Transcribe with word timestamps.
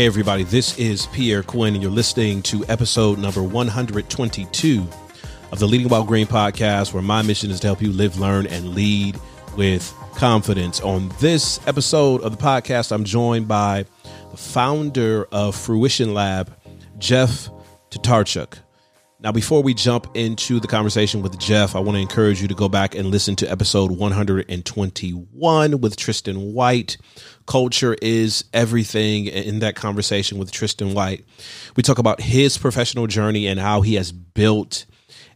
Hey, 0.00 0.06
everybody, 0.06 0.44
this 0.44 0.78
is 0.78 1.04
Pierre 1.08 1.42
Quinn, 1.42 1.74
and 1.74 1.82
you're 1.82 1.92
listening 1.92 2.40
to 2.44 2.64
episode 2.70 3.18
number 3.18 3.42
122 3.42 4.88
of 5.52 5.58
the 5.58 5.68
Leading 5.68 5.90
While 5.90 6.04
Green 6.04 6.26
podcast, 6.26 6.94
where 6.94 7.02
my 7.02 7.20
mission 7.20 7.50
is 7.50 7.60
to 7.60 7.66
help 7.66 7.82
you 7.82 7.92
live, 7.92 8.18
learn, 8.18 8.46
and 8.46 8.70
lead 8.70 9.20
with 9.58 9.94
confidence. 10.14 10.80
On 10.80 11.12
this 11.20 11.60
episode 11.66 12.22
of 12.22 12.34
the 12.34 12.42
podcast, 12.42 12.92
I'm 12.92 13.04
joined 13.04 13.46
by 13.46 13.84
the 14.30 14.38
founder 14.38 15.26
of 15.32 15.54
Fruition 15.54 16.14
Lab, 16.14 16.58
Jeff 16.96 17.50
Tatarchuk. 17.90 18.54
Now, 19.22 19.32
before 19.32 19.62
we 19.62 19.74
jump 19.74 20.16
into 20.16 20.60
the 20.60 20.66
conversation 20.66 21.20
with 21.20 21.38
Jeff, 21.38 21.76
I 21.76 21.80
want 21.80 21.96
to 21.96 22.00
encourage 22.00 22.40
you 22.40 22.48
to 22.48 22.54
go 22.54 22.70
back 22.70 22.94
and 22.94 23.10
listen 23.10 23.36
to 23.36 23.50
episode 23.50 23.90
121 23.90 25.80
with 25.82 25.96
Tristan 25.96 26.54
White. 26.54 26.96
Culture 27.46 27.94
is 28.00 28.44
everything 28.54 29.26
in 29.26 29.58
that 29.58 29.76
conversation 29.76 30.38
with 30.38 30.50
Tristan 30.50 30.94
White. 30.94 31.26
We 31.76 31.82
talk 31.82 31.98
about 31.98 32.22
his 32.22 32.56
professional 32.56 33.06
journey 33.06 33.46
and 33.46 33.60
how 33.60 33.82
he 33.82 33.96
has 33.96 34.10
built 34.10 34.86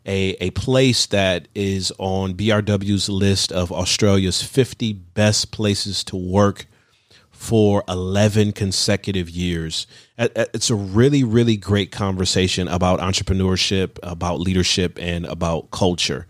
a, 0.07 0.31
a 0.41 0.49
place 0.53 1.05
that 1.07 1.49
is 1.55 1.93
on 1.99 2.33
BRW's 2.33 3.11
list 3.11 3.53
of 3.53 3.71
Australia's 3.71 4.43
50 4.43 4.95
best 4.95 5.53
places 5.53 6.03
to 6.05 6.17
work 6.17 6.65
for 7.45 7.85
11 7.91 8.53
consecutive 8.53 9.29
years. 9.29 9.87
It's 10.17 10.71
a 10.71 10.75
really, 10.75 11.23
really 11.23 11.59
great 11.59 11.93
conversation 11.93 12.69
about 12.69 13.01
entrepreneurship, 13.01 13.99
about 14.03 14.41
leadership, 14.41 14.99
and 14.99 15.27
about 15.27 15.71
culture. 15.71 16.27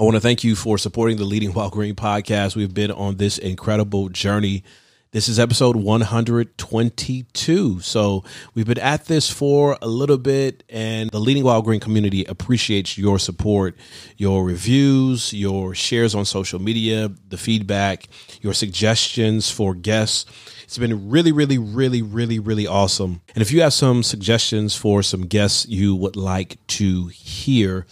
I 0.00 0.02
want 0.02 0.16
to 0.16 0.20
thank 0.20 0.42
you 0.42 0.56
for 0.56 0.76
supporting 0.76 1.18
the 1.18 1.24
Leading 1.24 1.52
While 1.52 1.70
Green 1.70 1.94
podcast. 1.94 2.56
We've 2.56 2.74
been 2.74 2.90
on 2.90 3.18
this 3.18 3.38
incredible 3.38 4.08
journey 4.08 4.64
this 5.12 5.28
is 5.28 5.38
episode 5.38 5.76
122. 5.76 7.80
So 7.80 8.24
we've 8.54 8.66
been 8.66 8.78
at 8.78 9.04
this 9.04 9.28
for 9.28 9.76
a 9.82 9.86
little 9.86 10.16
bit, 10.16 10.64
and 10.70 11.10
the 11.10 11.20
Leading 11.20 11.44
While 11.44 11.60
Green 11.60 11.80
community 11.80 12.24
appreciates 12.24 12.96
your 12.96 13.18
support, 13.18 13.76
your 14.16 14.42
reviews, 14.42 15.34
your 15.34 15.74
shares 15.74 16.14
on 16.14 16.24
social 16.24 16.58
media, 16.58 17.10
the 17.28 17.36
feedback, 17.36 18.08
your 18.40 18.54
suggestions 18.54 19.50
for 19.50 19.74
guests. 19.74 20.24
It's 20.64 20.78
been 20.78 21.10
really, 21.10 21.32
really, 21.32 21.58
really, 21.58 22.00
really, 22.00 22.38
really 22.38 22.66
awesome. 22.66 23.20
And 23.34 23.42
if 23.42 23.52
you 23.52 23.60
have 23.60 23.74
some 23.74 24.02
suggestions 24.02 24.74
for 24.74 25.02
some 25.02 25.26
guests 25.26 25.68
you 25.68 25.94
would 25.94 26.16
like 26.16 26.56
to 26.68 27.08
hear, 27.08 27.84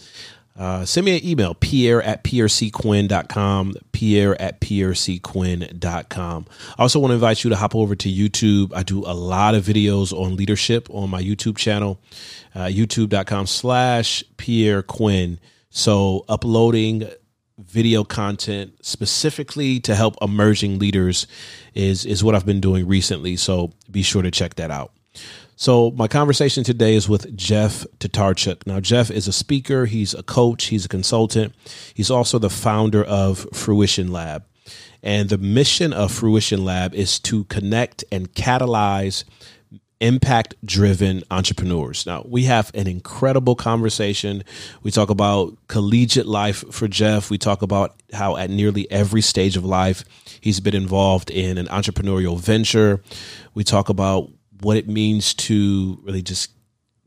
uh, 0.61 0.85
send 0.85 1.05
me 1.05 1.17
an 1.17 1.25
email, 1.25 1.55
pierre 1.55 2.03
at 2.03 2.23
pierrequinn.com, 2.23 3.73
pierre 3.93 4.39
at 4.39 4.61
pierrequinn.com. 4.61 6.45
I 6.77 6.81
also 6.83 6.99
want 6.99 7.09
to 7.09 7.15
invite 7.15 7.43
you 7.43 7.49
to 7.49 7.55
hop 7.55 7.75
over 7.75 7.95
to 7.95 8.07
YouTube. 8.07 8.71
I 8.75 8.83
do 8.83 8.99
a 8.99 9.15
lot 9.15 9.55
of 9.55 9.65
videos 9.65 10.13
on 10.13 10.35
leadership 10.35 10.87
on 10.91 11.09
my 11.09 11.19
YouTube 11.19 11.57
channel, 11.57 11.99
uh, 12.53 12.65
youtube.com 12.65 13.47
slash 13.47 14.23
Pierre 14.37 14.83
Quinn. 14.83 15.39
So 15.71 16.25
uploading 16.29 17.09
video 17.57 18.03
content 18.03 18.85
specifically 18.85 19.79
to 19.79 19.95
help 19.95 20.15
emerging 20.21 20.77
leaders 20.77 21.25
is, 21.73 22.05
is 22.05 22.23
what 22.23 22.35
I've 22.35 22.45
been 22.45 22.61
doing 22.61 22.87
recently. 22.87 23.35
So 23.35 23.71
be 23.89 24.03
sure 24.03 24.21
to 24.21 24.29
check 24.29 24.53
that 24.55 24.69
out. 24.69 24.93
So, 25.61 25.91
my 25.91 26.07
conversation 26.07 26.63
today 26.63 26.95
is 26.95 27.07
with 27.07 27.37
Jeff 27.37 27.85
Tatarchuk. 27.99 28.65
Now, 28.65 28.79
Jeff 28.79 29.11
is 29.11 29.27
a 29.27 29.31
speaker, 29.31 29.85
he's 29.85 30.15
a 30.15 30.23
coach, 30.23 30.65
he's 30.65 30.85
a 30.85 30.89
consultant, 30.89 31.53
he's 31.93 32.09
also 32.09 32.39
the 32.39 32.49
founder 32.49 33.03
of 33.03 33.47
Fruition 33.53 34.11
Lab. 34.11 34.43
And 35.03 35.29
the 35.29 35.37
mission 35.37 35.93
of 35.93 36.11
Fruition 36.11 36.65
Lab 36.65 36.95
is 36.95 37.19
to 37.19 37.43
connect 37.43 38.03
and 38.11 38.33
catalyze 38.33 39.23
impact 39.99 40.55
driven 40.65 41.21
entrepreneurs. 41.29 42.07
Now, 42.07 42.25
we 42.27 42.45
have 42.45 42.71
an 42.73 42.87
incredible 42.87 43.53
conversation. 43.53 44.43
We 44.81 44.89
talk 44.89 45.11
about 45.11 45.55
collegiate 45.67 46.25
life 46.25 46.63
for 46.71 46.87
Jeff. 46.87 47.29
We 47.29 47.37
talk 47.37 47.61
about 47.61 48.01
how, 48.13 48.35
at 48.35 48.49
nearly 48.49 48.89
every 48.89 49.21
stage 49.21 49.57
of 49.57 49.63
life, 49.63 50.05
he's 50.41 50.59
been 50.59 50.73
involved 50.73 51.29
in 51.29 51.59
an 51.59 51.67
entrepreneurial 51.67 52.39
venture. 52.39 53.03
We 53.53 53.63
talk 53.63 53.89
about 53.89 54.31
what 54.61 54.77
it 54.77 54.87
means 54.87 55.33
to 55.33 55.99
really 56.03 56.21
just 56.21 56.51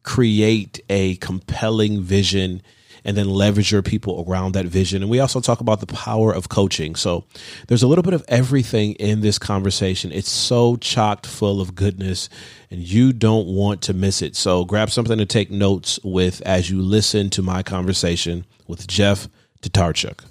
create 0.02 0.80
a 0.88 1.16
compelling 1.16 2.02
vision 2.02 2.62
and 3.04 3.16
then 3.16 3.28
leverage 3.28 3.70
your 3.70 3.82
people 3.82 4.24
around 4.26 4.52
that 4.52 4.64
vision. 4.64 5.02
And 5.02 5.10
we 5.10 5.20
also 5.20 5.40
talk 5.40 5.60
about 5.60 5.80
the 5.80 5.86
power 5.86 6.32
of 6.32 6.48
coaching. 6.48 6.94
So 6.94 7.24
there's 7.68 7.82
a 7.82 7.86
little 7.86 8.02
bit 8.02 8.14
of 8.14 8.24
everything 8.28 8.92
in 8.94 9.20
this 9.20 9.38
conversation. 9.38 10.10
It's 10.10 10.30
so 10.30 10.76
chocked 10.76 11.26
full 11.26 11.60
of 11.60 11.74
goodness, 11.74 12.28
and 12.70 12.80
you 12.80 13.12
don't 13.12 13.46
want 13.46 13.82
to 13.82 13.94
miss 13.94 14.22
it. 14.22 14.36
So 14.36 14.64
grab 14.64 14.90
something 14.90 15.18
to 15.18 15.26
take 15.26 15.50
notes 15.50 15.98
with 16.02 16.40
as 16.42 16.70
you 16.70 16.80
listen 16.80 17.28
to 17.30 17.42
my 17.42 17.62
conversation 17.62 18.46
with 18.66 18.86
Jeff 18.86 19.28
Tatarchuk 19.60 20.24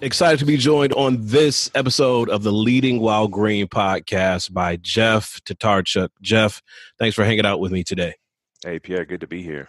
excited 0.00 0.38
to 0.38 0.44
be 0.44 0.56
joined 0.56 0.92
on 0.92 1.18
this 1.20 1.70
episode 1.74 2.28
of 2.28 2.42
the 2.42 2.52
Leading 2.52 3.00
While 3.00 3.28
Green 3.28 3.66
podcast 3.66 4.52
by 4.52 4.76
Jeff 4.76 5.40
Tatarchuk. 5.44 6.08
Jeff, 6.20 6.62
thanks 6.98 7.14
for 7.14 7.24
hanging 7.24 7.46
out 7.46 7.60
with 7.60 7.72
me 7.72 7.82
today. 7.82 8.14
Hey 8.64 8.78
Pierre, 8.78 9.04
good 9.04 9.20
to 9.20 9.26
be 9.26 9.42
here. 9.42 9.68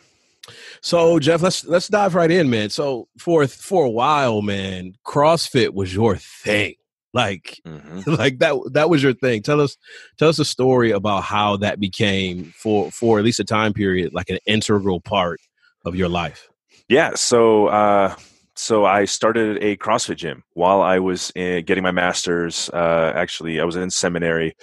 So 0.82 1.20
Jeff, 1.20 1.42
let's 1.42 1.66
let's 1.66 1.88
dive 1.88 2.16
right 2.16 2.32
in, 2.32 2.50
man. 2.50 2.70
So 2.70 3.08
for 3.18 3.48
for 3.48 3.86
a 3.86 3.90
while, 3.90 4.42
man, 4.42 4.94
CrossFit 5.06 5.74
was 5.74 5.94
your 5.94 6.16
thing. 6.16 6.76
Like 7.14 7.60
mm-hmm. 7.66 8.12
like 8.16 8.40
that 8.40 8.56
that 8.74 8.90
was 8.90 9.02
your 9.04 9.14
thing. 9.14 9.42
Tell 9.42 9.62
us 9.62 9.78
tell 10.18 10.30
us 10.30 10.40
a 10.40 10.46
story 10.46 10.92
about 10.92 11.24
how 11.24 11.58
that 11.58 11.80
became 11.80 12.54
for 12.56 12.92
for 12.92 13.20
at 13.20 13.26
least 13.26 13.40
a 13.40 13.46
time 13.46 13.74
period 13.74 14.14
like 14.14 14.30
an 14.30 14.40
integral 14.46 15.00
part 15.00 15.40
of 15.86 15.96
your 15.96 16.10
life. 16.10 16.50
Yeah, 16.90 17.16
so 17.16 17.68
uh 17.68 18.16
so 18.58 18.86
I 18.86 19.06
started 19.06 19.64
a 19.64 19.78
CrossFit 19.78 20.18
gym 20.18 20.44
while 20.54 20.82
I 20.82 20.98
was 20.98 21.32
in, 21.36 21.64
getting 21.66 21.84
my 21.84 21.92
master's. 21.92 22.70
Uh, 22.70 23.14
actually, 23.16 23.60
I 23.60 23.64
was 23.64 23.76
in 23.76 23.92
seminary, 23.92 24.56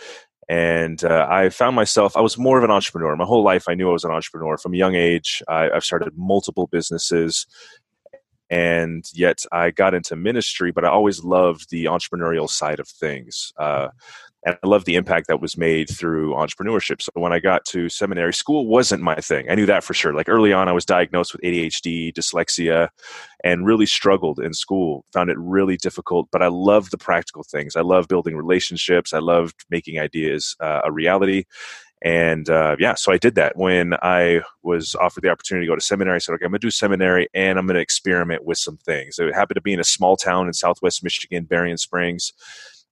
and 0.48 1.02
uh, 1.04 1.26
I 1.30 1.48
found 1.48 1.76
myself. 1.76 2.16
I 2.16 2.20
was 2.20 2.36
more 2.36 2.58
of 2.58 2.64
an 2.64 2.72
entrepreneur. 2.72 3.14
My 3.14 3.24
whole 3.24 3.44
life, 3.44 3.68
I 3.68 3.74
knew 3.74 3.88
I 3.88 3.92
was 3.92 4.04
an 4.04 4.10
entrepreneur 4.10 4.58
from 4.58 4.74
a 4.74 4.76
young 4.76 4.96
age. 4.96 5.42
I, 5.48 5.70
I've 5.70 5.84
started 5.84 6.12
multiple 6.16 6.66
businesses, 6.66 7.46
and 8.50 9.04
yet 9.14 9.38
I 9.52 9.70
got 9.70 9.94
into 9.94 10.16
ministry. 10.16 10.72
But 10.72 10.84
I 10.84 10.88
always 10.88 11.22
loved 11.22 11.70
the 11.70 11.84
entrepreneurial 11.84 12.50
side 12.50 12.80
of 12.80 12.88
things. 12.88 13.52
Uh, 13.56 13.88
and 14.44 14.58
I 14.62 14.66
love 14.66 14.84
the 14.84 14.96
impact 14.96 15.28
that 15.28 15.40
was 15.40 15.56
made 15.56 15.88
through 15.88 16.34
entrepreneurship. 16.34 17.00
So 17.00 17.10
when 17.14 17.32
I 17.32 17.38
got 17.38 17.64
to 17.66 17.88
seminary, 17.88 18.34
school 18.34 18.66
wasn't 18.66 19.02
my 19.02 19.16
thing. 19.16 19.50
I 19.50 19.54
knew 19.54 19.66
that 19.66 19.82
for 19.82 19.94
sure. 19.94 20.12
Like 20.12 20.28
early 20.28 20.52
on, 20.52 20.68
I 20.68 20.72
was 20.72 20.84
diagnosed 20.84 21.32
with 21.32 21.40
ADHD, 21.42 22.12
dyslexia, 22.12 22.88
and 23.42 23.66
really 23.66 23.86
struggled 23.86 24.38
in 24.38 24.52
school. 24.52 25.04
Found 25.14 25.30
it 25.30 25.38
really 25.38 25.78
difficult, 25.78 26.28
but 26.30 26.42
I 26.42 26.48
love 26.48 26.90
the 26.90 26.98
practical 26.98 27.42
things. 27.42 27.74
I 27.74 27.80
love 27.80 28.06
building 28.06 28.36
relationships. 28.36 29.14
I 29.14 29.18
loved 29.18 29.64
making 29.70 29.98
ideas 29.98 30.54
uh, 30.60 30.82
a 30.84 30.92
reality. 30.92 31.44
And 32.02 32.50
uh, 32.50 32.76
yeah, 32.78 32.96
so 32.96 33.12
I 33.12 33.16
did 33.16 33.34
that. 33.36 33.56
When 33.56 33.94
I 34.02 34.42
was 34.62 34.94
offered 34.96 35.22
the 35.22 35.30
opportunity 35.30 35.66
to 35.66 35.72
go 35.72 35.74
to 35.74 35.80
seminary, 35.80 36.16
I 36.16 36.18
said, 36.18 36.34
okay, 36.34 36.44
I'm 36.44 36.50
going 36.50 36.60
to 36.60 36.66
do 36.66 36.70
seminary 36.70 37.28
and 37.32 37.58
I'm 37.58 37.66
going 37.66 37.76
to 37.76 37.80
experiment 37.80 38.44
with 38.44 38.58
some 38.58 38.76
things. 38.76 39.18
It 39.18 39.34
happened 39.34 39.54
to 39.54 39.62
be 39.62 39.72
in 39.72 39.80
a 39.80 39.84
small 39.84 40.18
town 40.18 40.46
in 40.46 40.52
southwest 40.52 41.02
Michigan, 41.02 41.44
Berrien 41.44 41.78
Springs 41.78 42.34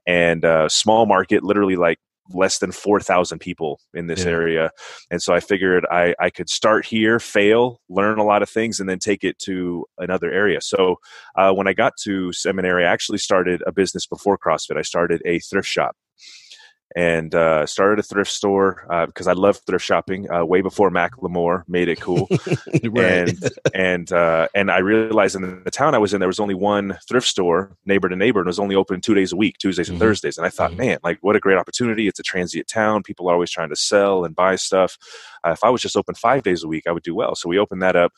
and 0.07 0.45
uh, 0.45 0.69
small 0.69 1.07
market, 1.07 1.43
literally 1.43 1.77
like 1.77 1.99
less 2.35 2.59
than 2.59 2.73
4,000 2.73 3.39
people 3.39 3.81
in 3.95 4.07
this 4.07 4.25
yeah. 4.25 4.31
area. 4.31 4.71
And 5.11 5.21
so 5.23 5.35
I 5.35 5.41
figured 5.41 5.85
I, 5.91 6.15
I 6.21 6.31
could 6.31 6.49
start 6.49 6.87
here, 6.87 7.19
fail, 7.19 7.81
learn 7.89 8.19
a 8.19 8.25
lot 8.25 8.43
of 8.43 8.49
things, 8.49 8.81
and 8.81 8.89
then 8.89 8.99
take 8.99 9.25
it 9.25 9.39
to 9.41 9.85
another 9.99 10.31
area. 10.31 10.61
So 10.61 10.97
uh, 11.37 11.53
when 11.53 11.67
I 11.67 11.73
got 11.73 11.95
to 12.05 12.33
seminary, 12.33 12.87
I 12.87 12.93
actually 12.93 13.19
started 13.19 13.63
a 13.67 13.73
business 13.73 14.07
before 14.07 14.39
CrossFit. 14.39 14.79
I 14.79 14.83
started 14.83 15.23
a 15.27 15.41
thrift 15.41 15.69
shop 15.69 15.97
and 16.95 17.35
uh, 17.35 17.65
started 17.67 17.99
a 17.99 18.03
thrift 18.03 18.31
store 18.31 18.87
uh, 18.91 19.07
because 19.07 19.27
I 19.27 19.33
love 19.33 19.59
thrift 19.67 19.85
shopping 19.85 20.31
uh, 20.31 20.45
way 20.45 20.61
before 20.61 20.91
Mac 20.91 21.17
Macklemore 21.17 21.63
made 21.69 21.89
it 21.89 22.01
cool. 22.01 22.29
right. 22.85 23.29
And 23.29 23.51
and 23.75 24.13
uh, 24.13 24.49
and 24.55 24.71
I 24.71 24.79
realized 24.79 25.37
in 25.37 25.63
the 25.65 25.71
town 25.71 25.95
I 25.95 25.99
was 25.99 26.13
in 26.13 26.21
there 26.21 26.29
was 26.29 26.41
only 26.41 26.55
one 26.55 26.99
thrift 27.09 27.27
store, 27.27 27.77
neighbor 27.87 28.09
to 28.09 28.17
neighbor, 28.17 28.41
and 28.41 28.47
it 28.47 28.51
was 28.51 28.59
only 28.59 28.77
open 28.77 29.01
two 29.01 29.15
days 29.15 29.33
a 29.33 29.37
week, 29.37 29.59
Tuesdays 29.59 29.89
and 29.89 29.97
mm-hmm. 29.97 30.07
Thursdays. 30.07 30.37
And 30.37 30.47
I 30.47 30.51
thought, 30.51 30.71
mm-hmm. 30.73 30.81
man, 30.81 30.99
like 31.03 31.19
what 31.23 31.37
a 31.37 31.41
great 31.41 31.59
opportunity! 31.59 32.09
It's 32.09 32.21
a 32.21 32.25
transient 32.25 32.69
town. 32.69 33.03
People 33.03 33.29
are 33.29 33.35
always 33.35 33.51
trying 33.51 33.71
to 33.71 33.77
sell 33.77 34.25
and 34.25 34.35
buy 34.35 34.57
stuff. 34.57 34.99
Uh, 35.45 35.51
if 35.51 35.65
I 35.65 35.71
was 35.71 35.81
just 35.81 35.97
open 35.97 36.15
five 36.15 36.43
days 36.43 36.63
a 36.63 36.69
week, 36.69 36.85
I 36.87 36.93
would 36.93 37.03
do 37.03 37.15
well. 37.15 37.35
So 37.35 37.49
we 37.49 37.59
opened 37.59 37.83
that 37.83 37.97
up, 37.97 38.13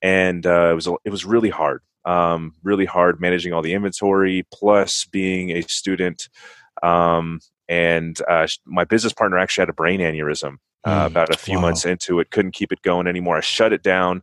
and 0.00 0.46
uh, 0.46 0.70
it 0.70 0.74
was 0.74 0.88
it 1.04 1.10
was 1.10 1.24
really 1.24 1.50
hard. 1.50 1.82
Um, 2.04 2.54
really 2.64 2.84
hard 2.84 3.20
managing 3.20 3.52
all 3.52 3.62
the 3.62 3.74
inventory, 3.74 4.44
plus 4.52 5.04
being 5.06 5.50
a 5.50 5.62
student. 5.62 6.28
Um, 6.82 7.40
and 7.72 8.20
uh, 8.28 8.46
my 8.66 8.84
business 8.84 9.14
partner 9.14 9.38
actually 9.38 9.62
had 9.62 9.70
a 9.70 9.74
brain 9.74 10.00
aneurysm 10.00 10.56
uh, 10.84 11.04
mm, 11.04 11.06
about 11.06 11.34
a 11.34 11.38
few 11.38 11.56
wow. 11.56 11.62
months 11.62 11.86
into 11.86 12.20
it 12.20 12.30
couldn't 12.30 12.52
keep 12.52 12.70
it 12.72 12.82
going 12.82 13.06
anymore 13.06 13.36
i 13.36 13.40
shut 13.40 13.72
it 13.72 13.82
down 13.82 14.22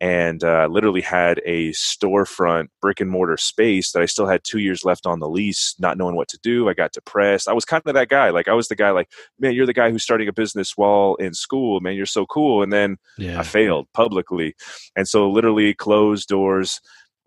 and 0.00 0.42
uh, 0.42 0.66
literally 0.70 1.02
had 1.02 1.42
a 1.44 1.70
storefront 1.72 2.68
brick 2.80 3.00
and 3.00 3.10
mortar 3.10 3.36
space 3.36 3.92
that 3.92 4.00
I 4.00 4.06
still 4.06 4.26
had 4.26 4.42
two 4.42 4.58
years 4.58 4.82
left 4.82 5.06
on 5.06 5.20
the 5.20 5.28
lease, 5.28 5.74
not 5.78 5.98
knowing 5.98 6.16
what 6.16 6.28
to 6.28 6.38
do. 6.42 6.70
I 6.70 6.74
got 6.74 6.92
depressed. 6.92 7.48
I 7.48 7.52
was 7.52 7.66
kind 7.66 7.82
of 7.84 7.94
that 7.94 8.08
guy. 8.08 8.30
Like 8.30 8.48
I 8.48 8.54
was 8.54 8.68
the 8.68 8.76
guy, 8.76 8.90
like, 8.92 9.10
man, 9.38 9.52
you're 9.52 9.66
the 9.66 9.74
guy 9.74 9.90
who's 9.90 10.02
starting 10.02 10.26
a 10.26 10.32
business 10.32 10.72
while 10.74 11.16
in 11.16 11.34
school. 11.34 11.80
Man, 11.80 11.96
you're 11.96 12.06
so 12.06 12.24
cool. 12.24 12.62
And 12.62 12.72
then 12.72 12.96
yeah. 13.18 13.38
I 13.38 13.42
failed 13.42 13.88
publicly, 13.92 14.54
and 14.96 15.06
so 15.06 15.30
literally 15.30 15.74
closed 15.74 16.28
doors. 16.28 16.80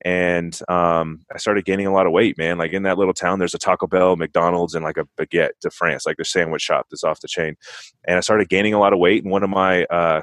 And 0.05 0.57
um, 0.67 1.21
I 1.33 1.37
started 1.37 1.65
gaining 1.65 1.87
a 1.87 1.93
lot 1.93 2.05
of 2.05 2.11
weight, 2.11 2.37
man. 2.37 2.57
Like 2.57 2.73
in 2.73 2.83
that 2.83 2.97
little 2.97 3.13
town, 3.13 3.39
there's 3.39 3.53
a 3.53 3.59
Taco 3.59 3.87
Bell, 3.87 4.15
McDonald's, 4.17 4.75
and 4.75 4.83
like 4.83 4.97
a 4.97 5.07
baguette 5.17 5.51
de 5.61 5.69
France, 5.69 6.05
like 6.05 6.17
the 6.17 6.25
sandwich 6.25 6.61
shop 6.61 6.87
that's 6.89 7.05
off 7.05 7.21
the 7.21 7.27
chain. 7.27 7.55
And 8.05 8.17
I 8.17 8.19
started 8.19 8.49
gaining 8.49 8.73
a 8.73 8.79
lot 8.79 8.91
of 8.91 8.99
weight. 8.99 9.23
And 9.23 9.31
one 9.31 9.43
of 9.43 9.49
my 9.49 9.85
uh, 9.85 10.21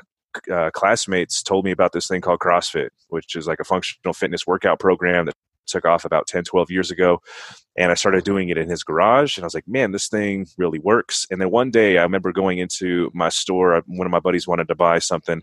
uh, 0.53 0.71
classmates 0.73 1.43
told 1.43 1.65
me 1.65 1.71
about 1.71 1.93
this 1.93 2.07
thing 2.07 2.21
called 2.21 2.41
CrossFit, 2.41 2.91
which 3.09 3.35
is 3.35 3.47
like 3.47 3.61
a 3.61 3.65
functional 3.65 4.13
fitness 4.13 4.47
workout 4.47 4.79
program 4.79 5.27
that 5.27 5.35
took 5.67 5.87
off 5.87 6.05
about 6.05 6.27
10, 6.27 6.45
12 6.45 6.71
years 6.71 6.91
ago. 6.91 7.21
And 7.77 7.91
I 7.91 7.95
started 7.95 8.25
doing 8.25 8.49
it 8.51 8.59
in 8.59 8.69
his 8.69 8.83
garage. 8.83 9.37
And 9.37 9.45
I 9.45 9.47
was 9.47 9.55
like, 9.55 9.69
man, 9.69 9.93
this 9.93 10.09
thing 10.09 10.47
really 10.59 10.79
works. 10.79 11.27
And 11.31 11.41
then 11.41 11.51
one 11.51 11.71
day 11.71 11.99
I 11.99 12.03
remember 12.03 12.33
going 12.33 12.59
into 12.59 13.11
my 13.15 13.29
store. 13.29 13.83
One 13.87 14.07
of 14.07 14.11
my 14.11 14.21
buddies 14.21 14.47
wanted 14.47 14.69
to 14.69 14.75
buy 14.75 14.99
something. 14.99 15.43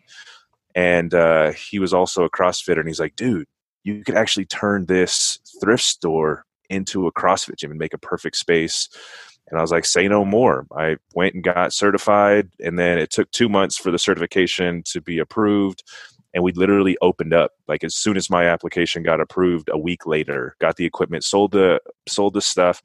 And 0.75 1.13
uh, 1.13 1.53
he 1.53 1.79
was 1.79 1.93
also 1.93 2.23
a 2.23 2.29
CrossFitter. 2.29 2.79
And 2.79 2.87
he's 2.87 2.99
like, 2.99 3.15
dude, 3.15 3.47
you 3.83 4.03
could 4.03 4.15
actually 4.15 4.45
turn 4.45 4.85
this 4.85 5.39
thrift 5.61 5.83
store 5.83 6.45
into 6.69 7.07
a 7.07 7.11
CrossFit 7.11 7.57
gym 7.57 7.71
and 7.71 7.79
make 7.79 7.93
a 7.93 7.97
perfect 7.97 8.35
space. 8.35 8.89
And 9.49 9.57
I 9.57 9.61
was 9.61 9.71
like, 9.71 9.85
say 9.85 10.07
no 10.07 10.25
more. 10.25 10.67
I 10.75 10.97
went 11.15 11.35
and 11.35 11.43
got 11.43 11.73
certified, 11.73 12.49
and 12.59 12.77
then 12.77 12.97
it 12.97 13.11
took 13.11 13.31
two 13.31 13.47
months 13.47 13.77
for 13.77 13.91
the 13.91 13.99
certification 13.99 14.83
to 14.87 15.01
be 15.01 15.19
approved. 15.19 15.83
And 16.33 16.43
we 16.43 16.51
literally 16.51 16.97
opened 17.01 17.33
up 17.33 17.51
like 17.67 17.83
as 17.83 17.95
soon 17.95 18.17
as 18.17 18.29
my 18.29 18.45
application 18.45 19.03
got 19.03 19.21
approved. 19.21 19.69
A 19.71 19.77
week 19.77 20.05
later, 20.05 20.55
got 20.59 20.75
the 20.75 20.85
equipment, 20.85 21.23
sold 21.23 21.51
the 21.51 21.79
sold 22.07 22.33
the 22.33 22.41
stuff, 22.41 22.81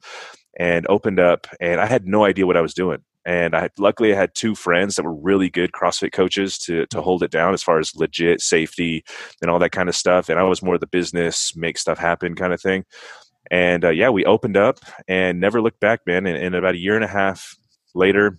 and 0.57 0.87
opened 0.87 1.19
up. 1.19 1.47
And 1.59 1.81
I 1.81 1.85
had 1.85 2.07
no 2.07 2.23
idea 2.23 2.47
what 2.47 2.57
I 2.57 2.61
was 2.61 2.73
doing. 2.73 3.03
And 3.25 3.55
I 3.55 3.69
luckily 3.77 4.13
I 4.13 4.17
had 4.17 4.35
two 4.35 4.55
friends 4.55 4.95
that 4.95 5.03
were 5.03 5.15
really 5.15 5.49
good 5.49 5.71
CrossFit 5.71 6.11
coaches 6.11 6.57
to 6.59 6.85
to 6.87 7.01
hold 7.01 7.23
it 7.23 7.31
down 7.31 7.53
as 7.53 7.63
far 7.63 7.79
as 7.79 7.95
legit 7.95 8.41
safety 8.41 9.03
and 9.41 9.49
all 9.49 9.59
that 9.59 9.71
kind 9.71 9.89
of 9.89 9.95
stuff. 9.95 10.29
And 10.29 10.39
I 10.39 10.43
was 10.43 10.61
more 10.61 10.77
the 10.77 10.87
business, 10.87 11.55
make 11.55 11.77
stuff 11.77 11.97
happen 11.97 12.35
kind 12.35 12.53
of 12.53 12.61
thing. 12.61 12.85
And 13.51 13.85
uh, 13.85 13.89
yeah, 13.89 14.09
we 14.09 14.25
opened 14.25 14.57
up 14.57 14.79
and 15.07 15.39
never 15.39 15.61
looked 15.61 15.79
back, 15.79 16.01
man. 16.05 16.25
And, 16.25 16.37
and 16.37 16.55
about 16.55 16.75
a 16.75 16.79
year 16.79 16.95
and 16.95 17.03
a 17.03 17.09
half 17.09 17.55
later, 17.93 18.37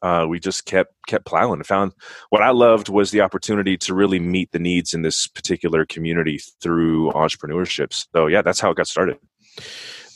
uh, 0.00 0.26
we 0.28 0.40
just 0.40 0.64
kept 0.64 0.94
kept 1.06 1.26
plowing. 1.26 1.60
I 1.60 1.64
found 1.64 1.92
what 2.30 2.42
I 2.42 2.50
loved 2.50 2.88
was 2.88 3.10
the 3.10 3.20
opportunity 3.20 3.76
to 3.78 3.94
really 3.94 4.18
meet 4.18 4.52
the 4.52 4.58
needs 4.58 4.94
in 4.94 5.02
this 5.02 5.26
particular 5.26 5.84
community 5.84 6.40
through 6.62 7.10
entrepreneurship. 7.12 7.92
So 8.14 8.26
yeah, 8.26 8.42
that's 8.42 8.60
how 8.60 8.70
it 8.70 8.76
got 8.76 8.88
started. 8.88 9.18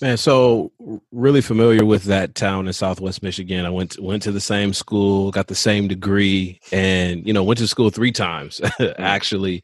Man, 0.03 0.19
so 0.19 0.73
really 1.11 1.41
familiar 1.41 1.85
with 1.85 2.05
that 2.05 2.35
town 2.35 2.67
in 2.67 2.73
Southwest 2.75 3.23
Michigan. 3.23 3.65
I 3.65 3.71
went 3.71 3.93
to, 3.93 4.03
went 4.03 4.23
to 4.25 4.33
the 4.33 4.41
same 4.41 4.75
school, 4.75 5.31
got 5.31 5.47
the 5.47 5.55
same 5.55 5.89
degree, 5.89 6.61
and 6.71 7.27
you 7.27 7.33
know 7.33 7.43
went 7.43 7.59
to 7.59 7.69
school 7.69 7.89
three 7.89 8.13
times 8.13 8.61
mm. 8.65 8.95
actually. 8.99 9.63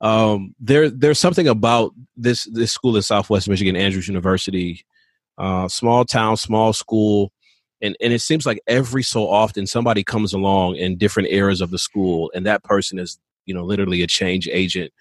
Um, 0.00 0.54
there 0.58 0.88
there's 0.88 1.18
something 1.18 1.48
about 1.48 1.92
this 2.16 2.44
this 2.52 2.72
school 2.72 2.96
in 2.96 3.02
Southwest 3.02 3.48
Michigan, 3.48 3.76
Andrews 3.76 4.08
University, 4.08 4.86
uh, 5.36 5.68
small 5.68 6.06
town, 6.06 6.38
small 6.38 6.72
school, 6.72 7.30
and 7.82 7.94
and 8.00 8.12
it 8.12 8.22
seems 8.22 8.46
like 8.46 8.60
every 8.66 9.02
so 9.02 9.28
often 9.28 9.66
somebody 9.66 10.02
comes 10.02 10.32
along 10.32 10.76
in 10.76 10.96
different 10.96 11.30
eras 11.30 11.60
of 11.60 11.70
the 11.70 11.78
school, 11.78 12.30
and 12.34 12.46
that 12.46 12.64
person 12.64 12.98
is 12.98 13.18
you 13.44 13.54
know 13.54 13.64
literally 13.64 14.02
a 14.02 14.06
change 14.06 14.48
agent 14.48 14.92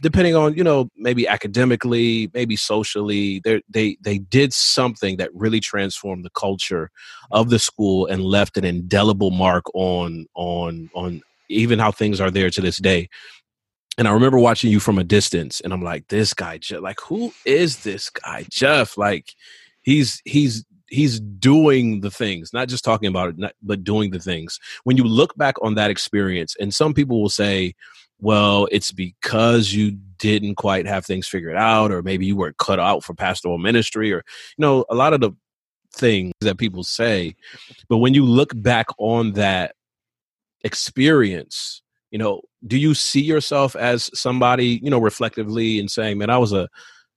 depending 0.00 0.36
on 0.36 0.54
you 0.54 0.64
know 0.64 0.88
maybe 0.96 1.26
academically 1.26 2.30
maybe 2.34 2.56
socially 2.56 3.40
they 3.44 3.62
they 3.68 3.96
they 4.00 4.18
did 4.18 4.52
something 4.52 5.16
that 5.16 5.34
really 5.34 5.60
transformed 5.60 6.24
the 6.24 6.30
culture 6.30 6.90
of 7.30 7.50
the 7.50 7.58
school 7.58 8.06
and 8.06 8.22
left 8.22 8.56
an 8.56 8.64
indelible 8.64 9.30
mark 9.30 9.64
on 9.74 10.26
on 10.34 10.90
on 10.94 11.20
even 11.48 11.78
how 11.78 11.90
things 11.90 12.20
are 12.20 12.30
there 12.30 12.50
to 12.50 12.60
this 12.60 12.76
day. 12.78 13.08
And 13.96 14.06
i 14.06 14.12
remember 14.12 14.38
watching 14.38 14.70
you 14.70 14.78
from 14.78 14.98
a 14.98 15.04
distance 15.04 15.60
and 15.60 15.72
i'm 15.72 15.82
like 15.82 16.06
this 16.08 16.32
guy 16.32 16.58
jeff 16.58 16.80
like 16.80 17.00
who 17.00 17.32
is 17.44 17.82
this 17.82 18.10
guy? 18.10 18.46
Jeff 18.48 18.96
like 18.96 19.34
he's 19.82 20.22
he's 20.24 20.64
he's 20.88 21.20
doing 21.20 22.00
the 22.00 22.10
things 22.10 22.52
not 22.52 22.68
just 22.68 22.84
talking 22.84 23.08
about 23.08 23.30
it 23.30 23.38
not, 23.38 23.52
but 23.62 23.84
doing 23.84 24.10
the 24.10 24.20
things. 24.20 24.58
When 24.84 24.96
you 24.96 25.04
look 25.04 25.36
back 25.36 25.56
on 25.62 25.74
that 25.74 25.90
experience 25.90 26.54
and 26.60 26.72
some 26.72 26.94
people 26.94 27.20
will 27.20 27.28
say 27.28 27.74
well, 28.20 28.68
it's 28.70 28.92
because 28.92 29.72
you 29.72 29.92
didn't 30.18 30.56
quite 30.56 30.86
have 30.86 31.06
things 31.06 31.28
figured 31.28 31.56
out, 31.56 31.92
or 31.92 32.02
maybe 32.02 32.26
you 32.26 32.36
weren't 32.36 32.58
cut 32.58 32.80
out 32.80 33.04
for 33.04 33.14
pastoral 33.14 33.58
ministry, 33.58 34.12
or, 34.12 34.18
you 34.56 34.62
know, 34.62 34.84
a 34.90 34.94
lot 34.94 35.12
of 35.12 35.20
the 35.20 35.30
things 35.92 36.32
that 36.40 36.58
people 36.58 36.82
say. 36.82 37.34
But 37.88 37.98
when 37.98 38.14
you 38.14 38.24
look 38.24 38.52
back 38.54 38.86
on 38.98 39.32
that 39.32 39.74
experience, 40.64 41.82
you 42.10 42.18
know, 42.18 42.42
do 42.66 42.76
you 42.76 42.94
see 42.94 43.20
yourself 43.20 43.76
as 43.76 44.10
somebody, 44.18 44.80
you 44.82 44.90
know, 44.90 44.98
reflectively 44.98 45.78
and 45.78 45.90
saying, 45.90 46.18
man, 46.18 46.30
I 46.30 46.38
was 46.38 46.52
a, 46.52 46.68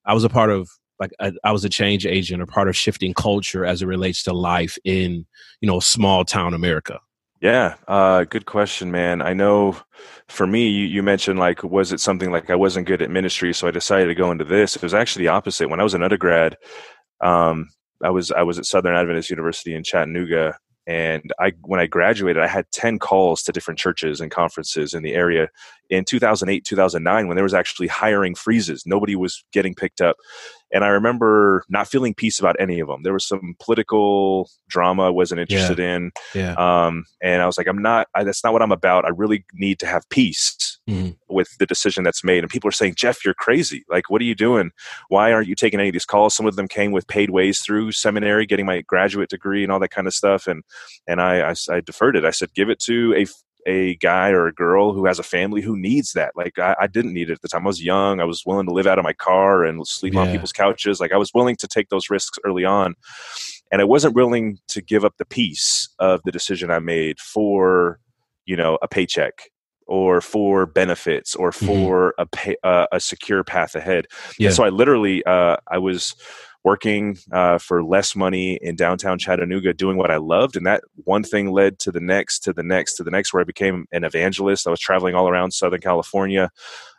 I 0.06 0.14
was 0.14 0.24
a 0.24 0.30
part 0.30 0.52
of 0.52 0.70
like 1.00 1.12
I, 1.20 1.32
I, 1.44 1.52
was 1.52 1.66
a 1.66 1.70
change 1.70 2.06
agent 2.06 2.42
or 2.42 2.46
part 2.46 2.70
of 2.70 2.78
shifting 2.78 3.14
culture 3.14 3.66
as 3.66 3.82
it 3.82 3.88
relates 3.88 4.24
to 4.24 4.34
life 4.34 4.78
in 4.86 5.26
you 5.60 5.68
know 5.68 5.80
small 5.80 6.24
town 6.24 6.54
america 6.54 7.00
yeah, 7.42 7.76
uh, 7.88 8.24
good 8.26 8.46
question, 8.46 8.92
man. 8.92 9.22
I 9.22 9.34
know 9.34 9.76
for 10.30 10.46
me, 10.46 10.70
you, 10.70 10.86
you, 10.86 11.02
mentioned 11.02 11.40
like, 11.40 11.64
was 11.64 11.92
it 11.92 12.00
something 12.00 12.32
like 12.32 12.52
I 12.52 12.56
wasn't 12.56 12.88
good 12.88 13.02
at 13.02 13.10
ministry, 13.10 13.52
so 13.54 13.68
I 13.68 13.72
decided 13.72 14.08
to 14.08 14.16
go 14.16 14.32
into 14.32 14.46
this. 14.46 14.76
It 14.76 14.84
was 14.84 14.94
actually 14.94 15.26
the 15.26 15.32
opposite. 15.32 15.68
When 15.68 15.80
I 15.80 15.84
was 15.84 15.96
an 15.96 16.04
undergrad, 16.04 16.56
um, 17.20 17.70
I 18.04 18.12
was 18.12 18.32
I 18.32 18.44
was 18.44 18.60
at 18.60 18.66
Southern 18.66 18.96
Adventist 18.96 19.32
University 19.32 19.74
in 19.74 19.84
Chattanooga, 19.84 20.56
and 20.86 21.34
I 21.40 21.54
when 21.62 21.80
I 21.80 21.88
graduated, 21.88 22.44
I 22.44 22.48
had 22.48 22.66
ten 22.72 23.00
calls 23.00 23.42
to 23.44 23.52
different 23.52 23.80
churches 23.80 24.22
and 24.22 24.30
conferences 24.30 24.94
in 24.94 25.02
the 25.02 25.14
area 25.14 25.50
in 25.92 26.06
2008, 26.06 26.66
2009, 26.66 27.28
when 27.28 27.36
there 27.36 27.44
was 27.44 27.54
actually 27.54 27.88
hiring 27.88 28.34
freezes. 28.34 28.84
Nobody 28.86 29.16
was 29.16 29.44
getting 29.52 29.76
picked 29.76 30.02
up, 30.02 30.16
and 30.74 30.84
I 30.84 30.88
remember 30.88 31.64
not 31.70 31.88
feeling 31.88 32.14
peace 32.14 32.40
about 32.40 32.56
any 32.60 32.80
of 32.80 32.88
them. 32.88 33.04
There 33.04 33.14
was 33.14 33.28
some 33.28 33.56
political 33.60 34.50
drama 34.70 35.08
I 35.08 35.10
wasn't 35.10 35.42
interested 35.42 35.80
yeah. 35.80 35.96
in. 35.96 36.12
Yeah. 36.34 36.54
Um, 36.54 37.06
and 37.22 37.42
I 37.42 37.46
was 37.46 37.58
like, 37.58 37.68
I'm 37.68 37.82
not, 37.82 38.08
I, 38.16 38.24
that's 38.24 38.44
not 38.44 38.54
what 38.54 38.62
I'm 38.62 38.72
about. 38.72 39.06
I 39.06 39.10
really 39.10 39.44
need 39.54 39.80
to 39.80 39.86
have 39.86 40.10
peace 40.10 40.80
mm-hmm. 40.90 41.12
with 41.28 41.50
the 41.58 41.66
decision 41.66 42.04
that's 42.04 42.24
made. 42.24 42.44
And 42.44 42.50
people 42.50 42.70
are 42.70 42.74
saying, 42.74 42.96
Jeff, 42.96 43.26
you're 43.26 43.34
crazy. 43.34 43.84
Like, 43.90 44.10
what 44.10 44.22
are 44.22 44.26
you 44.26 44.36
doing? 44.36 44.72
Why 45.10 45.34
aren't 45.34 45.48
you 45.48 45.56
taking 45.56 45.80
any 45.80 45.90
of 45.90 45.94
these 45.94 46.06
calls? 46.06 46.36
Some 46.36 46.46
of 46.46 46.56
them 46.56 46.68
came 46.68 46.92
with 46.92 47.08
paid 47.08 47.32
ways 47.32 47.60
through 47.60 47.92
seminary, 47.92 48.46
getting 48.46 48.66
my 48.66 48.82
graduate 48.82 49.30
degree 49.30 49.64
and 49.64 49.72
all 49.72 49.80
that 49.80 49.92
kind 49.92 50.08
of 50.08 50.14
stuff. 50.14 50.48
And, 50.48 50.64
and 51.06 51.22
I, 51.22 51.52
I, 51.52 51.56
I 51.70 51.82
deferred 51.82 52.16
it. 52.16 52.24
I 52.24 52.32
said, 52.32 52.54
give 52.54 52.70
it 52.70 52.80
to 52.82 53.14
a 53.16 53.26
a 53.66 53.96
guy 53.96 54.30
or 54.30 54.48
a 54.48 54.54
girl 54.54 54.94
who 54.94 55.06
has 55.06 55.20
a 55.20 55.24
family 55.24 55.62
who 55.62 55.78
needs 55.78 56.14
that. 56.14 56.32
Like 56.36 56.58
I, 56.58 56.76
I, 56.82 56.88
didn't 56.88 57.14
need 57.14 57.30
it 57.30 57.34
at 57.34 57.42
the 57.42 57.48
time. 57.48 57.64
I 57.64 57.68
was 57.68 57.84
young. 57.84 58.20
I 58.20 58.26
was 58.26 58.44
willing 58.46 58.66
to 58.68 58.74
live 58.74 58.88
out 58.88 59.00
of 59.00 59.04
my 59.04 59.14
car 59.14 59.64
and 59.64 59.86
sleep 59.88 60.14
yeah. 60.14 60.22
on 60.22 60.32
people's 60.32 60.52
couches. 60.52 61.00
Like 61.00 61.12
I 61.12 61.18
was 61.18 61.34
willing 61.34 61.56
to 61.58 61.68
take 61.68 61.90
those 61.90 62.10
risks 62.10 62.38
early 62.44 62.66
on. 62.66 62.96
And 63.72 63.82
I 63.82 63.86
wasn't 63.86 64.16
willing 64.16 64.58
to 64.70 64.82
give 64.82 65.06
up 65.06 65.16
the 65.18 65.26
peace 65.26 65.90
of 66.00 66.22
the 66.26 66.32
decision 66.32 66.72
I 66.72 66.80
made 66.80 67.20
for, 67.20 68.00
you 68.46 68.58
know, 68.58 68.78
a 68.82 68.88
paycheck 68.88 69.50
or 69.88 70.22
for 70.22 70.66
benefits 70.66 71.36
or 71.36 71.52
mm-hmm. 71.52 71.66
for 71.66 72.14
mm-hmm. 72.18 72.22
a 72.22 72.26
pay, 72.26 72.56
uh, 72.64 72.88
a 72.92 73.00
secure 73.00 73.44
path 73.44 73.76
ahead. 73.76 74.08
Yeah. 74.38 74.48
And 74.48 74.56
so 74.56 74.64
I 74.64 74.70
literally, 74.70 75.24
uh, 75.26 75.58
I 75.70 75.78
was 75.78 76.16
working 76.64 77.18
uh, 77.32 77.58
for 77.58 77.84
less 77.84 78.16
money 78.16 78.60
in 78.62 78.76
downtown 78.76 79.18
Chattanooga, 79.18 79.74
doing 79.74 79.98
what 79.98 80.12
I 80.12 80.18
loved. 80.18 80.56
And 80.56 80.66
that 80.66 80.84
one 81.06 81.24
thing 81.24 81.52
led 81.52 81.80
to 81.80 81.92
the 81.92 82.00
next, 82.00 82.40
to 82.40 82.54
the 82.54 82.64
next, 82.64 82.96
to 82.96 83.04
the 83.04 83.12
next, 83.12 83.34
where 83.34 83.42
I 83.42 83.46
became 83.46 83.86
an 83.92 84.04
evangelist. 84.04 84.68
I 84.68 84.72
was 84.72 84.80
traveling 84.80 85.16
all 85.16 85.28
around 85.28 85.52
Southern 85.52 85.82
California, 85.82 86.52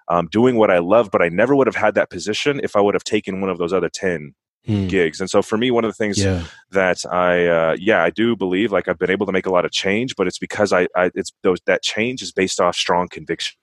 um, 0.08 0.28
doing 0.30 0.56
what 0.56 0.70
I 0.70 0.78
loved, 0.78 1.12
but 1.12 1.22
I 1.22 1.28
never 1.28 1.54
would 1.54 1.68
have 1.68 1.76
had 1.76 1.94
that 1.94 2.10
position 2.10 2.60
if 2.62 2.74
I 2.74 2.80
would 2.80 2.94
have 2.94 3.04
taken 3.04 3.40
one 3.40 3.50
of 3.50 3.58
those 3.58 3.72
other 3.72 3.88
10 3.88 4.34
Hmm. 4.64 4.86
gigs. 4.86 5.20
And 5.20 5.28
so 5.28 5.42
for 5.42 5.58
me, 5.58 5.72
one 5.72 5.84
of 5.84 5.90
the 5.90 5.96
things 5.96 6.22
yeah. 6.22 6.44
that 6.70 7.04
I, 7.10 7.46
uh, 7.46 7.76
yeah, 7.80 8.00
I 8.04 8.10
do 8.10 8.36
believe 8.36 8.70
like 8.70 8.86
I've 8.86 8.98
been 8.98 9.10
able 9.10 9.26
to 9.26 9.32
make 9.32 9.46
a 9.46 9.50
lot 9.50 9.64
of 9.64 9.72
change, 9.72 10.14
but 10.14 10.28
it's 10.28 10.38
because 10.38 10.72
I, 10.72 10.86
I 10.94 11.10
it's 11.16 11.32
those, 11.42 11.58
that 11.66 11.82
change 11.82 12.22
is 12.22 12.30
based 12.30 12.60
off 12.60 12.76
strong 12.76 13.08
conviction 13.08 13.58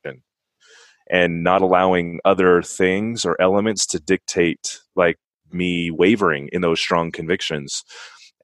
and 1.10 1.42
not 1.42 1.62
allowing 1.62 2.20
other 2.26 2.62
things 2.62 3.24
or 3.24 3.40
elements 3.42 3.86
to 3.88 4.00
dictate 4.00 4.82
like 4.98 5.18
me 5.54 5.92
wavering 5.92 6.50
in 6.52 6.62
those 6.62 6.80
strong 6.80 7.12
convictions. 7.12 7.84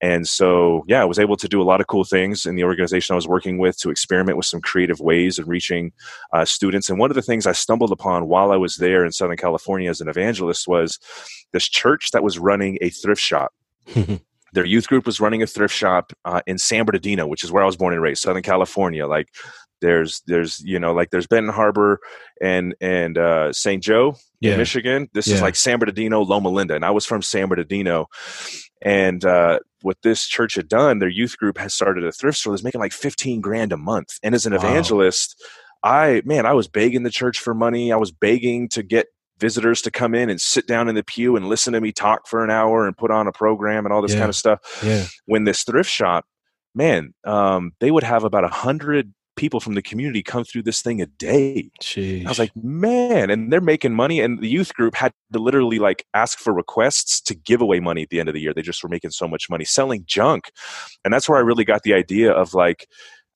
And 0.01 0.27
so, 0.27 0.83
yeah, 0.87 1.01
I 1.01 1.05
was 1.05 1.19
able 1.19 1.37
to 1.37 1.47
do 1.47 1.61
a 1.61 1.63
lot 1.63 1.79
of 1.79 1.87
cool 1.87 2.03
things 2.03 2.45
in 2.45 2.55
the 2.55 2.63
organization 2.65 3.13
I 3.13 3.15
was 3.15 3.27
working 3.27 3.57
with 3.57 3.77
to 3.79 3.89
experiment 3.89 4.37
with 4.37 4.45
some 4.45 4.61
creative 4.61 4.99
ways 4.99 5.39
of 5.39 5.47
reaching 5.47 5.93
uh, 6.33 6.43
students. 6.45 6.89
And 6.89 6.99
one 6.99 7.09
of 7.09 7.15
the 7.15 7.21
things 7.21 7.47
I 7.47 7.53
stumbled 7.53 7.91
upon 7.91 8.27
while 8.27 8.51
I 8.51 8.57
was 8.57 8.75
there 8.75 9.05
in 9.05 9.11
Southern 9.13 9.37
California 9.37 9.89
as 9.89 10.01
an 10.01 10.09
evangelist 10.09 10.67
was 10.67 10.99
this 11.53 11.67
church 11.67 12.11
that 12.11 12.23
was 12.23 12.37
running 12.37 12.77
a 12.81 12.89
thrift 12.89 13.21
shop. 13.21 13.53
Their 14.53 14.65
youth 14.65 14.87
group 14.87 15.05
was 15.05 15.19
running 15.19 15.41
a 15.41 15.47
thrift 15.47 15.73
shop 15.73 16.13
uh, 16.23 16.41
in 16.45 16.57
San 16.57 16.85
Bernardino, 16.85 17.27
which 17.27 17.43
is 17.43 17.51
where 17.51 17.63
I 17.63 17.65
was 17.65 17.75
born 17.75 17.93
and 17.93 18.01
raised, 18.01 18.21
Southern 18.21 18.43
California. 18.43 19.07
Like 19.07 19.29
there's 19.81 20.21
there's 20.27 20.61
you 20.63 20.79
know 20.79 20.93
like 20.93 21.09
there's 21.11 21.27
benton 21.27 21.51
harbor 21.53 21.99
and 22.41 22.73
and 22.81 23.17
uh, 23.17 23.51
st 23.53 23.83
joe 23.83 24.15
Yeah. 24.39 24.53
in 24.53 24.57
michigan 24.59 25.09
this 25.13 25.27
Yeah. 25.27 25.35
is 25.35 25.41
like 25.41 25.55
san 25.55 25.79
bernardino 25.79 26.21
loma 26.21 26.49
linda 26.49 26.75
and 26.75 26.85
i 26.85 26.91
was 26.91 27.05
from 27.05 27.21
san 27.21 27.47
bernardino 27.49 28.07
and 28.81 29.23
uh, 29.25 29.59
what 29.81 29.97
this 30.03 30.25
church 30.27 30.55
had 30.55 30.67
done 30.67 30.99
their 30.99 31.09
youth 31.09 31.37
group 31.37 31.57
has 31.57 31.73
started 31.73 32.05
a 32.05 32.11
thrift 32.11 32.37
store 32.37 32.53
that's 32.53 32.63
making 32.63 32.81
like 32.81 32.93
15 32.93 33.41
grand 33.41 33.71
a 33.73 33.77
month 33.77 34.17
and 34.23 34.33
as 34.35 34.45
an 34.45 34.53
Wow. 34.53 34.59
evangelist 34.59 35.41
i 35.83 36.21
man 36.25 36.45
i 36.45 36.53
was 36.53 36.67
begging 36.67 37.03
the 37.03 37.09
church 37.11 37.39
for 37.39 37.53
money 37.53 37.91
i 37.91 37.95
was 37.97 38.11
begging 38.11 38.69
to 38.69 38.81
get 38.83 39.07
visitors 39.37 39.81
to 39.81 39.91
come 39.91 40.15
in 40.15 40.29
and 40.29 40.39
sit 40.39 40.65
down 40.65 40.87
in 40.87 40.95
the 40.95 41.03
pew 41.03 41.35
and 41.35 41.49
listen 41.49 41.73
to 41.73 41.81
me 41.81 41.91
talk 41.91 42.25
for 42.25 42.43
an 42.43 42.49
hour 42.49 42.87
and 42.87 42.97
put 42.97 43.11
on 43.11 43.27
a 43.27 43.33
program 43.33 43.85
and 43.85 43.91
all 43.91 44.01
this 44.01 44.13
Yeah. 44.13 44.19
kind 44.19 44.29
of 44.29 44.35
stuff 44.37 44.81
Yeah. 44.81 45.03
when 45.25 45.43
this 45.43 45.63
thrift 45.63 45.89
shop, 45.89 46.23
man, 46.73 47.13
um, 47.25 47.73
they 47.81 47.91
would 47.91 48.03
have 48.03 48.23
about 48.23 48.45
a 48.45 48.47
hundred 48.49 49.13
people 49.35 49.59
from 49.59 49.73
the 49.73 49.81
community 49.81 50.23
come 50.23 50.43
through 50.43 50.63
this 50.63 50.81
thing 50.81 51.01
a 51.01 51.05
day. 51.05 51.69
Jeez. 51.81 52.25
I 52.25 52.29
was 52.29 52.39
like, 52.39 52.55
man, 52.55 53.29
and 53.29 53.51
they're 53.51 53.61
making 53.61 53.93
money. 53.93 54.19
And 54.19 54.39
the 54.39 54.47
youth 54.47 54.73
group 54.73 54.95
had 54.95 55.13
to 55.33 55.39
literally 55.39 55.79
like 55.79 56.05
ask 56.13 56.39
for 56.39 56.53
requests 56.53 57.21
to 57.21 57.35
give 57.35 57.61
away 57.61 57.79
money 57.79 58.03
at 58.03 58.09
the 58.09 58.19
end 58.19 58.29
of 58.29 58.35
the 58.35 58.41
year. 58.41 58.53
They 58.53 58.61
just 58.61 58.83
were 58.83 58.89
making 58.89 59.11
so 59.11 59.27
much 59.27 59.49
money 59.49 59.65
selling 59.65 60.03
junk, 60.05 60.51
and 61.03 61.13
that's 61.13 61.27
where 61.29 61.37
I 61.37 61.41
really 61.41 61.65
got 61.65 61.83
the 61.83 61.93
idea 61.93 62.31
of 62.31 62.53
like, 62.53 62.87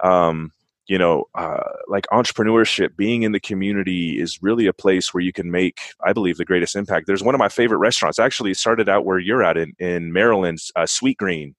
um, 0.03 0.51
you 0.88 0.98
know, 0.98 1.25
uh, 1.36 1.63
like 1.88 2.08
entrepreneurship, 2.12 2.96
being 2.96 3.24
in 3.24 3.32
the 3.32 3.39
community 3.39 4.20
is 4.20 4.39
really 4.41 4.65
a 4.65 4.74
place 4.74 5.13
where 5.13 5.22
you 5.22 5.32
can 5.32 5.51
make, 5.51 5.79
I 6.03 6.13
believe, 6.13 6.38
the 6.38 6.46
greatest 6.46 6.75
impact. 6.75 7.06
There's 7.06 7.24
one 7.24 7.36
of 7.36 7.39
my 7.39 7.50
favorite 7.50 7.77
restaurants. 7.77 8.18
Actually, 8.18 8.51
it 8.51 8.58
started 8.58 8.89
out 8.89 9.06
where 9.06 9.20
you're 9.20 9.44
at 9.44 9.58
in 9.58 9.74
in 9.79 10.12
Maryland, 10.12 10.60
uh, 10.75 10.84
Sweetgreen. 10.84 11.53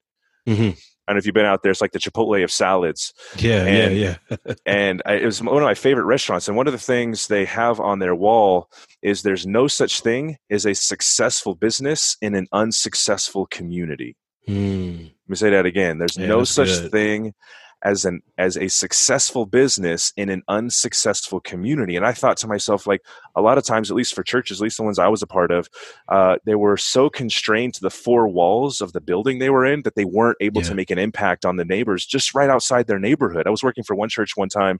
Mhm. 0.48 0.76
I 1.10 1.12
don't 1.12 1.16
know 1.16 1.18
if 1.18 1.26
you've 1.26 1.34
been 1.34 1.44
out 1.44 1.64
there. 1.64 1.72
It's 1.72 1.80
like 1.80 1.90
the 1.90 1.98
Chipotle 1.98 2.44
of 2.44 2.52
salads 2.52 3.12
yeah, 3.36 3.64
and- 3.64 3.96
yeah, 3.96 4.16
yeah. 4.30 4.54
and 4.66 5.02
I, 5.04 5.14
it 5.14 5.24
was 5.24 5.42
one 5.42 5.56
of 5.56 5.66
my 5.66 5.74
favorite 5.74 6.04
restaurants. 6.04 6.46
And 6.46 6.56
one 6.56 6.68
of 6.68 6.72
the 6.72 6.78
things 6.78 7.26
they 7.26 7.44
have 7.46 7.80
on 7.80 7.98
their 7.98 8.14
wall 8.14 8.70
is 9.02 9.22
there's 9.22 9.44
no 9.44 9.66
such 9.66 10.02
thing 10.02 10.36
as 10.50 10.64
a 10.66 10.74
successful 10.74 11.56
business 11.56 12.16
in 12.22 12.36
an 12.36 12.46
unsuccessful 12.52 13.46
community. 13.46 14.16
Mm. 14.48 15.02
Let 15.06 15.28
me 15.28 15.34
say 15.36 15.50
that 15.50 15.66
again. 15.66 15.98
There's 15.98 16.16
Yeah, 16.16 16.26
no 16.28 16.44
such 16.44 16.68
good. 16.68 16.92
thing 16.92 17.34
as 17.82 18.04
an 18.04 18.22
as 18.38 18.56
a 18.56 18.68
successful 18.68 19.46
business 19.46 20.12
in 20.16 20.28
an 20.28 20.42
unsuccessful 20.48 21.40
community. 21.40 21.96
And 21.96 22.04
I 22.06 22.12
thought 22.12 22.36
to 22.38 22.46
myself, 22.46 22.86
like 22.86 23.02
a 23.34 23.40
lot 23.42 23.58
of 23.58 23.64
times, 23.64 23.90
at 23.90 23.96
least 23.96 24.14
for 24.14 24.22
churches, 24.22 24.60
at 24.60 24.64
least 24.64 24.76
the 24.76 24.82
ones 24.82 24.98
I 24.98 25.08
was 25.08 25.22
a 25.22 25.26
part 25.26 25.50
of, 25.50 25.68
uh, 26.08 26.36
they 26.44 26.54
were 26.54 26.76
so 26.76 27.08
constrained 27.08 27.74
to 27.74 27.80
the 27.80 27.90
four 27.90 28.28
walls 28.28 28.80
of 28.80 28.92
the 28.92 29.00
building 29.00 29.38
they 29.38 29.50
were 29.50 29.64
in 29.64 29.82
that 29.82 29.94
they 29.94 30.04
weren't 30.04 30.36
able 30.40 30.62
Yeah. 30.62 30.68
to 30.68 30.74
make 30.74 30.90
an 30.90 30.98
impact 30.98 31.44
on 31.44 31.56
the 31.56 31.64
neighbors 31.64 32.04
just 32.06 32.34
right 32.34 32.50
outside 32.50 32.86
their 32.86 32.98
neighborhood. 32.98 33.46
I 33.46 33.50
was 33.50 33.62
working 33.62 33.84
for 33.84 33.94
one 33.94 34.08
church 34.08 34.36
one 34.36 34.48
time, 34.48 34.78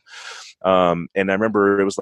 um, 0.63 1.09
and 1.15 1.31
I 1.31 1.35
remember 1.35 1.81
it 1.81 1.85
was 1.85 1.99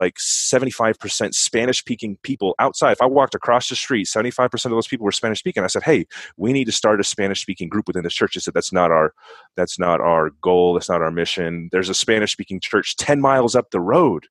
like 0.00 0.16
75% 0.16 1.34
Spanish 1.34 1.78
speaking 1.78 2.18
people 2.22 2.54
outside. 2.58 2.92
If 2.92 3.02
I 3.02 3.06
walked 3.06 3.34
across 3.34 3.68
the 3.68 3.76
street, 3.76 4.06
75% 4.06 4.52
of 4.66 4.70
those 4.70 4.88
people 4.88 5.04
were 5.04 5.12
Spanish 5.12 5.38
speaking. 5.38 5.64
I 5.64 5.68
said, 5.68 5.82
Hey, 5.82 6.06
we 6.36 6.52
need 6.52 6.66
to 6.66 6.72
start 6.72 7.00
a 7.00 7.04
Spanish 7.04 7.40
speaking 7.40 7.68
group 7.68 7.86
within 7.86 8.02
this 8.04 8.14
church. 8.14 8.34
They 8.34 8.40
said, 8.40 8.54
That's 8.54 8.72
not 8.72 8.90
our, 8.90 9.12
that's 9.56 9.78
not 9.78 10.00
our 10.00 10.30
goal. 10.42 10.74
That's 10.74 10.88
not 10.88 11.02
our 11.02 11.10
mission. 11.10 11.68
There's 11.72 11.88
a 11.88 11.94
Spanish 11.94 12.32
speaking 12.32 12.60
church 12.60 12.96
10 12.96 13.20
miles 13.20 13.54
up 13.54 13.70
the 13.70 13.80
road. 13.80 14.26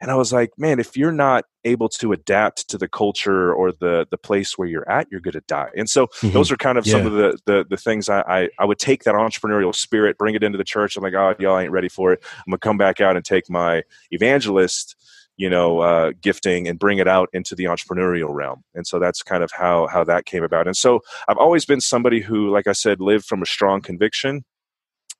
And 0.00 0.10
I 0.10 0.14
was 0.14 0.32
like, 0.32 0.50
man, 0.58 0.78
if 0.78 0.96
you're 0.96 1.12
not 1.12 1.44
able 1.64 1.88
to 1.88 2.12
adapt 2.12 2.68
to 2.68 2.78
the 2.78 2.88
culture 2.88 3.52
or 3.52 3.72
the 3.72 4.06
the 4.10 4.18
place 4.18 4.56
where 4.56 4.68
you're 4.68 4.88
at, 4.90 5.08
you're 5.10 5.20
going 5.20 5.32
to 5.32 5.42
die. 5.48 5.70
And 5.76 5.88
so 5.88 6.06
Mhm. 6.22 6.32
those 6.32 6.50
are 6.52 6.56
kind 6.56 6.78
of 6.78 6.86
some 6.86 7.06
of 7.06 7.12
the, 7.12 7.38
the 7.46 7.64
the 7.68 7.76
things 7.76 8.08
I, 8.08 8.20
I 8.20 8.48
I 8.58 8.64
would 8.64 8.78
take 8.78 9.04
that 9.04 9.14
entrepreneurial 9.14 9.74
spirit, 9.74 10.18
bring 10.18 10.34
it 10.34 10.42
into 10.42 10.58
the 10.58 10.64
church. 10.64 10.96
I'm 10.96 11.02
like, 11.02 11.14
oh, 11.14 11.34
y'all 11.38 11.58
ain't 11.58 11.72
ready 11.72 11.88
for 11.88 12.12
it. 12.12 12.20
I'm 12.38 12.50
gonna 12.50 12.58
come 12.58 12.78
back 12.78 13.00
out 13.00 13.16
and 13.16 13.24
take 13.24 13.48
my 13.50 13.82
evangelist, 14.10 14.96
you 15.36 15.50
know, 15.50 15.80
uh, 15.80 16.12
gifting 16.20 16.68
and 16.68 16.78
bring 16.78 16.98
it 16.98 17.08
out 17.08 17.28
into 17.32 17.54
the 17.54 17.64
entrepreneurial 17.64 18.32
realm. 18.32 18.62
And 18.74 18.86
so 18.86 18.98
that's 18.98 19.22
kind 19.22 19.42
of 19.42 19.50
how 19.52 19.86
how 19.86 20.04
that 20.04 20.26
came 20.26 20.44
about. 20.44 20.66
And 20.66 20.76
so 20.76 21.00
I've 21.28 21.38
always 21.38 21.64
been 21.64 21.80
somebody 21.80 22.20
who, 22.20 22.50
like 22.50 22.66
I 22.66 22.72
said, 22.72 23.00
lived 23.00 23.24
from 23.26 23.42
a 23.42 23.46
strong 23.46 23.80
conviction 23.80 24.44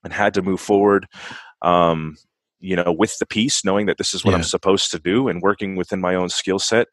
and 0.03 0.13
had 0.13 0.33
to 0.35 0.41
move 0.41 0.61
forward. 0.61 1.07
Um, 1.61 2.17
you 2.59 2.75
know, 2.75 2.91
with 2.91 3.17
the 3.19 3.25
peace 3.25 3.63
knowing 3.63 3.85
that 3.87 3.97
this 3.97 4.13
is 4.13 4.23
what 4.25 4.31
Yeah. 4.31 4.37
I'm 4.37 4.43
supposed 4.43 4.91
to 4.91 4.99
do 4.99 5.27
and 5.27 5.41
working 5.41 5.75
within 5.75 6.01
my 6.01 6.15
own 6.15 6.29
skill 6.29 6.59
set 6.59 6.87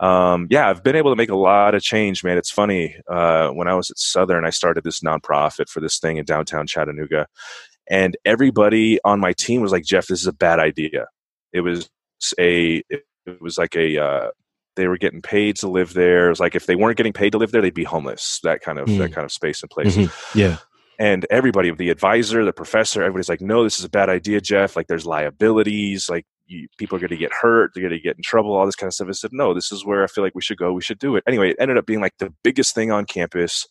um, 0.00 0.46
yeah, 0.48 0.66
I've 0.70 0.82
been 0.82 0.96
able 0.96 1.12
to 1.12 1.16
make 1.16 1.28
a 1.28 1.36
lot 1.36 1.74
of 1.74 1.82
change, 1.82 2.24
man. 2.24 2.38
It's 2.38 2.50
funny. 2.50 2.96
Uh, 3.06 3.50
when 3.50 3.68
I 3.68 3.74
was 3.74 3.90
at 3.90 3.98
Southern, 3.98 4.46
I 4.46 4.50
started 4.50 4.82
this 4.82 5.00
nonprofit 5.00 5.68
for 5.68 5.80
this 5.80 5.98
thing 5.98 6.16
in 6.16 6.24
downtown 6.24 6.66
Chattanooga, 6.66 7.26
and 7.90 8.16
everybody 8.24 8.98
on 9.04 9.20
my 9.20 9.34
team 9.34 9.60
was 9.60 9.72
like, 9.72 9.84
"Jeff, 9.84 10.06
this 10.06 10.20
is 10.22 10.26
a 10.26 10.32
bad 10.32 10.58
idea." 10.58 11.06
It 11.52 11.60
was 11.60 11.90
a, 12.38 12.82
it 12.88 13.02
was 13.42 13.58
like 13.58 13.76
a, 13.76 13.98
uh, 14.02 14.30
they 14.74 14.88
were 14.88 14.96
getting 14.96 15.20
paid 15.20 15.56
to 15.56 15.68
live 15.68 15.92
there. 15.92 16.28
It 16.28 16.30
was 16.30 16.40
like 16.40 16.54
if 16.54 16.64
they 16.64 16.76
weren't 16.76 16.96
getting 16.96 17.12
paid 17.12 17.32
to 17.32 17.38
live 17.38 17.52
there, 17.52 17.60
they'd 17.60 17.74
be 17.74 17.84
homeless. 17.84 18.40
That 18.42 18.62
kind 18.62 18.78
of 18.78 18.86
that 18.86 19.10
Mm. 19.10 19.12
kind 19.12 19.24
of 19.26 19.32
space 19.32 19.60
and 19.62 19.68
place 19.70 19.96
Mhm. 19.98 20.34
Yeah. 20.34 20.56
And 21.00 21.26
everybody 21.30 21.72
the 21.72 21.90
advisor 21.90 22.44
the 22.44 22.52
professor 22.52 23.02
everybody's 23.02 23.28
like 23.28 23.40
no 23.40 23.64
this 23.64 23.78
is 23.80 23.84
a 23.84 23.88
bad 23.90 24.08
idea 24.08 24.40
jeff. 24.40 24.76
Like 24.76 24.86
there's 24.86 25.06
liabilities. 25.06 26.08
Like 26.08 26.26
you, 26.46 26.68
people 26.78 26.96
are 26.96 27.00
going 27.00 27.10
to 27.10 27.16
get 27.16 27.32
hurt. 27.32 27.72
They're 27.74 27.82
going 27.82 27.92
to 27.98 28.00
get 28.00 28.16
in 28.16 28.22
trouble 28.22 28.54
all 28.54 28.66
this 28.66 28.76
kind 28.76 28.88
of 28.88 28.94
stuff. 28.94 29.08
I 29.08 29.12
said 29.12 29.32
no 29.32 29.54
this 29.54 29.72
is 29.72 29.84
where 29.84 30.04
i 30.04 30.06
feel 30.06 30.22
like 30.22 30.34
we 30.36 30.42
should 30.42 30.58
go. 30.58 30.72
We 30.72 30.82
should 30.82 30.98
do 31.00 31.16
it. 31.16 31.24
Anyway 31.26 31.50
it 31.50 31.56
ended 31.58 31.78
up 31.78 31.86
being 31.86 32.00
like 32.00 32.18
the 32.18 32.32
biggest 32.44 32.74
thing 32.74 32.92
on 32.92 33.04
campus. 33.06 33.66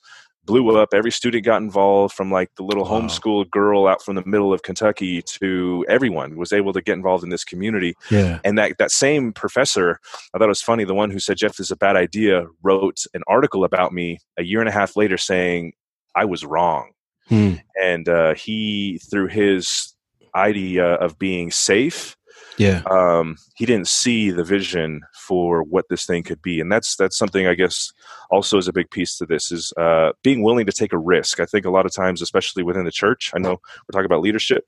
Blew 0.46 0.76
up. 0.80 0.90
Every 0.96 1.12
student 1.12 1.46
got 1.46 1.62
involved 1.62 2.16
from 2.16 2.32
like 2.32 2.50
the 2.56 2.64
little 2.64 2.84
Wow. 2.86 3.02
homeschool 3.02 3.48
girl 3.52 3.86
out 3.86 4.02
from 4.02 4.16
the 4.16 4.24
middle 4.26 4.52
of 4.52 4.64
kentucky 4.64 5.22
to 5.24 5.86
everyone 5.88 6.38
was 6.38 6.52
able 6.52 6.74
to 6.74 6.82
get 6.82 6.94
involved 6.94 7.24
in 7.24 7.30
this 7.30 7.44
community. 7.44 7.94
Yeah. 8.10 8.40
and 8.44 8.58
that, 8.58 8.78
that 8.80 8.90
same 8.90 9.32
professor, 9.34 10.00
I 10.34 10.38
thought 10.40 10.46
it 10.46 10.48
was 10.48 10.62
funny, 10.62 10.86
the 10.86 10.96
one 10.96 11.12
who 11.12 11.20
said, 11.20 11.38
Jeff, 11.38 11.58
this 11.58 11.68
is 11.68 11.72
a 11.72 11.76
bad 11.76 11.96
idea, 11.98 12.46
wrote 12.64 13.04
an 13.14 13.22
article 13.28 13.64
about 13.64 13.94
me 13.94 14.18
a 14.38 14.44
year 14.44 14.60
and 14.62 14.70
a 14.70 14.72
half 14.72 14.96
later 14.96 15.18
saying 15.18 15.74
I 16.16 16.26
was 16.26 16.44
wrong. 16.44 16.94
Hmm. 17.30 17.54
And 17.82 18.10
uh, 18.10 18.34
he, 18.34 19.00
through 19.10 19.28
his 19.28 19.94
idea 20.36 20.96
of 20.96 21.18
being 21.20 21.52
safe, 21.52 22.18
Yeah. 22.58 22.82
um, 22.90 23.38
he 23.56 23.66
didn't 23.66 23.88
see 23.88 24.32
the 24.32 24.44
vision 24.44 25.02
for 25.28 25.64
what 25.64 25.86
this 25.90 26.06
thing 26.06 26.24
could 26.24 26.42
be. 26.42 26.60
And 26.60 26.72
that's 26.72 26.96
that's 26.96 27.18
something 27.18 27.48
I 27.48 27.54
guess 27.56 27.92
also 28.32 28.58
is 28.58 28.68
a 28.68 28.74
big 28.74 28.90
piece 28.92 29.18
to 29.18 29.26
this 29.26 29.52
is 29.52 29.72
uh, 29.78 30.12
being 30.24 30.44
willing 30.44 30.66
to 30.66 30.72
take 30.72 30.92
a 30.94 30.98
risk. 30.98 31.40
I 31.40 31.46
think 31.46 31.66
a 31.66 31.70
lot 31.72 31.86
of 31.86 31.94
times, 31.94 32.22
especially 32.22 32.64
within 32.64 32.86
the 32.86 32.92
church, 32.92 33.32
I 33.36 33.40
know 33.40 33.52
we're 33.62 33.94
talking 33.94 34.06
about 34.06 34.22
leadership, 34.22 34.66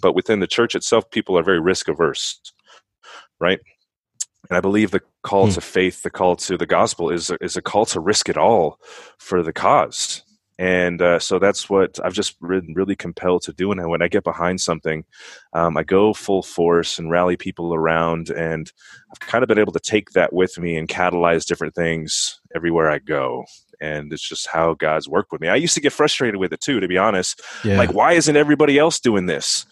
but 0.00 0.14
within 0.14 0.40
the 0.40 0.46
church 0.46 0.74
itself, 0.74 1.10
people 1.10 1.36
are 1.38 1.42
very 1.42 1.60
risk 1.60 1.88
averse, 1.88 2.40
right? 3.40 3.60
And 4.48 4.56
I 4.56 4.60
believe 4.60 4.92
the 4.92 5.02
call 5.22 5.46
Hmm. 5.46 5.52
to 5.54 5.60
faith, 5.60 6.02
the 6.02 6.10
call 6.10 6.36
to 6.36 6.56
the 6.56 6.66
gospel, 6.66 7.10
is 7.10 7.30
a, 7.30 7.36
is 7.42 7.56
a 7.56 7.62
call 7.62 7.84
to 7.86 8.00
risk 8.00 8.28
it 8.28 8.36
all 8.36 8.78
for 9.18 9.42
the 9.42 9.52
cause. 9.52 10.22
And 10.58 11.02
uh, 11.02 11.18
so 11.18 11.38
that's 11.38 11.68
what 11.68 11.98
I've 12.02 12.14
just 12.14 12.40
been 12.40 12.72
really 12.74 12.96
compelled 12.96 13.42
to 13.42 13.52
do. 13.52 13.70
And 13.70 13.88
when 13.90 14.02
I 14.02 14.08
get 14.08 14.24
behind 14.24 14.60
something, 14.60 15.04
um, 15.52 15.76
I 15.76 15.82
go 15.82 16.14
full 16.14 16.42
force 16.42 16.98
and 16.98 17.10
rally 17.10 17.36
people 17.36 17.74
around. 17.74 18.30
And 18.30 18.72
I've 19.12 19.20
kind 19.20 19.42
of 19.42 19.48
been 19.48 19.58
able 19.58 19.72
to 19.72 19.80
take 19.80 20.10
that 20.10 20.32
with 20.32 20.58
me 20.58 20.76
and 20.76 20.88
catalyze 20.88 21.46
different 21.46 21.74
things 21.74 22.40
everywhere 22.54 22.90
I 22.90 22.98
go. 22.98 23.44
And 23.80 24.10
it's 24.12 24.26
just 24.26 24.48
how 24.48 24.72
God's 24.72 25.08
worked 25.08 25.30
with 25.30 25.42
me. 25.42 25.48
I 25.48 25.56
used 25.56 25.74
to 25.74 25.82
get 25.82 25.92
frustrated 25.92 26.36
with 26.36 26.52
it 26.54 26.60
too, 26.60 26.80
to 26.80 26.88
be 26.88 26.96
honest. 26.96 27.42
Yeah. 27.62 27.76
Like, 27.76 27.92
why 27.92 28.14
isn't 28.14 28.36
everybody 28.36 28.78
else 28.78 28.98
doing 28.98 29.26
this? 29.26 29.66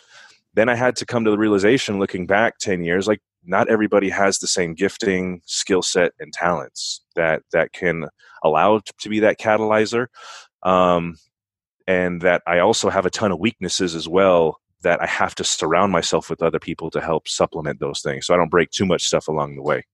Then 0.53 0.69
I 0.69 0.75
had 0.75 0.97
to 0.97 1.07
come 1.07 1.25
to 1.25 1.31
the 1.31 1.39
realization, 1.39 1.99
looking 1.99 2.27
back 2.27 2.59
10 2.59 2.85
years, 2.85 3.09
like, 3.09 3.21
not 3.47 3.69
everybody 3.69 4.09
has 4.09 4.39
the 4.39 4.47
same 4.47 4.75
gifting, 4.75 5.43
skill 5.45 5.83
set, 5.83 6.13
and 6.19 6.33
talents 6.33 7.03
that 7.15 7.43
that 7.53 7.73
can 7.73 8.07
allow 8.43 8.81
to 9.01 9.09
be 9.09 9.21
that 9.21 9.39
catalyzer. 9.39 10.07
Um, 10.65 11.17
and 11.87 12.23
that 12.23 12.43
I 12.47 12.61
also 12.61 12.89
have 12.89 13.07
a 13.07 13.11
ton 13.11 13.31
of 13.31 13.39
weaknesses 13.39 13.95
as 13.95 14.09
well 14.09 14.61
that 14.83 15.03
I 15.03 15.07
have 15.07 15.35
to 15.37 15.45
surround 15.45 15.93
myself 15.93 16.31
with 16.31 16.43
other 16.43 16.59
people 16.59 16.91
to 16.91 17.01
help 17.01 17.29
supplement 17.29 17.81
those 17.81 18.01
things, 18.01 18.27
so 18.27 18.35
I 18.35 18.37
don't 18.37 18.51
break 18.51 18.71
too 18.71 18.87
much 18.87 19.05
stuff 19.05 19.29
along 19.29 19.57
the 19.57 19.63
way. 19.63 19.85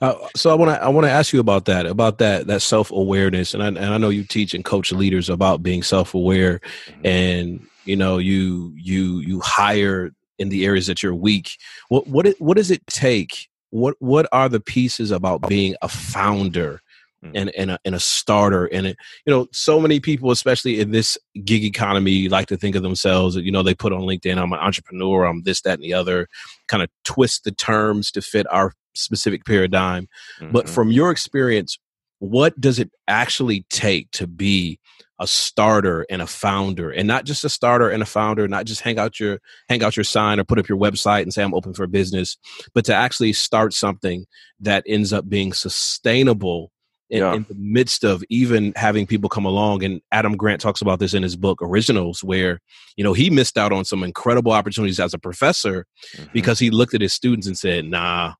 Uh, 0.00 0.14
so 0.34 0.50
I 0.50 0.54
want 0.54 0.70
to 0.70 0.82
I 0.82 0.88
want 0.88 1.06
to 1.06 1.10
ask 1.10 1.32
you 1.32 1.40
about 1.40 1.66
that 1.66 1.84
about 1.84 2.18
that 2.18 2.46
that 2.46 2.62
self 2.62 2.90
awareness, 2.90 3.52
and 3.52 3.62
I, 3.62 3.66
and 3.66 3.78
I 3.78 3.98
know 3.98 4.08
you 4.08 4.24
teach 4.24 4.54
and 4.54 4.64
coach 4.64 4.92
leaders 4.92 5.28
about 5.28 5.62
being 5.62 5.82
self 5.82 6.14
aware, 6.14 6.60
and 7.04 7.66
you 7.84 7.96
know 7.96 8.18
you 8.18 8.72
you 8.76 9.18
you 9.20 9.40
hire 9.40 10.12
in 10.38 10.48
the 10.48 10.64
areas 10.64 10.86
that 10.86 11.02
you're 11.02 11.14
weak. 11.14 11.58
What 11.88 12.06
what 12.06 12.26
it, 12.26 12.40
what 12.40 12.56
does 12.56 12.70
it 12.70 12.86
take? 12.86 13.48
What 13.70 13.96
what 13.98 14.26
are 14.32 14.48
the 14.48 14.60
pieces 14.60 15.10
about 15.10 15.48
being 15.48 15.76
a 15.82 15.88
founder? 15.88 16.80
Mhm. 17.24 17.30
And, 17.34 17.50
and, 17.56 17.70
a, 17.72 17.78
and 17.84 17.94
a 17.96 18.00
starter 18.00 18.66
and 18.66 18.86
it, 18.86 18.96
you 19.26 19.32
know 19.32 19.48
so 19.50 19.80
many 19.80 19.98
people 19.98 20.30
especially 20.30 20.78
in 20.78 20.92
this 20.92 21.18
gig 21.44 21.64
economy 21.64 22.28
like 22.28 22.46
to 22.46 22.56
think 22.56 22.76
of 22.76 22.82
themselves 22.84 23.34
you 23.34 23.50
know 23.50 23.64
they 23.64 23.74
put 23.74 23.92
on 23.92 24.02
linkedin 24.02 24.38
i'm 24.38 24.52
an 24.52 24.60
entrepreneur 24.60 25.24
i'm 25.24 25.42
this 25.42 25.60
that 25.62 25.74
and 25.74 25.82
the 25.82 25.92
other 25.92 26.28
kind 26.68 26.80
of 26.80 26.88
twist 27.04 27.42
the 27.42 27.50
terms 27.50 28.12
to 28.12 28.22
fit 28.22 28.46
our 28.52 28.72
specific 28.94 29.44
paradigm 29.44 30.06
but 30.52 30.66
Mhm. 30.66 30.68
from 30.68 30.92
your 30.92 31.10
experience 31.10 31.76
what 32.20 32.60
does 32.60 32.78
it 32.78 32.90
actually 33.08 33.64
take 33.68 34.08
to 34.12 34.28
be 34.28 34.78
a 35.18 35.26
starter 35.26 36.06
and 36.08 36.22
a 36.22 36.26
founder 36.28 36.88
and 36.92 37.08
not 37.08 37.24
just 37.24 37.42
a 37.44 37.48
starter 37.48 37.88
and 37.90 38.00
a 38.00 38.06
founder 38.06 38.46
not 38.46 38.64
just 38.64 38.82
hang 38.82 38.96
out 39.00 39.18
your 39.18 39.40
hang 39.68 39.82
out 39.82 39.96
your 39.96 40.04
sign 40.04 40.38
or 40.38 40.44
put 40.44 40.60
up 40.60 40.68
your 40.68 40.78
website 40.78 41.22
and 41.22 41.34
say 41.34 41.42
i'm 41.42 41.52
open 41.54 41.74
for 41.74 41.88
business 41.88 42.36
but 42.74 42.84
to 42.84 42.94
actually 42.94 43.32
start 43.32 43.72
something 43.74 44.24
that 44.60 44.84
ends 44.86 45.12
up 45.12 45.28
being 45.28 45.52
sustainable 45.52 46.70
in, 47.10 47.20
yeah. 47.20 47.34
in, 47.34 47.46
the 47.48 47.54
midst 47.56 48.04
of 48.04 48.22
even 48.28 48.72
having 48.76 49.06
people 49.06 49.28
come 49.28 49.44
along 49.44 49.82
and 49.82 50.00
adam 50.12 50.36
grant 50.36 50.60
talks 50.60 50.80
about 50.80 50.98
this 50.98 51.14
in 51.14 51.22
his 51.22 51.36
book 51.36 51.58
originals 51.62 52.22
where 52.22 52.60
you 52.96 53.04
know 53.04 53.12
he 53.12 53.30
missed 53.30 53.56
out 53.56 53.72
on 53.72 53.84
some 53.84 54.02
incredible 54.02 54.52
opportunities 54.52 55.00
as 55.00 55.14
a 55.14 55.18
professor 55.18 55.86
mm-hmm. 56.16 56.26
because 56.32 56.58
he 56.58 56.70
looked 56.70 56.94
at 56.94 57.00
his 57.00 57.14
students 57.14 57.46
and 57.46 57.58
said 57.58 57.84
nah 57.84 58.32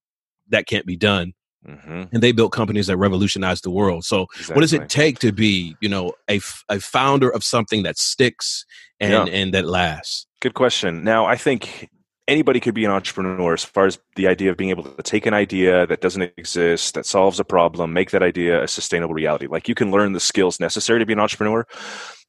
that 0.48 0.66
can't 0.66 0.86
be 0.86 0.96
done 0.96 1.32
Mm-hmm. 1.66 2.04
and 2.12 2.22
they 2.22 2.30
built 2.30 2.52
companies 2.52 2.86
that 2.86 2.96
revolutionized 2.96 3.64
the 3.64 3.70
world. 3.70 4.04
So, 4.04 4.26
exactly. 4.32 4.54
what 4.54 4.60
does 4.60 4.72
it 4.72 4.88
take 4.88 5.18
to 5.18 5.32
be, 5.32 5.76
you 5.80 5.88
know, 5.88 6.12
a, 6.30 6.40
a 6.68 6.78
founder 6.78 7.28
of 7.28 7.42
something 7.42 7.82
that 7.82 7.98
sticks 7.98 8.64
and 9.00 9.12
yeah. 9.12 9.34
and 9.34 9.52
that 9.52 9.64
lasts? 9.64 10.26
Good 10.40 10.54
question. 10.54 11.02
Now, 11.02 11.26
I 11.26 11.34
think 11.34 11.90
anybody 12.28 12.60
could 12.60 12.74
be 12.74 12.84
an 12.84 12.90
entrepreneur 12.90 13.54
as 13.54 13.64
far 13.64 13.86
as 13.86 13.98
the 14.14 14.28
idea 14.28 14.50
of 14.50 14.56
being 14.56 14.70
able 14.70 14.84
to 14.84 15.02
take 15.02 15.26
an 15.26 15.34
idea 15.34 15.86
that 15.86 16.02
doesn't 16.02 16.22
exist, 16.36 16.94
that 16.94 17.06
solves 17.06 17.40
a 17.40 17.44
problem, 17.44 17.92
make 17.92 18.10
that 18.10 18.22
idea 18.22 18.62
a 18.62 18.68
sustainable 18.68 19.14
reality. 19.14 19.46
Like 19.48 19.66
you 19.66 19.74
can 19.74 19.90
learn 19.90 20.12
the 20.12 20.20
skills 20.20 20.60
necessary 20.60 21.00
to 21.00 21.06
be 21.06 21.14
an 21.14 21.20
entrepreneur, 21.20 21.66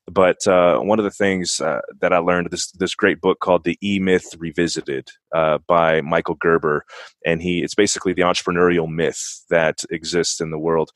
but 0.10 0.48
uh, 0.48 0.80
one 0.80 1.00
of 1.00 1.06
the 1.06 1.12
things 1.12 1.60
uh, 1.62 1.82
that 2.02 2.14
I 2.14 2.18
learned 2.18 2.50
this 2.50 2.72
this 2.72 2.96
great 2.96 3.22
book 3.22 3.40
called 3.40 3.64
The 3.64 3.78
E 3.84 4.00
Myth 4.00 4.36
Revisited 4.40 5.10
uh, 5.36 5.60
by 5.68 6.02
Michael 6.02 6.36
Gerber, 6.36 6.86
and 7.26 7.42
he 7.42 7.62
it's 7.62 7.76
basically 7.76 8.14
the 8.14 8.24
entrepreneurial 8.24 8.90
myth 8.90 9.22
that 9.50 9.84
exists 9.92 10.42
in 10.42 10.50
the 10.50 10.60
world. 10.60 10.92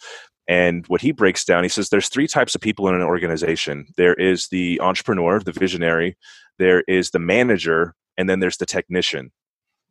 And 0.48 0.86
what 0.88 1.02
he 1.02 1.12
breaks 1.12 1.46
down, 1.46 1.64
he 1.64 1.70
says 1.70 1.90
there's 1.90 2.10
three 2.10 2.28
types 2.28 2.54
of 2.54 2.60
people 2.60 2.90
in 2.90 2.96
an 2.96 3.02
organization. 3.02 3.86
There 3.96 4.14
is 4.16 4.48
the 4.50 4.80
entrepreneur, 4.82 5.40
the 5.40 5.54
visionary. 5.54 6.18
There 6.60 6.84
is 6.88 7.12
the 7.12 7.20
manager, 7.20 7.96
and 8.18 8.30
then 8.30 8.40
there's 8.40 8.58
the 8.58 8.66
technician. 8.66 9.32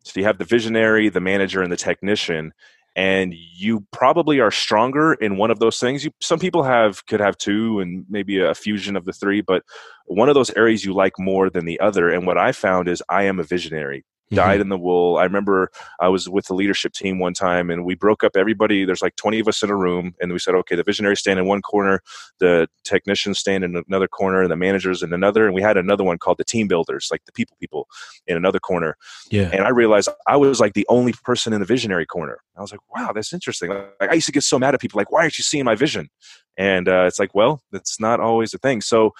So 0.04 0.18
you 0.18 0.26
have 0.26 0.38
the 0.38 0.44
visionary, 0.44 1.08
the 1.08 1.20
manager, 1.20 1.62
and 1.62 1.70
the 1.70 1.76
technician 1.76 2.52
and 2.94 3.34
you 3.34 3.86
probably 3.90 4.40
are 4.40 4.50
stronger 4.50 5.14
in 5.14 5.36
one 5.36 5.50
of 5.50 5.58
those 5.58 5.78
things. 5.78 6.04
You, 6.04 6.10
some 6.20 6.38
people 6.38 6.62
have 6.62 7.04
could 7.06 7.20
have 7.20 7.38
two 7.38 7.80
and 7.80 8.04
maybe 8.08 8.38
a 8.38 8.54
fusion 8.54 8.96
of 8.96 9.04
the 9.04 9.12
three, 9.12 9.40
but 9.40 9.62
one 10.06 10.28
of 10.28 10.34
those 10.34 10.50
areas 10.50 10.84
you 10.84 10.92
like 10.92 11.14
more 11.18 11.48
than 11.48 11.64
the 11.64 11.80
other. 11.80 12.10
And 12.10 12.26
what 12.26 12.38
I 12.38 12.52
found 12.52 12.88
is 12.88 13.02
I 13.08 13.24
am 13.24 13.40
a 13.40 13.44
visionary 13.44 14.04
dyed 14.32 14.54
mm-hmm. 14.54 14.62
in 14.62 14.68
the 14.68 14.78
wool. 14.78 15.16
I 15.16 15.24
remember 15.24 15.70
I 16.00 16.08
was 16.08 16.28
with 16.28 16.46
the 16.46 16.54
leadership 16.54 16.92
team 16.92 17.18
one 17.18 17.34
time 17.34 17.70
and 17.70 17.84
we 17.84 17.94
broke 17.94 18.24
up 18.24 18.36
everybody. 18.36 18.84
There's 18.84 19.02
like 19.02 19.16
20 19.16 19.40
of 19.40 19.48
us 19.48 19.62
in 19.62 19.70
a 19.70 19.76
room 19.76 20.14
and 20.20 20.32
we 20.32 20.38
said, 20.38 20.54
okay, 20.54 20.76
the 20.76 20.82
visionaries 20.82 21.20
stand 21.20 21.38
in 21.38 21.46
one 21.46 21.62
corner, 21.62 22.02
the 22.40 22.68
technicians 22.84 23.38
stand 23.38 23.64
in 23.64 23.82
another 23.88 24.08
corner, 24.08 24.42
and 24.42 24.50
the 24.50 24.56
managers 24.56 25.02
in 25.02 25.12
another. 25.12 25.46
And 25.46 25.54
we 25.54 25.62
had 25.62 25.76
another 25.76 26.04
one 26.04 26.18
called 26.18 26.38
the 26.38 26.44
team 26.44 26.68
builders, 26.68 27.08
like 27.10 27.24
the 27.26 27.32
people 27.32 27.56
people 27.60 27.86
in 28.26 28.36
another 28.36 28.58
corner. 28.58 28.96
Yeah. 29.30 29.50
And 29.52 29.64
I 29.64 29.70
realized 29.70 30.08
I 30.26 30.36
was 30.36 30.60
like 30.60 30.74
the 30.74 30.86
only 30.88 31.12
person 31.24 31.52
in 31.52 31.60
the 31.60 31.66
visionary 31.66 32.06
corner. 32.06 32.38
I 32.56 32.60
was 32.60 32.72
like, 32.72 32.80
wow, 32.94 33.12
that's 33.12 33.32
interesting. 33.32 33.70
Like 33.70 34.10
I 34.10 34.14
used 34.14 34.26
to 34.26 34.32
get 34.32 34.42
so 34.42 34.58
mad 34.58 34.74
at 34.74 34.80
people, 34.80 34.98
like, 34.98 35.10
why 35.10 35.20
aren't 35.22 35.38
you 35.38 35.44
seeing 35.44 35.64
my 35.64 35.74
vision? 35.74 36.08
And 36.56 36.88
uh, 36.88 37.04
it's 37.06 37.18
like, 37.18 37.34
well, 37.34 37.62
that's 37.72 37.98
not 37.98 38.20
always 38.20 38.52
a 38.52 38.58
thing. 38.58 38.80
So 38.80 39.12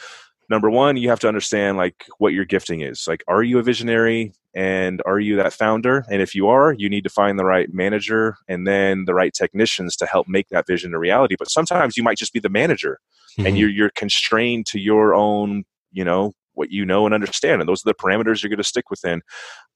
number 0.52 0.70
one 0.70 0.96
you 0.96 1.08
have 1.08 1.18
to 1.20 1.28
understand 1.28 1.76
like 1.76 2.06
what 2.18 2.32
your 2.32 2.44
gifting 2.44 2.82
is. 2.82 3.06
Like 3.08 3.24
are 3.26 3.42
you 3.42 3.58
a 3.58 3.62
visionary? 3.62 4.32
And 4.54 5.00
are 5.06 5.18
you 5.18 5.36
that 5.36 5.54
founder? 5.54 6.04
And 6.10 6.20
if 6.20 6.34
you 6.34 6.46
are 6.48 6.74
you 6.74 6.88
need 6.88 7.04
to 7.04 7.10
find 7.10 7.38
the 7.38 7.44
right 7.44 7.72
manager 7.72 8.36
and 8.48 8.66
then 8.66 9.06
the 9.06 9.14
right 9.14 9.32
technicians 9.32 9.96
to 9.96 10.06
help 10.06 10.28
make 10.28 10.48
that 10.50 10.66
vision 10.66 10.94
a 10.94 10.98
reality. 10.98 11.36
But 11.38 11.50
sometimes 11.50 11.96
you 11.96 12.02
might 12.02 12.18
just 12.18 12.32
be 12.32 12.40
the 12.40 12.50
manager 12.50 13.00
mm-hmm. 13.38 13.46
and 13.46 13.58
you're 13.58 13.70
you're 13.70 13.90
constrained 13.90 14.66
to 14.66 14.78
your 14.78 15.14
own 15.14 15.64
you 15.90 16.04
know 16.04 16.32
what 16.54 16.70
you 16.70 16.84
know 16.84 17.06
and 17.06 17.14
understand. 17.14 17.62
And 17.62 17.68
those 17.68 17.84
are 17.84 17.90
the 17.90 17.94
parameters 17.94 18.42
you're 18.42 18.50
going 18.50 18.58
to 18.58 18.64
stick 18.64 18.90
within. 18.90 19.22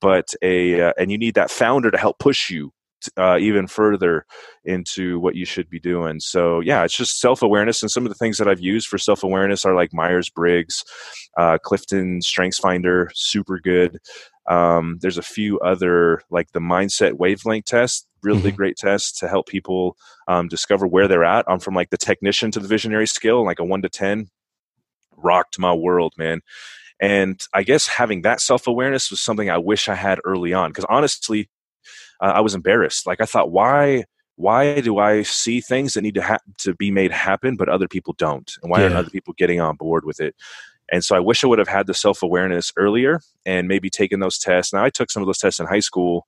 But 0.00 0.34
a 0.42 0.80
uh, 0.80 0.92
and 0.98 1.10
you 1.10 1.18
need 1.18 1.34
that 1.34 1.50
founder 1.50 1.90
to 1.90 1.98
help 1.98 2.18
push 2.18 2.50
you 2.50 2.72
uh, 3.16 3.38
even 3.38 3.66
further 3.66 4.26
into 4.64 5.18
what 5.20 5.34
you 5.34 5.44
should 5.44 5.68
be 5.68 5.80
doing. 5.80 6.20
So 6.20 6.60
yeah, 6.60 6.84
it's 6.84 6.96
just 6.96 7.20
self 7.20 7.42
awareness, 7.42 7.82
and 7.82 7.90
some 7.90 8.04
of 8.04 8.10
the 8.10 8.16
things 8.16 8.38
that 8.38 8.48
I've 8.48 8.60
used 8.60 8.88
for 8.88 8.98
self 8.98 9.22
awareness 9.22 9.64
are 9.64 9.74
like 9.74 9.92
Myers 9.92 10.30
Briggs, 10.30 10.84
uh, 11.36 11.58
Clifton 11.62 12.20
Strengths 12.22 12.58
Finder, 12.58 13.10
super 13.14 13.58
good. 13.58 13.98
Um, 14.48 14.98
there's 15.00 15.18
a 15.18 15.22
few 15.22 15.58
other 15.60 16.20
like 16.30 16.52
the 16.52 16.60
mindset 16.60 17.14
wavelength 17.14 17.64
test, 17.66 18.06
really 18.22 18.40
mm-hmm. 18.40 18.56
great 18.56 18.76
test 18.76 19.18
to 19.18 19.28
help 19.28 19.46
people 19.46 19.96
um, 20.28 20.48
discover 20.48 20.86
where 20.86 21.08
they're 21.08 21.24
at. 21.24 21.44
I'm 21.48 21.60
from 21.60 21.74
like 21.74 21.90
the 21.90 21.96
technician 21.96 22.50
to 22.52 22.60
the 22.60 22.68
visionary 22.68 23.06
skill, 23.06 23.44
like 23.44 23.58
a 23.58 23.64
one 23.64 23.82
to 23.82 23.88
ten, 23.88 24.28
rocked 25.16 25.58
my 25.58 25.72
world, 25.72 26.14
man. 26.16 26.40
And 27.00 27.40
I 27.52 27.62
guess 27.62 27.86
having 27.86 28.22
that 28.22 28.40
self 28.40 28.66
awareness 28.66 29.10
was 29.10 29.20
something 29.20 29.50
I 29.50 29.58
wish 29.58 29.88
I 29.88 29.94
had 29.94 30.18
early 30.24 30.52
on. 30.52 30.70
Because 30.70 30.86
honestly, 30.88 31.50
uh, 32.20 32.32
I 32.34 32.40
was 32.40 32.54
embarrassed. 32.54 33.06
Like 33.06 33.20
I 33.20 33.26
thought, 33.26 33.50
why 33.50 34.04
why 34.36 34.80
do 34.80 34.98
I 34.98 35.22
see 35.22 35.60
things 35.60 35.94
that 35.94 36.02
need 36.02 36.14
to 36.14 36.22
ha- 36.22 36.38
to 36.58 36.74
be 36.74 36.90
made 36.90 37.10
happen, 37.10 37.56
but 37.56 37.68
other 37.68 37.88
people 37.88 38.14
don't, 38.18 38.50
and 38.62 38.70
why 38.70 38.78
yeah. 38.78 38.84
aren't 38.84 38.96
other 38.96 39.10
people 39.10 39.34
getting 39.36 39.60
on 39.60 39.76
board 39.76 40.04
with 40.04 40.20
it? 40.20 40.34
And 40.92 41.04
so 41.04 41.16
I 41.16 41.20
wish 41.20 41.42
I 41.42 41.48
would 41.48 41.58
have 41.58 41.68
had 41.68 41.86
the 41.86 41.94
self 41.94 42.22
awareness 42.22 42.72
earlier 42.76 43.20
and 43.44 43.66
maybe 43.66 43.90
taken 43.90 44.20
those 44.20 44.38
tests. 44.38 44.72
Now 44.72 44.84
I 44.84 44.90
took 44.90 45.10
some 45.10 45.22
of 45.22 45.26
those 45.26 45.38
tests 45.38 45.58
in 45.58 45.66
high 45.66 45.80
school, 45.80 46.26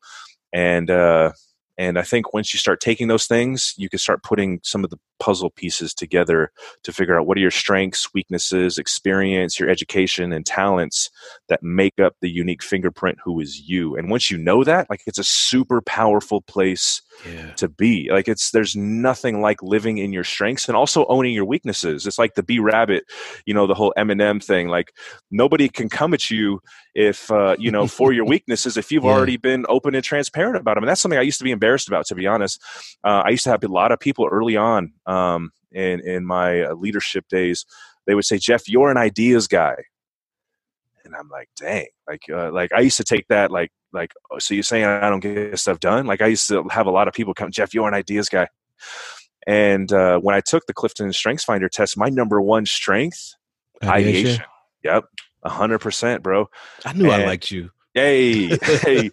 and 0.53 0.91
uh, 0.91 1.33
and 1.77 1.99
I 1.99 2.03
think 2.03 2.33
once 2.35 2.53
you 2.53 2.59
start 2.59 2.81
taking 2.81 3.09
those 3.09 3.27
things, 3.27 3.75
you 3.77 3.89
can 3.89 3.99
start 3.99 4.23
putting 4.23 4.61
some 4.65 4.85
of 4.85 4.91
the 4.91 4.99
puzzle 5.19 5.51
pieces 5.51 5.95
together 5.95 6.51
to 6.83 6.93
figure 6.93 7.19
out 7.19 7.27
what 7.27 7.37
are 7.37 7.41
your 7.41 7.51
strengths, 7.51 8.13
weaknesses, 8.15 8.79
experience, 8.79 9.59
your 9.59 9.69
education, 9.69 10.33
and 10.33 10.47
talents 10.47 11.11
that 11.49 11.63
make 11.63 11.99
up 11.99 12.17
the 12.21 12.31
unique 12.31 12.63
fingerprint 12.63 13.19
who 13.23 13.41
is 13.41 13.69
you. 13.69 13.97
And 13.97 14.11
once 14.11 14.31
you 14.31 14.39
know 14.39 14.65
that, 14.65 14.89
like 14.91 15.03
it's 15.07 15.19
a 15.19 15.25
super 15.25 15.81
powerful 15.81 16.41
place 16.43 17.03
yeah. 17.27 17.53
to 17.55 17.69
be. 17.69 18.09
Like 18.11 18.29
it's 18.29 18.51
there's 18.51 18.77
nothing 18.77 19.41
like 19.41 19.63
living 19.63 19.99
in 19.99 20.13
your 20.13 20.25
strengths 20.25 20.69
and 20.69 20.77
also 20.77 21.07
owning 21.07 21.35
your 21.35 21.45
weaknesses. 21.45 22.07
It's 22.07 22.19
like 22.19 22.35
the 22.35 22.43
B 22.43 22.59
rabbit, 22.59 23.05
you 23.47 23.55
know, 23.55 23.67
the 23.67 23.75
whole 23.75 23.93
Eminem 23.97 24.43
thing. 24.43 24.69
Like 24.69 24.93
nobody 25.31 25.69
can 25.69 25.89
come 25.89 26.15
at 26.15 26.31
you 26.31 26.61
if 26.95 27.31
uh, 27.31 27.57
you 27.59 27.71
know 27.71 27.87
for 27.87 28.13
your 28.13 28.25
weaknesses 28.35 28.77
if 28.77 28.91
you've 28.91 29.05
yeah. 29.05 29.11
already 29.11 29.37
been 29.37 29.65
open 29.69 29.95
and 29.95 30.05
transparent 30.05 30.57
about 30.57 30.75
them. 30.75 30.85
And 30.85 30.91
that's 30.91 31.01
something 31.01 31.19
I 31.19 31.23
used 31.23 31.39
to 31.39 31.45
be 31.45 31.51
embarrassed 31.51 31.89
about, 31.89 32.07
to 32.07 32.15
be 32.15 32.27
honest. 32.27 32.61
Uh, 33.05 33.23
I 33.25 33.31
used 33.31 33.45
to 33.45 33.51
have 33.51 33.63
a 33.65 33.69
lot 33.69 33.93
of 33.93 34.01
people 34.01 34.29
early 34.31 34.57
on 34.57 34.93
um, 35.09 35.51
in 35.73 36.01
in 36.01 36.25
my 36.25 36.63
uh, 36.63 36.75
leadership 36.75 37.27
days. 37.29 37.65
They 38.07 38.15
would 38.15 38.25
say, 38.25 38.39
"Jeff, 38.39 38.69
you're 38.69 38.91
an 38.91 38.97
ideas 38.97 39.49
guy," 39.49 39.77
and 41.05 41.15
I'm 41.15 41.29
like, 41.29 41.49
"Dang!" 41.57 41.87
Like, 42.07 42.23
uh, 42.33 42.53
like 42.53 42.73
I 42.73 42.81
used 42.81 42.97
to 42.99 43.05
take 43.05 43.27
that 43.29 43.51
like 43.51 43.73
like 43.93 44.13
oh, 44.31 44.39
so 44.39 44.55
you're 44.55 44.63
saying 44.63 44.85
I 44.85 45.09
don't 45.09 45.21
get 45.21 45.59
stuff 45.59 45.81
done? 45.81 46.07
Like 46.07 46.23
I 46.23 46.27
used 46.27 46.49
to 46.49 46.65
have 46.71 46.87
a 46.87 46.91
lot 46.91 47.09
of 47.09 47.15
people 47.15 47.35
come, 47.35 47.51
"Jeff, 47.51 47.75
you're 47.75 47.89
an 47.89 47.95
ideas 47.95 48.29
guy." 48.29 48.49
And 49.47 49.91
uh, 49.93 50.19
when 50.19 50.35
I 50.35 50.41
took 50.41 50.67
the 50.67 50.75
Clifton 50.75 51.13
Strengths 51.13 51.45
Finder 51.45 51.69
test, 51.69 51.97
my 51.97 52.09
number 52.09 52.41
one 52.41 52.67
strength, 52.67 53.35
ideation. 53.83 54.27
ideation. 54.27 54.45
Yep, 54.85 55.05
hundred 55.45 55.79
percent, 55.81 56.23
bro. 56.23 56.49
I 56.85 56.93
knew 56.93 57.11
and, 57.11 57.23
I 57.23 57.27
liked 57.27 57.51
you. 57.51 57.71
Hey, 57.99 58.57
hey. 58.63 59.11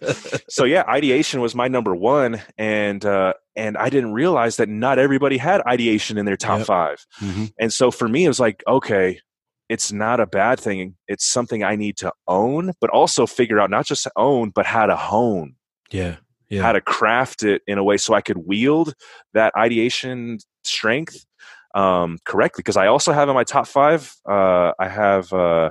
so 0.48 0.64
yeah, 0.64 0.84
ideation 0.88 1.40
was 1.40 1.54
my 1.54 1.68
number 1.68 1.94
one, 1.94 2.42
and 2.56 3.04
uh, 3.04 3.34
and 3.56 3.76
I 3.76 3.88
didn't 3.88 4.12
realize 4.12 4.56
that 4.56 4.68
not 4.68 4.98
everybody 4.98 5.38
had 5.38 5.62
ideation 5.62 6.18
in 6.18 6.26
their 6.26 6.36
top 6.36 6.58
yep. 6.58 6.66
5 6.66 7.06
mm-hmm. 7.20 7.44
And 7.58 7.72
so 7.72 7.90
for 7.90 8.06
me, 8.06 8.24
it 8.24 8.28
was 8.28 8.40
like, 8.40 8.62
okay, 8.68 9.20
it's 9.68 9.92
not 9.92 10.20
a 10.20 10.26
bad 10.26 10.60
thing. 10.60 10.94
It's 11.08 11.26
something 11.26 11.64
I 11.64 11.76
need 11.76 11.96
to 11.98 12.12
own, 12.28 12.72
but 12.80 12.90
also 12.90 13.26
figure 13.26 13.58
out 13.58 13.70
not 13.70 13.86
just 13.86 14.04
to 14.04 14.12
own, 14.16 14.50
but 14.50 14.66
how 14.66 14.86
to 14.86 14.96
hone. 14.96 15.54
Yeah. 15.90 16.16
Yeah. 16.48 16.62
How 16.62 16.72
to 16.72 16.80
craft 16.80 17.42
it 17.42 17.62
in 17.66 17.76
a 17.76 17.82
way 17.82 17.96
so 17.96 18.14
I 18.14 18.20
could 18.20 18.38
wield 18.38 18.94
that 19.34 19.52
ideation 19.56 20.38
strength 20.62 21.26
um, 21.74 22.18
correctly. 22.24 22.62
Because 22.62 22.76
I 22.76 22.86
also 22.86 23.12
have 23.12 23.28
in 23.28 23.34
my 23.34 23.42
top 23.42 23.66
five, 23.66 24.14
uh, 24.28 24.72
I 24.78 24.88
have 24.88 25.32
uh, 25.32 25.70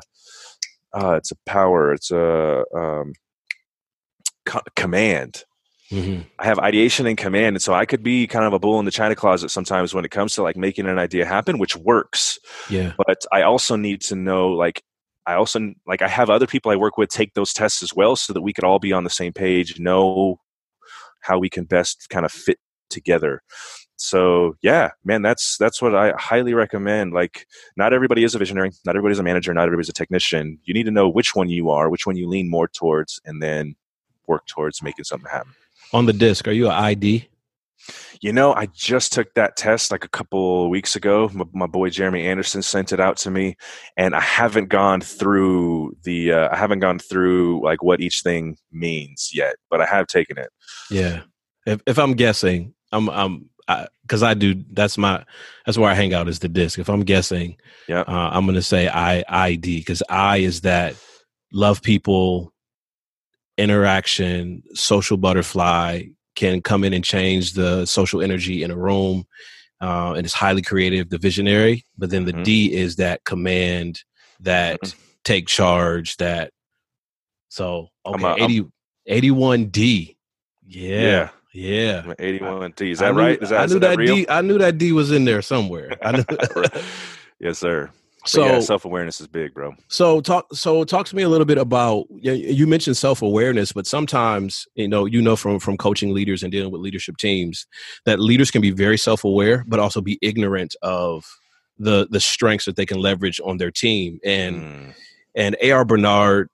uh, 0.96 1.16
it's 1.16 1.32
a 1.32 1.36
power, 1.46 1.94
it's 1.94 2.12
a 2.12 2.64
um, 2.76 3.14
co- 4.46 4.62
command. 4.76 5.44
Mm-hmm. 5.92 6.22
I 6.40 6.46
have 6.46 6.58
ideation 6.58 7.06
and 7.06 7.18
command, 7.18 7.56
and 7.56 7.62
so 7.62 7.74
I 7.74 7.86
could 7.86 8.02
be 8.02 8.26
kind 8.26 8.46
of 8.46 8.54
a 8.54 8.60
bull 8.60 8.80
in 8.80 8.86
the 8.86 8.92
china 8.92 9.16
closet 9.16 9.50
sometimes 9.50 9.94
when 9.94 10.06
it 10.06 10.12
comes 10.12 10.34
to 10.36 10.44
like 10.44 10.58
making 10.58 10.88
an 10.88 10.98
idea 10.98 11.26
happen, 11.26 11.60
which 11.60 11.76
works. 11.76 12.40
Yeah. 12.70 12.94
But 12.98 13.24
I 13.32 13.44
also 13.44 13.76
need 13.76 14.02
to 14.04 14.16
know, 14.16 14.50
like, 14.50 14.82
I 15.28 15.36
also 15.36 15.74
like 15.86 16.02
I 16.02 16.08
have 16.08 16.30
other 16.30 16.48
people 16.48 16.72
I 16.72 16.76
work 16.76 16.98
with 16.98 17.10
take 17.10 17.34
those 17.34 17.54
tests 17.54 17.84
as 17.84 17.94
well, 17.94 18.16
so 18.16 18.34
that 18.34 18.42
we 18.42 18.54
could 18.54 18.64
all 18.64 18.80
be 18.80 18.94
on 18.94 19.04
the 19.04 19.10
same 19.10 19.34
page, 19.34 19.80
know 19.80 20.40
how 21.22 21.38
we 21.38 21.50
can 21.50 21.66
best 21.66 22.08
kind 22.10 22.26
of 22.26 22.32
fit 22.32 22.58
together 22.90 23.42
so 23.98 24.56
yeah 24.62 24.90
man 25.04 25.22
that's 25.22 25.58
that's 25.58 25.82
what 25.82 25.96
i 25.96 26.14
highly 26.18 26.54
recommend 26.54 27.14
like 27.14 27.48
not 27.78 27.94
everybody 27.94 28.24
is 28.24 28.36
a 28.36 28.40
visionary 28.40 28.72
not 28.86 28.96
everybody's 28.96 29.20
a 29.20 29.24
manager 29.24 29.54
not 29.54 29.66
everybody's 29.66 29.90
a 29.90 29.94
technician 29.94 30.58
you 30.66 30.74
need 30.74 30.84
to 30.86 30.92
know 30.92 31.08
which 31.08 31.36
one 31.36 31.50
you 31.50 31.70
are 31.70 31.90
which 31.90 32.06
one 32.06 32.16
you 32.16 32.28
lean 32.28 32.50
more 32.50 32.68
towards 32.68 33.20
and 33.26 33.42
then 33.42 33.76
work 34.28 34.46
towards 34.48 34.82
making 34.82 35.06
something 35.06 35.30
happen 35.32 35.54
on 35.94 36.06
the 36.06 36.14
disc 36.14 36.48
are 36.48 36.52
you 36.52 36.68
an 36.68 36.74
id 36.74 37.28
You 38.22 38.34
know, 38.34 38.54
I 38.54 38.68
just 38.68 39.14
took 39.14 39.34
that 39.36 39.56
test 39.56 39.92
like 39.92 40.04
a 40.04 40.10
couple 40.10 40.70
weeks 40.70 40.96
ago. 40.96 41.30
My, 41.34 41.46
my, 41.54 41.68
boy 41.68 41.90
Jeremy 41.90 42.26
Anderson 42.26 42.62
sent 42.62 42.92
it 42.92 43.00
out 43.00 43.18
to 43.18 43.32
me, 43.32 43.58
and 43.98 44.16
I 44.16 44.22
haven't 44.22 44.70
gone 44.70 45.02
through 45.02 45.96
the. 46.04 46.32
Uh, 46.32 46.50
I 46.52 46.56
haven't 46.56 46.80
gone 46.80 47.00
through 47.00 47.64
like 47.64 47.84
what 47.84 48.02
each 48.02 48.22
thing 48.24 48.58
means 48.72 49.32
yet, 49.34 49.56
but 49.70 49.82
I 49.82 49.86
have 49.86 50.08
taken 50.08 50.38
it. 50.38 50.50
Yeah, 50.90 51.22
if 51.66 51.82
if 51.86 52.00
I'm 52.00 52.14
guessing, 52.14 52.74
I'm 52.92 53.10
I'm 53.10 53.50
because 53.68 54.24
I, 54.24 54.32
I, 54.32 54.34
do. 54.34 54.64
That's 54.72 54.98
my. 54.98 55.24
That's 55.66 55.78
where 55.78 55.90
I 55.90 55.94
hang 55.94 56.14
out 56.14 56.28
is 56.28 56.40
the 56.40 56.50
disc. 56.50 56.80
If 56.80 56.90
I'm 56.90 57.04
guessing, 57.04 57.58
yeah, 57.88 58.02
uh, 58.02 58.30
I'm 58.32 58.46
gonna 58.46 58.62
say 58.62 58.88
I 58.88 59.24
ID 59.28 59.80
because 59.80 60.04
I 60.10 60.38
is 60.38 60.62
that 60.62 60.96
love 61.52 61.82
people, 61.82 62.54
interaction, 63.58 64.64
social 64.74 65.18
butterfly 65.18 66.04
can 66.36 66.62
come 66.62 66.84
in 66.84 66.94
and 66.94 67.04
change 67.04 67.54
the 67.54 67.86
social 67.86 68.22
energy 68.22 68.62
in 68.62 68.72
a 68.72 68.78
room, 68.78 69.26
uh, 69.82 70.14
and 70.16 70.26
it's 70.26 70.34
highly 70.34 70.62
creative. 70.62 71.10
The 71.10 71.18
visionary, 71.18 71.86
but 71.98 72.10
then 72.10 72.26
the 72.26 72.34
mm-hmm. 72.34 72.44
D 72.44 72.74
is 72.74 72.98
that 72.98 73.24
command, 73.24 74.04
that 74.42 74.80
mm-hmm. 74.82 75.00
take 75.24 75.48
charge, 75.48 76.18
that. 76.18 76.52
So 77.50 77.88
okay, 78.06 78.26
I'm 78.26 78.42
a, 78.42 78.44
80, 78.44 78.66
81D. 79.10 80.16
Yeah. 80.68 81.00
yeah. 81.00 81.30
Yeah, 81.56 82.14
eighty-one 82.20 82.74
T. 82.74 82.92
Is 82.92 83.00
that 83.00 83.16
knew, 83.16 83.22
right? 83.22 83.42
Is 83.42 83.50
that, 83.50 83.62
I 83.62 83.66
knew 83.68 83.80
that, 83.80 83.98
that 83.98 84.06
D. 84.06 84.26
I 84.28 84.42
knew 84.42 84.58
that 84.58 84.78
D 84.78 84.92
was 84.92 85.12
in 85.12 85.24
there 85.24 85.42
somewhere. 85.42 85.98
I 86.02 86.12
knew. 86.12 86.26
yes, 87.40 87.60
sir. 87.60 87.90
so 88.26 88.46
yeah, 88.46 88.60
self-awareness 88.60 89.22
is 89.22 89.28
big, 89.28 89.54
bro. 89.54 89.74
So 89.88 90.20
talk. 90.20 90.48
So 90.54 90.84
talk 90.84 91.06
to 91.08 91.16
me 91.16 91.24
a 91.24 91.30
little 91.30 91.46
bit 91.46 91.58
about. 91.58 92.08
You 92.20 92.68
mentioned 92.68 92.98
self-awareness, 92.98 93.72
but 93.72 93.88
sometimes 93.88 94.68
you 94.76 94.90
know 94.90 95.06
you 95.06 95.22
know 95.22 95.38
from 95.38 95.60
from 95.60 95.78
coaching 95.78 96.14
leaders 96.14 96.44
and 96.44 96.52
dealing 96.52 96.72
with 96.74 96.82
leadership 96.82 97.16
teams 97.16 97.68
that 98.04 98.20
leaders 98.20 98.52
can 98.52 98.62
be 98.62 98.72
very 98.72 98.98
self-aware, 98.98 99.64
but 99.66 99.80
also 99.80 100.02
be 100.02 100.20
ignorant 100.22 100.76
of 100.82 101.26
the 101.80 102.06
the 102.12 102.20
strengths 102.20 102.66
that 102.66 102.76
they 102.76 102.86
can 102.86 103.00
leverage 103.00 103.40
on 103.46 103.60
their 103.60 103.72
team. 103.72 104.20
And 104.26 104.62
mm. 104.62 104.94
and 105.36 105.56
A.R. 105.62 105.86
Bernard 105.86 106.50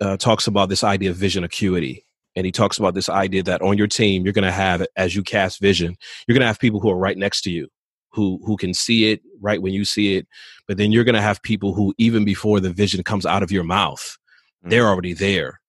uh, 0.00 0.16
talks 0.18 0.46
about 0.46 0.68
this 0.68 0.84
idea 0.84 1.10
of 1.10 1.16
vision 1.16 1.42
acuity 1.42 2.05
and 2.36 2.44
he 2.44 2.52
talks 2.52 2.78
about 2.78 2.94
this 2.94 3.08
idea 3.08 3.42
that 3.42 3.62
on 3.62 3.78
your 3.78 3.86
team 3.86 4.24
you're 4.24 4.32
going 4.32 4.44
to 4.44 4.52
have 4.52 4.86
as 4.96 5.16
you 5.16 5.22
cast 5.22 5.60
vision 5.60 5.96
you're 6.26 6.34
going 6.34 6.42
to 6.42 6.46
have 6.46 6.60
people 6.60 6.78
who 6.78 6.90
are 6.90 6.96
right 6.96 7.16
next 7.16 7.40
to 7.42 7.50
you 7.50 7.66
who 8.10 8.38
who 8.44 8.56
can 8.56 8.72
see 8.72 9.10
it 9.10 9.20
right 9.40 9.62
when 9.62 9.72
you 9.72 9.84
see 9.84 10.16
it 10.16 10.26
but 10.68 10.76
then 10.76 10.92
you're 10.92 11.04
going 11.04 11.14
to 11.14 11.22
have 11.22 11.42
people 11.42 11.74
who 11.74 11.94
even 11.98 12.24
before 12.24 12.60
the 12.60 12.70
vision 12.70 13.02
comes 13.02 13.26
out 13.26 13.42
of 13.42 13.50
your 13.50 13.64
mouth 13.64 14.16
mm. 14.64 14.70
they're 14.70 14.86
already 14.86 15.12
there 15.12 15.60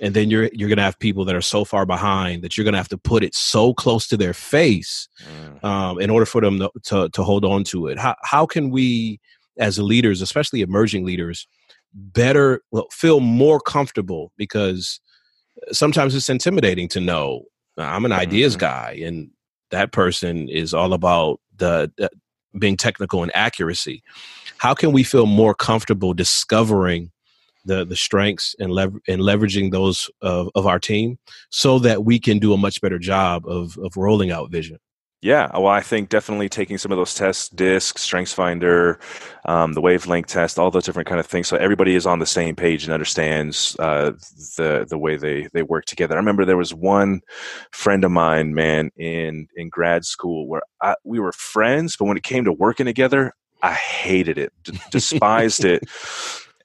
and 0.00 0.14
then 0.14 0.30
you're 0.30 0.48
you're 0.52 0.68
going 0.68 0.76
to 0.76 0.82
have 0.82 0.98
people 0.98 1.24
that 1.24 1.34
are 1.34 1.40
so 1.40 1.64
far 1.64 1.86
behind 1.86 2.42
that 2.42 2.56
you're 2.56 2.64
going 2.64 2.72
to 2.72 2.78
have 2.78 2.88
to 2.88 2.98
put 2.98 3.24
it 3.24 3.34
so 3.34 3.72
close 3.74 4.06
to 4.06 4.16
their 4.16 4.34
face 4.34 5.08
mm. 5.24 5.64
um, 5.64 6.00
in 6.00 6.10
order 6.10 6.26
for 6.26 6.40
them 6.40 6.58
to, 6.58 6.70
to, 6.84 7.08
to 7.10 7.22
hold 7.22 7.44
on 7.44 7.64
to 7.64 7.86
it 7.86 7.98
how 7.98 8.14
how 8.22 8.46
can 8.46 8.70
we 8.70 9.20
as 9.58 9.78
leaders 9.78 10.22
especially 10.22 10.60
emerging 10.60 11.04
leaders 11.04 11.48
better 11.94 12.60
well, 12.70 12.86
feel 12.92 13.20
more 13.20 13.58
comfortable 13.60 14.32
because 14.36 15.00
sometimes 15.72 16.14
it's 16.14 16.28
intimidating 16.28 16.88
to 16.88 17.00
know 17.00 17.44
I'm 17.76 18.04
an 18.04 18.12
ideas 18.12 18.54
mm-hmm. 18.54 18.60
guy 18.60 19.00
and 19.04 19.30
that 19.70 19.92
person 19.92 20.48
is 20.48 20.74
all 20.74 20.92
about 20.92 21.40
the, 21.56 21.92
the 21.96 22.10
being 22.58 22.76
technical 22.76 23.22
and 23.22 23.34
accuracy. 23.34 24.02
How 24.58 24.74
can 24.74 24.92
we 24.92 25.02
feel 25.02 25.26
more 25.26 25.54
comfortable 25.54 26.14
discovering 26.14 27.12
the 27.64 27.84
the 27.84 27.96
strengths 27.96 28.54
and 28.58 28.72
lever- 28.72 29.00
and 29.06 29.20
leveraging 29.20 29.70
those 29.70 30.10
of, 30.22 30.48
of 30.54 30.66
our 30.66 30.78
team 30.78 31.18
so 31.50 31.78
that 31.80 32.04
we 32.04 32.18
can 32.18 32.38
do 32.38 32.52
a 32.52 32.56
much 32.56 32.80
better 32.80 32.98
job 32.98 33.46
of 33.46 33.78
of 33.78 33.96
rolling 33.96 34.30
out 34.30 34.50
vision? 34.50 34.78
Yeah, 35.20 35.50
well, 35.52 35.66
I 35.66 35.80
think 35.80 36.10
definitely 36.10 36.48
taking 36.48 36.78
some 36.78 36.92
of 36.92 36.98
those 36.98 37.12
tests, 37.12 37.48
DISC, 37.48 37.96
StrengthsFinder, 37.98 39.00
um, 39.46 39.72
the 39.72 39.80
wavelength 39.80 40.28
test, 40.28 40.60
all 40.60 40.70
those 40.70 40.84
different 40.84 41.08
kind 41.08 41.18
of 41.18 41.26
things, 41.26 41.48
so 41.48 41.56
everybody 41.56 41.96
is 41.96 42.06
on 42.06 42.20
the 42.20 42.26
same 42.26 42.54
page 42.54 42.84
and 42.84 42.92
understands 42.92 43.74
uh, 43.80 44.12
the 44.56 44.86
the 44.88 44.96
way 44.96 45.16
they 45.16 45.48
they 45.52 45.64
work 45.64 45.86
together. 45.86 46.14
I 46.14 46.18
remember 46.18 46.44
there 46.44 46.56
was 46.56 46.72
one 46.72 47.22
friend 47.72 48.04
of 48.04 48.12
mine, 48.12 48.54
man, 48.54 48.90
in 48.96 49.48
in 49.56 49.70
grad 49.70 50.04
school 50.04 50.46
where 50.46 50.62
I, 50.80 50.94
we 51.02 51.18
were 51.18 51.32
friends, 51.32 51.96
but 51.96 52.04
when 52.04 52.16
it 52.16 52.22
came 52.22 52.44
to 52.44 52.52
working 52.52 52.86
together, 52.86 53.32
I 53.60 53.72
hated 53.72 54.38
it, 54.38 54.52
d- 54.62 54.78
despised 54.92 55.64
it 55.64 55.82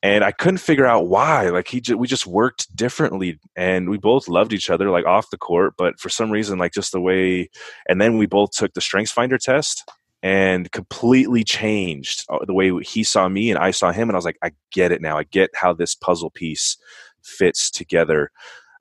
and 0.04 0.24
I 0.24 0.32
couldn't 0.32 0.58
figure 0.58 0.86
out 0.86 1.08
why. 1.08 1.50
Like 1.50 1.70
he, 1.70 1.82
we 1.96 2.08
just 2.08 2.28
worked 2.28 2.76
differently, 2.76 3.39
and 3.56 3.89
we 3.89 3.98
both 3.98 4.28
loved 4.28 4.54
each 4.54 4.70
other, 4.70 4.92
like 4.92 5.06
off 5.06 5.32
the 5.32 5.38
court. 5.38 5.74
But 5.78 6.00
for 6.00 6.10
some 6.10 6.30
reason, 6.30 6.60
like 6.60 6.74
just 6.74 6.92
the 6.92 7.02
way, 7.02 7.50
and 7.88 8.00
then 8.00 8.20
we 8.20 8.28
both 8.28 8.52
took 8.52 8.74
the 8.74 8.82
Strengths 8.82 9.13
Finder 9.13 9.39
test, 9.39 9.89
and 10.24 10.72
completely 10.72 11.44
changed 11.44 12.26
uh, 12.30 12.39
the 12.46 12.54
way 12.54 12.72
he 12.82 13.04
saw 13.04 13.28
me 13.28 13.50
and 13.50 13.60
I 13.60 13.72
saw 13.72 13.92
him. 13.92 14.10
And 14.10 14.16
I 14.16 14.18
was 14.18 14.26
like, 14.26 14.39
I 14.42 14.52
get 14.72 14.94
it 14.94 15.02
now. 15.02 15.18
I 15.18 15.24
get 15.24 15.52
how 15.54 15.74
this 15.74 15.96
puzzle 15.96 16.32
piece 16.32 16.78
fits 17.22 17.70
together. 17.70 18.32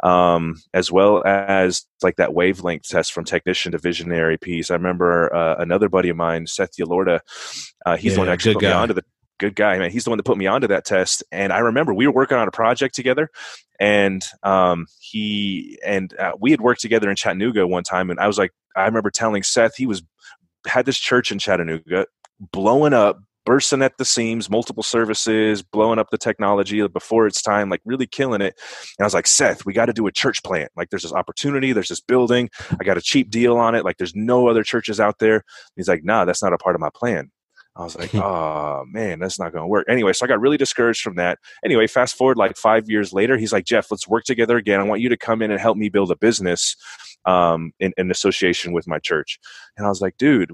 Um, 0.05 0.61
as 0.75 0.91
well 0.91 1.23
as 1.25 1.87
like 2.03 2.17
that 2.17 2.35
wavelength 2.35 2.89
test 2.89 3.13
from 3.13 3.25
technician 3.25 3.71
to 3.71 3.79
visionary 3.79 4.37
piece. 4.37 4.69
I 4.69 4.75
remember 4.75 5.33
uh, 5.33 5.55
another 5.59 5.89
buddy 5.89 6.09
of 6.09 6.17
mine, 6.17 6.49
Seth 6.49 6.77
Yalorda, 6.77 7.21
uh, 7.87 7.97
he's 7.97 8.11
yeah, 8.11 8.15
the 8.15 8.19
one 8.19 8.27
that 8.27 8.33
actually 8.33 8.55
put 8.55 8.63
guy. 8.63 8.71
me 8.71 8.75
onto 8.75 8.95
the 8.95 9.05
good 9.43 9.57
guy, 9.57 9.77
man. 9.79 9.91
He's 9.91 10.05
the 10.05 10.11
one 10.11 10.19
that 10.19 10.23
put 10.23 10.39
me 10.39 10.47
onto 10.47 10.69
that 10.69 10.85
test. 10.85 11.25
And 11.33 11.53
I 11.53 11.59
remember 11.59 11.93
we 11.93 12.07
were 12.07 12.13
working 12.13 12.39
on 12.39 12.47
a 12.47 12.53
project 12.53 12.95
together, 12.95 13.29
and 13.81 14.25
um, 14.45 14.87
he 15.01 15.79
and 15.85 16.17
uh, 16.19 16.33
we 16.41 16.53
had 16.53 16.61
worked 16.61 16.81
together 16.81 17.11
in 17.11 17.17
Chattanooga 17.17 17.67
one 17.67 17.83
time. 17.83 18.09
And 18.09 18.21
I 18.21 18.29
was 18.29 18.39
like, 18.39 18.53
I 18.77 18.85
remember 18.85 19.11
telling 19.11 19.43
Seth 19.43 19.77
he 19.77 19.87
was 19.87 20.03
had 20.67 20.87
this 20.87 20.99
church 20.99 21.33
in 21.33 21.41
Chattanooga 21.41 22.07
blowing 22.39 22.93
up, 22.93 23.19
bursting 23.45 23.83
at 23.83 23.99
the 23.99 24.05
seams, 24.05 24.49
multiple 24.49 24.85
services, 24.85 25.61
blowing 25.61 25.99
up 25.99 26.11
the 26.11 26.19
technology 26.19 26.87
before 26.87 27.27
its 27.27 27.43
time, 27.43 27.69
like 27.69 27.81
really 27.85 28.07
killing 28.07 28.41
it. 28.41 28.55
And 28.99 29.05
I 29.05 29.07
was 29.07 29.15
like, 29.15 29.27
Seth, 29.27 29.67
we 29.67 29.73
got 29.73 29.87
to 29.87 29.93
do 29.93 30.07
a 30.07 30.13
church 30.13 30.45
plant. 30.45 30.71
Like, 30.77 30.91
there's 30.91 31.03
this 31.03 31.13
opportunity, 31.13 31.73
there's 31.73 31.89
this 31.89 32.01
building. 32.01 32.49
I 32.81 32.85
got 32.85 32.97
a 32.97 33.03
cheap 33.03 33.31
deal 33.31 33.57
on 33.57 33.75
it. 33.75 33.85
Like, 33.85 33.99
there's 33.99 34.15
no 34.15 34.47
other 34.47 34.63
churches 34.63 35.01
out 35.01 35.19
there. 35.19 35.43
He's 35.75 35.89
like, 35.89 36.05
Nah, 36.05 36.25
that's 36.25 36.43
not 36.43 36.53
a 36.53 36.59
part 36.59 36.77
of 36.77 36.81
my 36.81 36.91
plan. 36.95 37.33
I 37.77 37.83
was 37.83 37.97
like, 37.97 38.15
oh 38.17 38.85
man, 38.89 39.19
that's 39.19 39.39
not 39.39 39.53
going 39.53 39.63
to 39.63 39.69
work. 39.69 39.87
Anyway, 39.89 40.13
so 40.13 40.25
I 40.25 40.29
got 40.29 40.41
really 40.41 40.57
discouraged 40.57 41.03
from 41.03 41.17
that. 41.17 41.39
Anyway, 41.65 41.87
fast 41.87 42.17
forward 42.17 42.37
like 42.37 42.57
five 42.57 42.89
years 42.89 43.13
later, 43.13 43.37
he's 43.37 43.53
like, 43.53 43.65
Jeff, 43.65 43.91
let's 43.91 44.09
work 44.09 44.25
together 44.25 44.57
again. 44.57 44.81
I 44.81 44.85
want 44.85 45.01
you 45.01 45.09
to 45.09 45.17
come 45.17 45.43
in 45.43 45.51
and 45.51 45.61
help 45.61 45.77
me 45.77 45.89
build 45.89 46.11
a 46.11 46.17
business 46.17 46.77
um, 47.25 47.73
in, 47.81 47.93
in 47.97 48.11
association 48.11 48.73
with 48.73 48.87
my 48.87 48.99
church. 48.99 49.39
And 49.77 49.87
I 49.87 49.89
was 49.89 50.01
like, 50.01 50.17
dude, 50.19 50.53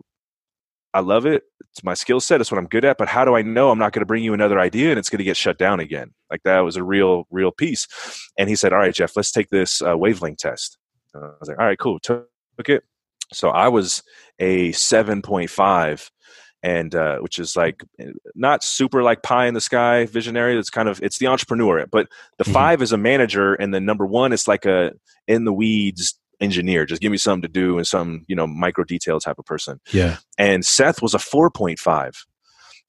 I 0.94 1.00
love 1.00 1.26
it. 1.26 1.42
It's 1.72 1.85
my 1.85 1.94
skill 1.94 2.20
set. 2.20 2.40
It's 2.40 2.50
what 2.50 2.59
I'm 2.59 2.66
good 2.66 2.85
at. 2.85 2.98
But 2.98 3.09
how 3.09 3.24
do 3.24 3.37
I 3.37 3.42
know 3.42 3.70
I'm 3.70 3.78
not 3.78 3.92
going 3.92 4.00
to 4.00 4.07
bring 4.07 4.24
you 4.24 4.35
another 4.35 4.59
idea 4.59 4.90
and 4.90 4.98
it's 4.98 5.11
going 5.11 5.18
to 5.18 5.24
get 5.24 5.37
shut 5.37 5.59
down 5.59 5.81
again? 5.81 6.12
Like 6.31 6.42
that 6.44 6.61
was 6.61 6.76
a 6.76 6.83
real, 6.83 7.26
real 7.31 7.52
piece. 7.52 7.87
And 8.38 8.48
he 8.48 8.57
said, 8.57 8.72
all 8.72 8.78
right, 8.78 8.94
Jeff, 8.94 9.16
let's 9.16 9.31
take 9.31 9.50
this 9.50 9.83
uh, 9.83 9.96
wavelength 9.96 10.38
test. 10.38 10.78
I 11.14 11.18
was 11.40 11.48
like, 11.48 11.59
all 11.59 11.66
right, 11.66 11.78
cool. 11.78 11.98
Took 12.00 12.28
it. 12.66 12.85
So 13.33 13.50
I 13.50 13.68
was 13.68 14.02
a 14.38 14.70
7.5 14.72 16.11
and 16.68 16.94
uh, 16.94 17.18
which 17.18 17.38
is 17.38 17.57
like 17.57 17.83
not 18.35 18.62
super 18.62 19.02
like 19.02 19.22
pie 19.22 19.46
in 19.46 19.54
the 19.54 19.61
sky 19.61 20.04
visionary. 20.04 20.59
It's 20.59 20.68
kind 20.68 20.88
of 20.88 21.02
it's 21.02 21.18
the 21.18 21.26
entrepreneur, 21.26 21.87
but 21.87 22.09
the 22.37 22.44
mm-hmm. 22.44 22.52
five 22.52 22.83
is 22.83 22.92
a 22.92 22.98
manager, 22.98 23.54
and 23.54 23.72
the 23.72 23.81
number 23.81 24.04
one 24.04 24.35
is 24.35 24.46
like 24.46 24.66
a 24.66 24.92
in 25.26 25.44
the 25.44 25.52
weeds 25.52 26.18
engineer. 26.40 26.85
Just 26.85 27.00
give 27.00 27.11
me 27.11 27.16
something 27.16 27.42
to 27.42 27.48
do 27.48 27.78
and 27.78 27.87
some 27.87 28.26
you 28.28 28.37
know 28.37 28.46
micro 28.46 28.85
detail 28.85 29.18
type 29.18 29.38
of 29.38 29.46
person. 29.46 29.81
Yeah. 29.92 30.18
And 30.37 30.64
Seth 30.64 31.00
was 31.00 31.14
a 31.14 31.18
four 31.18 31.50
point 31.50 31.78
five, 31.78 32.26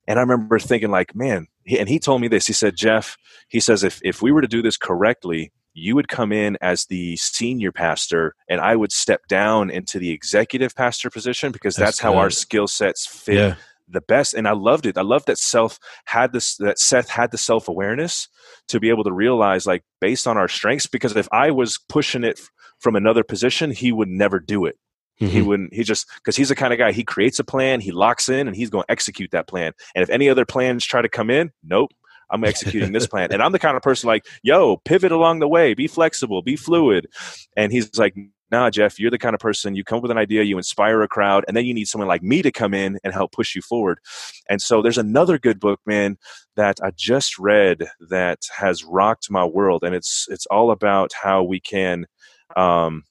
and 0.07 0.19
I 0.19 0.23
remember 0.23 0.59
thinking 0.59 0.91
like, 0.91 1.15
man, 1.15 1.47
and 1.65 1.87
he 1.87 1.99
told 1.99 2.19
me 2.19 2.27
this. 2.27 2.47
He 2.47 2.53
said, 2.53 2.75
Jeff, 2.75 3.15
he 3.47 3.61
says 3.61 3.83
if 3.85 4.01
if 4.03 4.21
we 4.21 4.33
were 4.33 4.41
to 4.41 4.47
do 4.47 4.61
this 4.61 4.75
correctly, 4.75 5.53
you 5.73 5.95
would 5.95 6.09
come 6.09 6.33
in 6.33 6.57
as 6.61 6.85
the 6.85 7.15
senior 7.15 7.71
pastor 7.71 8.35
and 8.49 8.59
I 8.59 8.75
would 8.75 8.91
step 8.91 9.27
down 9.27 9.69
into 9.69 9.99
the 9.99 10.11
executive 10.11 10.75
pastor 10.75 11.09
position 11.09 11.53
because 11.53 11.75
that's, 11.75 11.91
that's 11.91 11.99
how 11.99 12.15
our 12.15 12.29
skill 12.29 12.67
sets 12.67 13.05
fit 13.05 13.35
yeah. 13.35 13.55
The 13.89 14.01
best. 14.01 14.33
And 14.33 14.47
I 14.47 14.53
loved 14.53 14.85
it. 14.85 14.97
I 14.97 15.01
loved 15.01 15.27
that 15.27 15.37
self 15.37 15.79
had 16.05 16.33
this, 16.33 16.55
that 16.57 16.79
Seth 16.79 17.09
had 17.09 17.31
the 17.31 17.37
self 17.37 17.67
awareness 17.67 18.27
to 18.67 18.79
be 18.79 18.89
able 18.89 19.03
to 19.03 19.11
realize 19.11 19.65
like 19.65 19.83
based 19.99 20.27
on 20.27 20.37
our 20.37 20.47
strengths, 20.47 20.87
because 20.87 21.15
if 21.15 21.27
I 21.31 21.51
was 21.51 21.79
pushing 21.89 22.23
it 22.23 22.39
from 22.79 22.95
another 22.95 23.23
position, 23.23 23.71
he 23.71 23.91
would 23.91 24.09
never 24.09 24.39
do 24.39 24.65
it. 24.65 24.77
Mm-hmm. 25.21 25.31
He 25.33 25.41
wouldn't, 25.41 25.73
he 25.73 25.83
just, 25.83 26.07
because 26.15 26.35
he's 26.35 26.49
the 26.49 26.55
kind 26.55 26.71
of 26.71 26.79
guy, 26.79 26.91
he 26.91 27.03
creates 27.03 27.39
a 27.39 27.43
plan, 27.43 27.81
he 27.81 27.91
locks 27.91 28.29
in, 28.29 28.47
and 28.47 28.55
he's 28.55 28.69
going 28.69 28.83
to 28.83 28.91
execute 28.91 29.31
that 29.31 29.47
plan. 29.47 29.73
And 29.93 30.01
if 30.01 30.09
any 30.09 30.29
other 30.29 30.45
plans 30.45 30.85
try 30.85 31.01
to 31.01 31.09
come 31.09 31.29
in, 31.29 31.51
nope, 31.61 31.91
I'm 32.31 32.43
executing 32.45 32.93
this 32.93 33.07
plan. 33.07 33.31
And 33.31 33.41
I'm 33.41 33.51
the 33.51 33.59
kind 33.59 33.75
of 33.75 33.83
person 33.83 34.07
like, 34.07 34.25
yo, 34.43 34.77
pivot 34.77 35.11
along 35.11 35.39
the 35.39 35.47
way, 35.47 35.73
be 35.73 35.87
flexible, 35.87 36.41
be 36.41 36.55
fluid. 36.55 37.07
And 37.57 37.71
he's 37.71 37.97
like, 37.97 38.15
nah, 38.51 38.69
Jeff, 38.69 38.99
you're 38.99 39.11
the 39.11 39.17
kind 39.17 39.33
of 39.33 39.39
person 39.39 39.75
you 39.75 39.83
come 39.83 39.97
up 39.97 40.03
with 40.03 40.11
an 40.11 40.17
idea, 40.17 40.43
you 40.43 40.57
inspire 40.57 41.01
a 41.01 41.07
crowd, 41.07 41.45
and 41.47 41.55
then 41.55 41.65
you 41.65 41.73
need 41.73 41.87
someone 41.87 42.07
like 42.07 42.23
me 42.23 42.41
to 42.41 42.51
come 42.51 42.73
in 42.73 42.99
and 43.03 43.13
help 43.13 43.31
push 43.31 43.55
you 43.55 43.61
forward. 43.61 43.99
And 44.49 44.61
so 44.61 44.81
there's 44.81 44.97
another 44.97 45.37
good 45.37 45.59
book, 45.59 45.79
man, 45.85 46.17
that 46.55 46.77
I 46.83 46.91
just 46.95 47.37
read 47.39 47.89
that 48.09 48.39
has 48.57 48.83
rocked 48.83 49.29
my 49.29 49.45
world. 49.45 49.83
And 49.83 49.95
it's 49.95 50.27
it's 50.29 50.45
all 50.47 50.71
about 50.71 51.11
how 51.13 51.43
we 51.43 51.59
can 51.59 52.05
um 52.55 53.03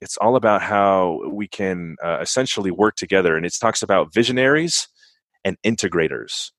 it's 0.00 0.18
all 0.18 0.36
about 0.36 0.60
how 0.60 1.22
we 1.32 1.48
can 1.48 1.96
uh, 2.04 2.18
essentially 2.20 2.70
work 2.70 2.96
together 2.96 3.36
and 3.36 3.46
it 3.46 3.54
talks 3.58 3.82
about 3.82 4.12
visionaries 4.12 4.86
and 5.44 5.56
integrators 5.64 6.50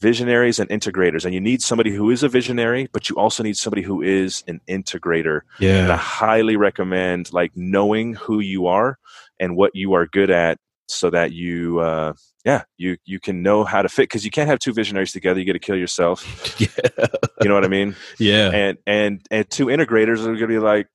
visionaries 0.00 0.58
and 0.58 0.68
integrators. 0.70 1.24
And 1.24 1.34
you 1.34 1.40
need 1.40 1.62
somebody 1.62 1.90
who 1.90 2.10
is 2.10 2.22
a 2.22 2.28
visionary 2.28 2.88
but 2.92 3.08
you 3.08 3.16
also 3.16 3.42
need 3.42 3.56
somebody 3.56 3.82
who 3.82 4.02
is 4.02 4.44
an 4.46 4.60
integrator. 4.68 5.40
Yeah. 5.58 5.82
And 5.82 5.92
i 5.92 5.96
highly 5.96 6.56
recommend 6.56 7.32
like 7.32 7.52
knowing 7.56 8.14
who 8.14 8.40
you 8.40 8.66
are 8.66 8.98
and 9.40 9.56
what 9.56 9.74
you 9.74 9.94
are 9.94 10.06
good 10.06 10.30
at 10.30 10.58
so 10.88 11.10
that 11.10 11.32
you 11.32 11.80
uh 11.80 12.14
yeah 12.44 12.62
you 12.78 12.96
you 13.04 13.20
can 13.20 13.42
know 13.42 13.62
how 13.62 13.82
to 13.82 13.88
fit 13.88 14.04
because 14.04 14.24
you 14.24 14.30
can't 14.30 14.48
have 14.48 14.58
two 14.58 14.72
visionaries 14.72 15.12
together. 15.12 15.38
You 15.38 15.46
get 15.46 15.52
to 15.54 15.58
kill 15.58 15.76
yourself. 15.76 16.24
Yeah. 16.60 17.06
You 17.40 17.48
know 17.48 17.54
what 17.54 17.64
i 17.64 17.68
mean? 17.68 17.94
Yeah. 18.18 18.50
And 18.50 18.78
and 18.86 19.26
and 19.30 19.48
two 19.48 19.66
integrators 19.66 20.20
are 20.26 20.34
gonna 20.34 20.48
be 20.48 20.58
like 20.58 20.88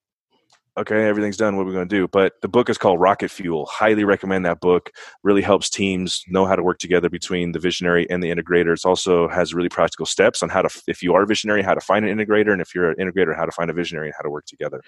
okay, 0.77 1.07
everything's 1.07 1.38
done. 1.38 1.55
What 1.55 1.63
are 1.63 1.65
we 1.65 1.73
going 1.73 1.88
to 1.88 1.95
do? 1.95 2.07
But 2.07 2.33
the 2.41 2.47
book 2.47 2.69
is 2.69 2.77
called 2.77 2.99
Rocket 2.99 3.29
Fuel. 3.29 3.65
Highly 3.65 4.03
recommend 4.03 4.45
that 4.45 4.59
book. 4.59 4.91
Really 5.23 5.41
helps 5.41 5.69
teams 5.69 6.23
know 6.27 6.45
how 6.45 6.55
to 6.55 6.63
work 6.63 6.79
together 6.79 7.09
between 7.09 7.51
the 7.51 7.59
visionary 7.59 8.09
and 8.09 8.23
the 8.23 8.31
integrator. 8.31 8.73
It 8.73 8.86
also 8.86 9.27
has 9.27 9.53
really 9.53 9.69
practical 9.69 10.05
steps 10.05 10.41
on 10.41 10.49
how 10.49 10.62
to, 10.62 10.81
if 10.88 11.03
you 11.03 11.13
are 11.13 11.25
visionary, 11.25 11.62
how 11.62 11.73
to 11.73 11.81
find 11.81 12.05
an 12.05 12.17
integrator, 12.17 12.51
and 12.51 12.62
if 12.62 12.73
you're 12.73 12.91
an 12.91 12.97
integrator, 12.97 13.36
how 13.36 13.45
to 13.45 13.51
find 13.51 13.69
a 13.69 13.73
visionary 13.73 14.07
and 14.07 14.15
how 14.17 14.23
to 14.23 14.29
work 14.29 14.45
together. 14.45 14.81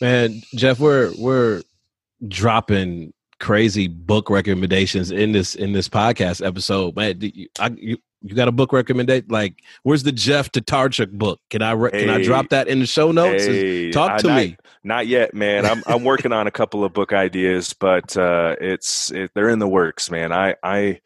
Man, 0.00 0.42
Jeff, 0.54 0.78
we're 0.78 1.12
we're 1.18 1.62
dropping 2.28 3.12
crazy 3.42 3.88
book 3.88 4.30
recommendations 4.30 5.10
in 5.10 5.32
this 5.32 5.54
in 5.54 5.72
this 5.72 5.88
podcast 5.88 6.46
episode. 6.46 6.96
Man, 6.96 7.18
you, 7.20 7.48
I, 7.58 7.70
you, 7.76 7.98
you 8.22 8.36
got 8.36 8.46
a 8.46 8.52
book 8.52 8.72
recommendation? 8.72 9.26
Like, 9.28 9.62
where's 9.82 10.04
the 10.04 10.12
Jeff 10.12 10.50
Tatarchuk 10.52 11.10
book? 11.10 11.40
Can 11.50 11.60
I 11.60 11.72
re- 11.72 11.90
hey, 11.92 12.04
can 12.04 12.10
I 12.10 12.22
drop 12.22 12.50
that 12.50 12.68
in 12.68 12.78
the 12.78 12.86
show 12.86 13.10
notes? 13.10 13.44
Hey, 13.44 13.90
Talk 13.90 14.20
to 14.20 14.30
I, 14.30 14.36
me. 14.36 14.48
Not, 14.84 14.94
not, 14.96 15.06
yet, 15.08 15.34
man. 15.34 15.66
I'm 15.66 15.82
I'm 15.86 16.04
working 16.04 16.32
on 16.32 16.46
a 16.46 16.52
couple 16.52 16.84
of 16.84 16.92
book 16.92 17.12
ideas, 17.12 17.72
but 17.72 18.16
uh, 18.16 18.54
it's 18.60 19.10
it, 19.10 19.32
they're 19.34 19.48
in 19.48 19.58
the 19.58 19.68
works, 19.68 20.08
man. 20.08 20.32
I 20.32 20.54
I 20.62 21.00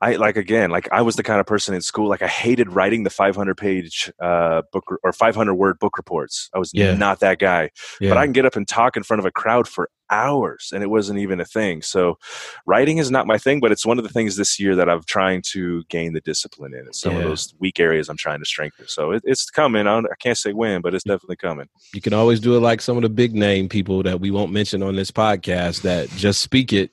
I 0.00 0.14
like 0.14 0.36
again, 0.36 0.70
like 0.70 0.88
I 0.92 1.02
was 1.02 1.16
the 1.16 1.22
kind 1.24 1.40
of 1.40 1.46
person 1.46 1.74
in 1.74 1.82
school, 1.82 2.08
like 2.08 2.22
I 2.22 2.28
hated 2.28 2.72
writing 2.72 3.02
the 3.02 3.10
500 3.10 3.56
page 3.56 4.10
uh, 4.22 4.62
book 4.72 4.84
or 5.02 5.12
500 5.12 5.54
word 5.54 5.78
book 5.78 5.98
reports. 5.98 6.48
I 6.54 6.58
was 6.58 6.70
yeah. 6.72 6.94
not 6.94 7.20
that 7.20 7.38
guy, 7.40 7.70
yeah. 8.00 8.10
but 8.10 8.18
I 8.18 8.24
can 8.24 8.32
get 8.32 8.46
up 8.46 8.56
and 8.56 8.66
talk 8.66 8.96
in 8.96 9.02
front 9.02 9.18
of 9.18 9.26
a 9.26 9.32
crowd 9.32 9.66
for 9.66 9.90
hours 10.10 10.72
and 10.74 10.82
it 10.82 10.88
wasn't 10.88 11.18
even 11.18 11.40
a 11.40 11.44
thing. 11.44 11.82
So 11.82 12.18
writing 12.66 12.98
is 12.98 13.10
not 13.10 13.26
my 13.26 13.38
thing, 13.38 13.60
but 13.60 13.72
it's 13.72 13.86
one 13.86 13.98
of 13.98 14.04
the 14.04 14.10
things 14.10 14.36
this 14.36 14.58
year 14.58 14.74
that 14.76 14.88
I'm 14.88 15.02
trying 15.04 15.42
to 15.42 15.84
gain 15.84 16.12
the 16.12 16.20
discipline 16.20 16.74
in. 16.74 16.86
It's 16.86 17.00
some 17.00 17.12
yeah. 17.12 17.18
of 17.18 17.24
those 17.24 17.54
weak 17.58 17.80
areas 17.80 18.08
I'm 18.08 18.16
trying 18.16 18.40
to 18.40 18.44
strengthen. 18.44 18.88
So 18.88 19.12
it, 19.12 19.22
it's 19.24 19.50
coming. 19.50 19.86
I, 19.86 19.98
I, 19.98 20.14
can't 20.18 20.38
say 20.38 20.52
when, 20.52 20.80
but 20.80 20.94
it's 20.94 21.04
definitely 21.04 21.36
coming. 21.36 21.68
You 21.94 22.00
can 22.00 22.12
always 22.12 22.40
do 22.40 22.56
it 22.56 22.60
like 22.60 22.80
some 22.80 22.96
of 22.96 23.02
the 23.02 23.08
big 23.08 23.34
name 23.34 23.68
people 23.68 24.02
that 24.02 24.20
we 24.20 24.30
won't 24.30 24.52
mention 24.52 24.82
on 24.82 24.96
this 24.96 25.10
podcast 25.10 25.82
that 25.82 26.08
just 26.10 26.40
speak 26.40 26.72
it 26.72 26.90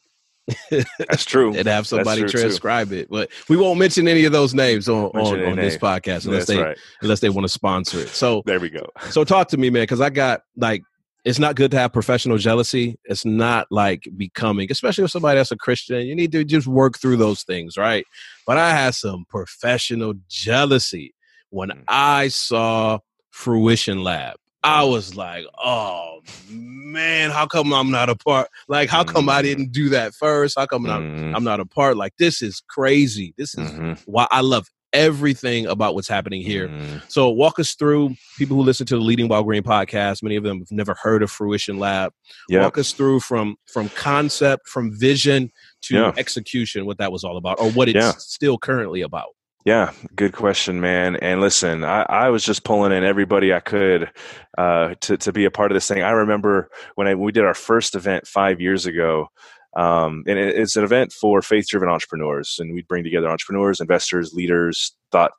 that's 0.97 1.25
true. 1.25 1.53
and 1.58 1.67
have 1.67 1.88
somebody 1.88 2.23
transcribe 2.23 2.89
too. 2.89 2.95
it. 2.95 3.10
But 3.10 3.30
we 3.49 3.58
won't 3.58 3.80
mention 3.80 4.08
any 4.08 4.25
of 4.25 4.32
those 4.32 4.53
names 4.53 4.88
on, 4.88 5.06
on, 5.08 5.43
on 5.43 5.56
this 5.58 5.77
podcast 5.77 6.25
unless 6.25 6.45
That's 6.45 6.47
they 6.47 6.62
right. 6.62 6.77
unless 7.01 7.19
they 7.19 7.30
want 7.30 7.45
to 7.45 7.49
sponsor 7.49 7.99
it. 7.99 8.10
So 8.10 8.43
there 8.45 8.60
we 8.60 8.69
go. 8.69 8.88
so 9.10 9.23
talk 9.23 9.49
to 9.49 9.58
me, 9.58 9.69
man, 9.69 9.84
because 9.84 10.01
I 10.01 10.10
got 10.10 10.43
like 10.56 10.84
it's 11.27 11.39
not 11.39 11.55
good 11.55 11.71
to 11.71 11.77
have 11.77 11.91
professional 11.91 12.37
jealousy. 12.37 12.97
It's 13.03 13.25
not 13.25 13.67
like 13.69 14.07
becoming, 14.15 14.71
especially 14.71 15.01
with 15.01 15.11
somebody 15.11 15.37
that's 15.37 15.51
a 15.51 15.57
Christian. 15.57 16.07
You 16.07 16.15
need 16.15 16.31
to 16.31 16.45
just 16.45 16.67
work 16.67 16.97
through 16.97 17.17
those 17.17 17.43
things, 17.43 17.75
right? 17.75 18.05
But 18.45 18.57
I 18.57 18.71
had 18.71 18.95
some 18.95 19.25
professional 19.27 20.13
jealousy 20.29 21.13
when 21.49 21.67
mm. 21.67 21.83
I 21.89 22.29
saw 22.29 22.99
Fruition 23.31 24.05
Lab. 24.05 24.37
I 24.63 24.85
was 24.85 25.15
like, 25.15 25.43
oh 25.61 26.21
man, 26.49 27.31
how 27.31 27.45
come 27.45 27.73
I'm 27.73 27.91
not 27.91 28.07
a 28.07 28.15
part? 28.15 28.47
Like, 28.69 28.89
how 28.89 29.03
come 29.03 29.27
I 29.27 29.35
mm-hmm. 29.35 29.43
didn't 29.43 29.71
do 29.73 29.89
that 29.89 30.13
first? 30.13 30.57
How 30.57 30.65
come 30.65 30.85
mm-hmm. 30.85 31.25
I'm, 31.25 31.35
I'm 31.35 31.43
not 31.43 31.59
a 31.59 31.65
part? 31.65 31.97
Like, 31.97 32.13
this 32.17 32.41
is 32.41 32.63
crazy. 32.69 33.33
This 33.37 33.53
is 33.57 33.69
mm-hmm. 33.69 33.93
why 34.05 34.27
I 34.31 34.39
love 34.39 34.69
everything 34.93 35.67
about 35.67 35.95
what's 35.95 36.08
happening 36.08 36.41
here. 36.41 36.67
Mm-hmm. 36.67 36.97
So, 37.08 37.30
walk 37.30 37.60
us 37.60 37.76
through 37.76 38.15
people 38.38 38.58
who 38.58 38.63
listen 38.63 38.86
to 38.88 38.95
the 38.95 39.02
Leading 39.02 39.28
While 39.28 39.43
Green 39.43 39.63
podcast. 39.63 40.23
Many 40.23 40.36
of 40.36 40.43
them 40.43 40.60
have 40.60 40.71
never 40.71 40.95
heard 40.95 41.23
of 41.23 41.32
Fruition 41.32 41.78
Lab. 41.78 42.12
Yep. 42.50 42.62
Walk 42.62 42.78
us 42.78 42.91
through 42.93 43.21
from 43.21 43.56
from 43.71 43.89
concept, 43.89 44.67
from 44.67 44.97
vision 44.97 45.52
to 45.84 45.95
yeah. 45.95 46.12
execution, 46.17 46.86
what 46.86 46.97
that 46.97 47.12
was 47.12 47.23
all 47.23 47.38
about, 47.38 47.60
or 47.60 47.71
what 47.71 47.89
it's 47.89 47.95
yeah. 47.95 48.13
still 48.17 48.58
currently 48.58 49.02
about. 49.02 49.28
Yeah, 49.67 49.91
good 50.15 50.32
question, 50.32 50.80
man. 50.80 51.17
And 51.17 51.41
listen, 51.41 51.84
I, 51.84 52.04
I, 52.04 52.30
was 52.30 52.45
just 52.45 52.63
pulling 52.63 52.93
in 52.93 53.04
everybody 53.04 53.54
I 53.54 53.60
could 53.60 54.10
uh, 54.58 54.95
to 55.02 55.17
to 55.17 55.34
be 55.34 55.43
a 55.43 55.52
part 55.52 55.71
of 55.71 55.76
this 55.76 55.89
thing. 55.89 56.04
I 56.04 56.12
remember 56.12 56.69
when 56.95 57.06
I, 57.06 57.15
we 57.15 57.34
did 57.34 57.43
our 57.43 57.54
first 57.54 57.93
event 57.93 58.28
five 58.28 58.62
years 58.62 58.86
ago, 58.86 59.28
um, 59.77 60.23
and 60.27 60.37
it, 60.37 60.57
it's 60.57 60.75
an 60.75 60.83
event 60.83 61.13
for 61.13 61.41
faith-driven 61.41 61.87
entrepreneurs, 61.87 62.57
and 62.59 62.73
we 62.73 62.81
bring 62.81 63.03
together 63.03 63.29
entrepreneurs, 63.29 63.79
investors, 63.79 64.33
leaders, 64.33 64.93
thought 65.11 65.31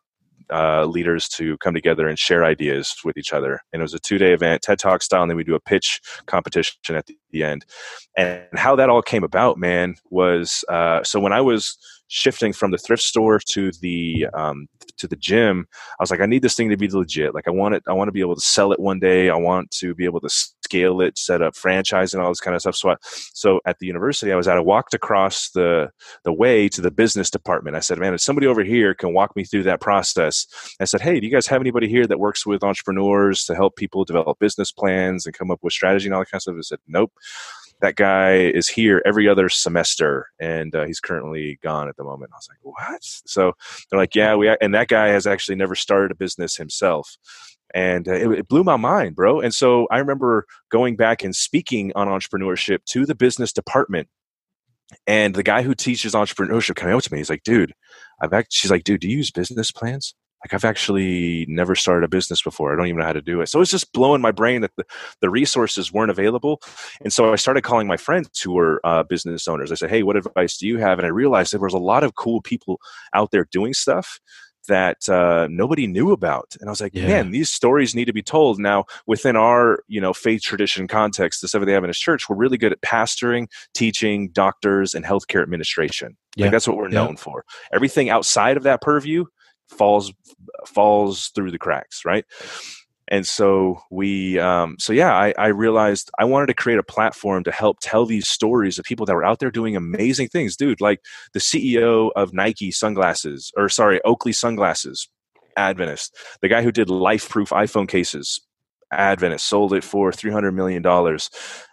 uh, 0.50 0.84
leaders 0.86 1.28
to 1.28 1.58
come 1.58 1.74
together 1.74 2.08
and 2.08 2.18
share 2.18 2.44
ideas 2.44 2.94
with 3.04 3.16
each 3.18 3.32
other. 3.32 3.60
And 3.72 3.80
it 3.80 3.82
was 3.82 3.94
a 3.94 3.98
two 3.98 4.18
day 4.18 4.32
event, 4.32 4.62
TED 4.62 4.78
Talk 4.78 5.02
style, 5.02 5.22
and 5.22 5.30
then 5.30 5.36
we 5.36 5.44
do 5.44 5.54
a 5.54 5.60
pitch 5.60 6.00
competition 6.26 6.94
at 6.94 7.06
the, 7.06 7.18
the 7.30 7.42
end. 7.42 7.66
And 8.16 8.46
how 8.54 8.76
that 8.76 8.88
all 8.88 9.02
came 9.02 9.24
about, 9.24 9.58
man, 9.58 9.96
was 10.10 10.64
uh, 10.68 11.02
so 11.02 11.20
when 11.20 11.32
I 11.32 11.40
was 11.40 11.76
shifting 12.08 12.54
from 12.54 12.70
the 12.70 12.78
thrift 12.78 13.02
store 13.02 13.38
to 13.50 13.70
the 13.82 14.26
um, 14.32 14.68
to 14.96 15.06
the 15.06 15.16
gym, 15.16 15.66
I 15.98 16.02
was 16.02 16.10
like, 16.10 16.20
I 16.20 16.26
need 16.26 16.42
this 16.42 16.54
thing 16.54 16.70
to 16.70 16.76
be 16.76 16.88
legit. 16.88 17.34
Like, 17.34 17.46
I 17.46 17.50
want 17.50 17.74
it. 17.74 17.82
I 17.86 17.92
want 17.92 18.08
to 18.08 18.12
be 18.12 18.20
able 18.20 18.34
to 18.34 18.40
sell 18.40 18.72
it 18.72 18.80
one 18.80 18.98
day. 18.98 19.28
I 19.30 19.36
want 19.36 19.70
to 19.72 19.94
be 19.94 20.06
able 20.06 20.20
to 20.20 20.30
scale 20.68 21.00
it, 21.00 21.16
set 21.16 21.40
up 21.42 21.56
franchise, 21.56 22.12
and 22.12 22.22
all 22.22 22.30
this 22.30 22.40
kind 22.40 22.54
of 22.54 22.60
stuff. 22.60 22.76
So, 22.76 22.90
I, 22.90 22.96
so 23.00 23.60
at 23.66 23.78
the 23.78 23.86
university, 23.86 24.32
I 24.32 24.36
was 24.36 24.48
at. 24.48 24.56
I 24.56 24.60
walked 24.60 24.94
across 24.94 25.50
the 25.50 25.90
the 26.24 26.32
way 26.32 26.68
to 26.68 26.80
the 26.80 26.90
business 26.90 27.30
department. 27.30 27.76
I 27.76 27.80
said, 27.80 27.98
"Man, 27.98 28.14
if 28.14 28.20
somebody 28.20 28.46
over 28.46 28.62
here 28.62 28.94
can 28.94 29.14
walk 29.14 29.34
me 29.36 29.44
through 29.44 29.64
that 29.64 29.80
process," 29.80 30.46
I 30.80 30.84
said, 30.84 31.00
"Hey, 31.00 31.20
do 31.20 31.26
you 31.26 31.32
guys 31.32 31.46
have 31.46 31.62
anybody 31.62 31.88
here 31.88 32.06
that 32.06 32.20
works 32.20 32.46
with 32.46 32.62
entrepreneurs 32.62 33.44
to 33.46 33.54
help 33.54 33.76
people 33.76 34.04
develop 34.04 34.38
business 34.38 34.70
plans 34.72 35.26
and 35.26 35.36
come 35.36 35.50
up 35.50 35.60
with 35.62 35.72
strategy 35.72 36.06
and 36.06 36.14
all 36.14 36.20
that 36.20 36.30
kind 36.30 36.38
of 36.38 36.42
stuff?" 36.42 36.56
I 36.58 36.62
said, 36.62 36.80
"Nope." 36.86 37.12
that 37.80 37.94
guy 37.94 38.34
is 38.34 38.68
here 38.68 39.00
every 39.06 39.28
other 39.28 39.48
semester 39.48 40.26
and 40.40 40.74
uh, 40.74 40.84
he's 40.84 41.00
currently 41.00 41.58
gone 41.62 41.88
at 41.88 41.96
the 41.96 42.04
moment. 42.04 42.32
I 42.34 42.36
was 42.36 42.48
like, 42.50 42.58
what? 42.62 42.98
So 43.02 43.52
they're 43.88 44.00
like, 44.00 44.14
yeah, 44.16 44.34
we, 44.34 44.48
and 44.60 44.74
that 44.74 44.88
guy 44.88 45.08
has 45.08 45.26
actually 45.26 45.54
never 45.54 45.74
started 45.76 46.10
a 46.10 46.16
business 46.16 46.56
himself. 46.56 47.16
And 47.74 48.08
uh, 48.08 48.14
it, 48.14 48.30
it, 48.30 48.48
blew 48.48 48.64
my 48.64 48.76
mind, 48.76 49.14
bro. 49.14 49.40
And 49.40 49.54
so 49.54 49.86
I 49.90 49.98
remember 49.98 50.46
going 50.70 50.96
back 50.96 51.22
and 51.22 51.34
speaking 51.36 51.92
on 51.94 52.08
entrepreneurship 52.08 52.84
to 52.86 53.04
the 53.04 53.14
business 53.14 53.52
department. 53.52 54.08
And 55.06 55.34
the 55.34 55.42
guy 55.42 55.62
who 55.62 55.74
teaches 55.74 56.14
entrepreneurship 56.14 56.76
came 56.76 56.88
out 56.88 57.02
to 57.02 57.12
me. 57.12 57.18
He's 57.18 57.28
like, 57.28 57.42
dude, 57.42 57.74
I've 58.22 58.32
actually, 58.32 58.56
she's 58.56 58.70
like, 58.70 58.84
dude, 58.84 59.00
do 59.00 59.08
you 59.08 59.18
use 59.18 59.30
business 59.30 59.70
plans? 59.70 60.14
like 60.44 60.54
I've 60.54 60.64
actually 60.64 61.46
never 61.48 61.74
started 61.74 62.04
a 62.04 62.08
business 62.08 62.42
before. 62.42 62.72
I 62.72 62.76
don't 62.76 62.86
even 62.86 62.98
know 62.98 63.06
how 63.06 63.12
to 63.12 63.20
do 63.20 63.40
it. 63.40 63.48
So 63.48 63.60
it's 63.60 63.70
just 63.70 63.92
blowing 63.92 64.20
my 64.20 64.30
brain 64.30 64.60
that 64.60 64.70
the, 64.76 64.84
the 65.20 65.30
resources 65.30 65.92
weren't 65.92 66.10
available. 66.10 66.60
And 67.00 67.12
so 67.12 67.32
I 67.32 67.36
started 67.36 67.62
calling 67.62 67.86
my 67.86 67.96
friends 67.96 68.40
who 68.40 68.52
were 68.52 68.80
uh, 68.84 69.02
business 69.02 69.48
owners. 69.48 69.72
I 69.72 69.74
said, 69.74 69.90
Hey, 69.90 70.02
what 70.02 70.16
advice 70.16 70.56
do 70.56 70.66
you 70.66 70.78
have? 70.78 70.98
And 70.98 71.06
I 71.06 71.10
realized 71.10 71.52
there 71.52 71.60
was 71.60 71.74
a 71.74 71.78
lot 71.78 72.04
of 72.04 72.14
cool 72.14 72.40
people 72.40 72.80
out 73.14 73.30
there 73.32 73.48
doing 73.50 73.74
stuff 73.74 74.20
that 74.68 75.08
uh, 75.08 75.48
nobody 75.50 75.86
knew 75.86 76.12
about. 76.12 76.56
And 76.60 76.68
I 76.68 76.72
was 76.72 76.80
like, 76.80 76.94
yeah. 76.94 77.08
man, 77.08 77.30
these 77.32 77.50
stories 77.50 77.94
need 77.94 78.06
to 78.06 78.12
be 78.12 78.22
told. 78.22 78.58
Now, 78.58 78.84
within 79.06 79.36
our, 79.36 79.82
you 79.88 80.00
know, 80.00 80.14
faith 80.14 80.42
tradition 80.42 80.88
context, 80.88 81.42
the 81.42 81.48
Seventh-day 81.48 81.74
Adventist 81.74 82.00
Church, 82.00 82.28
we're 82.28 82.36
really 82.36 82.56
good 82.56 82.72
at 82.72 82.80
pastoring, 82.80 83.48
teaching, 83.74 84.30
doctors, 84.30 84.94
and 84.94 85.04
healthcare 85.04 85.42
administration. 85.42 86.16
Yeah. 86.36 86.46
Like 86.46 86.52
that's 86.52 86.68
what 86.68 86.76
we're 86.76 86.90
yeah. 86.90 87.04
known 87.04 87.16
for. 87.16 87.44
Everything 87.72 88.08
outside 88.08 88.56
of 88.56 88.62
that 88.62 88.80
purview, 88.80 89.24
falls 89.68 90.12
falls 90.66 91.28
through 91.34 91.50
the 91.50 91.58
cracks 91.58 92.06
right 92.06 92.24
and 93.10 93.26
so 93.26 93.80
we 93.90 94.38
um, 94.38 94.76
so 94.78 94.92
yeah 94.92 95.14
I, 95.14 95.34
I, 95.38 95.46
realized 95.48 96.10
i 96.18 96.24
wanted 96.24 96.46
to 96.46 96.54
create 96.54 96.78
a 96.78 96.82
platform 96.82 97.44
to 97.44 97.52
help 97.52 97.78
tell 97.80 98.06
these 98.06 98.28
stories 98.28 98.78
of 98.78 98.84
people 98.84 99.06
that 99.06 99.14
were 99.14 99.24
out 99.24 99.38
there 99.38 99.50
doing 99.50 99.76
amazing 99.76 100.28
things 100.28 100.56
dude 100.56 100.80
like 100.80 101.00
the 101.32 101.40
ceo 101.40 102.10
of 102.16 102.32
nike 102.32 102.70
sunglasses 102.70 103.52
or 103.56 103.68
sorry 103.68 104.00
oakley 104.04 104.32
sunglasses 104.32 105.08
adventist 105.56 106.16
the 106.40 106.48
guy 106.48 106.62
who 106.62 106.72
did 106.72 106.88
LifeProof 106.88 107.48
iphone 107.48 107.88
cases 107.88 108.40
adventist 108.92 109.48
sold 109.48 109.72
it 109.72 109.84
for 109.84 110.12
300 110.12 110.52
million 110.52 110.82
dollars 110.82 111.30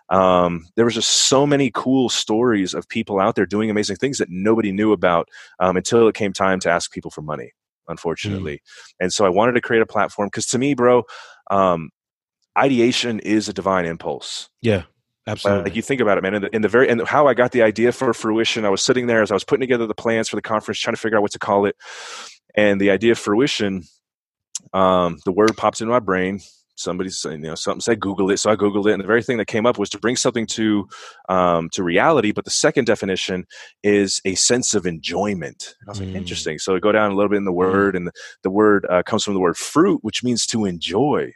um, 0.09 0.67
there 0.75 0.85
was 0.85 0.93
just 0.93 1.09
so 1.09 1.47
many 1.47 1.71
cool 1.73 2.09
stories 2.09 2.73
of 2.73 2.87
people 2.87 3.19
out 3.19 3.35
there 3.35 3.45
doing 3.45 3.69
amazing 3.69 3.95
things 3.95 4.19
that 4.19 4.29
nobody 4.29 4.71
knew 4.71 4.91
about 4.91 5.29
um, 5.59 5.77
until 5.77 6.07
it 6.07 6.15
came 6.15 6.31
time 6.31 6.59
to 6.59 6.69
ask 6.69 6.91
people 6.91 7.09
for 7.09 7.21
money. 7.21 7.53
Unfortunately. 7.87 8.55
Mm. 8.55 8.93
And 8.99 9.13
so 9.13 9.25
I 9.25 9.29
wanted 9.29 9.53
to 9.53 9.61
create 9.61 9.81
a 9.81 9.85
platform 9.85 10.27
because 10.27 10.45
to 10.47 10.57
me, 10.57 10.73
bro, 10.73 11.03
um, 11.51 11.89
ideation 12.57 13.19
is 13.19 13.49
a 13.49 13.53
divine 13.53 13.85
impulse. 13.85 14.49
Yeah. 14.61 14.83
Absolutely. 15.27 15.63
Like 15.63 15.75
you 15.75 15.81
think 15.81 16.01
about 16.01 16.19
it, 16.19 16.21
man. 16.21 16.35
In 16.35 16.41
the, 16.43 16.55
in 16.55 16.61
the 16.61 16.67
very 16.67 16.87
and 16.87 17.01
how 17.07 17.27
I 17.27 17.33
got 17.33 17.51
the 17.51 17.63
idea 17.63 17.91
for 17.91 18.13
fruition, 18.13 18.63
I 18.63 18.69
was 18.69 18.83
sitting 18.83 19.07
there 19.07 19.23
as 19.23 19.31
I 19.31 19.33
was 19.33 19.43
putting 19.43 19.61
together 19.61 19.87
the 19.87 19.95
plans 19.95 20.29
for 20.29 20.35
the 20.35 20.41
conference, 20.41 20.79
trying 20.79 20.93
to 20.95 21.01
figure 21.01 21.17
out 21.17 21.23
what 21.23 21.31
to 21.31 21.39
call 21.39 21.65
it. 21.65 21.75
And 22.55 22.79
the 22.79 22.91
idea 22.91 23.13
of 23.13 23.17
fruition, 23.17 23.83
um, 24.71 25.17
the 25.25 25.31
word 25.31 25.57
popped 25.57 25.81
into 25.81 25.91
my 25.91 25.99
brain. 25.99 26.41
Somebody's 26.75 27.25
you 27.29 27.37
know 27.37 27.55
something 27.55 27.81
said 27.81 27.99
google 27.99 28.29
it 28.29 28.37
so 28.37 28.51
i 28.51 28.55
googled 28.55 28.87
it 28.87 28.93
and 28.93 29.01
the 29.01 29.07
very 29.07 29.23
thing 29.23 29.37
that 29.37 29.47
came 29.47 29.65
up 29.65 29.77
was 29.77 29.89
to 29.89 29.97
bring 29.97 30.15
something 30.15 30.45
to 30.45 30.87
um, 31.29 31.69
to 31.69 31.83
reality 31.83 32.31
but 32.31 32.45
the 32.45 32.51
second 32.51 32.85
definition 32.85 33.45
is 33.83 34.21
a 34.25 34.35
sense 34.35 34.73
of 34.73 34.85
enjoyment 34.85 35.75
and 35.79 35.89
i 35.89 35.91
was 35.91 35.99
like 35.99 36.09
mm. 36.09 36.15
interesting 36.15 36.59
so 36.59 36.75
I 36.75 36.79
go 36.79 36.91
down 36.91 37.11
a 37.11 37.15
little 37.15 37.29
bit 37.29 37.37
in 37.37 37.45
the 37.45 37.51
mm. 37.51 37.55
word 37.55 37.95
and 37.95 38.07
the, 38.07 38.11
the 38.43 38.49
word 38.49 38.85
uh, 38.89 39.03
comes 39.03 39.23
from 39.23 39.33
the 39.33 39.39
word 39.39 39.57
fruit 39.57 39.99
which 40.03 40.23
means 40.23 40.45
to 40.47 40.65
enjoy 40.65 41.31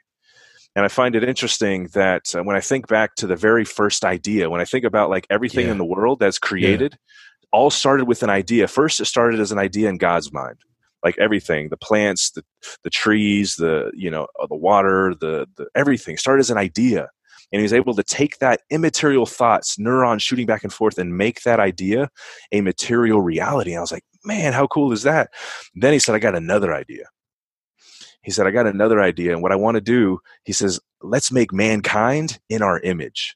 and 0.76 0.86
i 0.86 0.88
find 0.88 1.16
it 1.16 1.24
interesting 1.24 1.88
that 1.94 2.36
uh, 2.36 2.44
when 2.44 2.56
i 2.56 2.62
think 2.62 2.88
back 2.88 3.16
to 3.16 3.28
the 3.28 3.36
very 3.36 3.66
first 3.66 4.04
idea 4.04 4.50
when 4.50 4.62
i 4.62 4.66
think 4.66 4.86
about 4.86 5.10
like 5.10 5.26
everything 5.30 5.66
yeah. 5.66 5.72
in 5.72 5.78
the 5.78 5.86
world 5.86 6.20
that's 6.20 6.40
created 6.40 6.94
yeah. 6.94 7.48
all 7.52 7.70
started 7.70 8.06
with 8.06 8.24
an 8.24 8.30
idea 8.30 8.68
first 8.68 9.00
it 9.00 9.06
started 9.06 9.40
as 9.40 9.52
an 9.52 9.58
idea 9.58 9.90
in 9.90 9.98
god's 9.98 10.34
mind 10.34 10.58
like 11.04 11.18
everything 11.18 11.70
the 11.70 11.78
plants 11.78 12.32
the, 12.32 12.44
the 12.84 12.90
trees 12.90 13.56
the 13.56 13.92
you 13.96 14.10
know 14.10 14.28
uh, 14.42 14.48
the 14.48 14.56
water 14.56 15.16
the, 15.20 15.48
the 15.58 15.68
everything 15.76 16.18
started 16.18 16.42
as 16.42 16.50
an 16.50 16.58
idea. 16.58 17.10
And 17.52 17.60
he 17.60 17.64
was 17.64 17.74
able 17.74 17.96
to 17.96 18.04
take 18.04 18.38
that 18.38 18.62
immaterial 18.70 19.26
thoughts 19.26 19.80
neurons 19.80 20.22
shooting 20.22 20.46
back 20.46 20.64
and 20.64 20.72
forth 20.72 21.00
and 21.00 21.18
make 21.18 21.42
that 21.42 21.60
idea 21.60 22.10
a 22.52 22.62
material 22.62 23.22
reality. 23.22 23.72
And 23.72 23.80
i 23.80 23.82
was 23.82 23.92
like 23.92 24.04
man 24.24 24.54
how 24.54 24.68
cool 24.68 24.92
is 24.92 25.04
that? 25.04 25.30
Then 25.76 25.94
he 25.94 26.00
said 26.00 26.16
i 26.16 26.20
got 26.20 26.36
another 26.36 26.74
idea. 26.74 27.06
He 28.22 28.32
said 28.32 28.46
i 28.48 28.52
got 28.52 28.68
another 28.68 29.02
idea 29.02 29.34
and 29.34 29.42
what 29.42 29.52
i 29.52 29.56
want 29.56 29.76
to 29.76 29.82
do 29.82 30.20
he 30.44 30.54
says 30.54 30.80
let's 31.02 31.32
make 31.32 31.54
mankind 31.54 32.40
in 32.50 32.62
our 32.62 32.80
image 32.82 33.36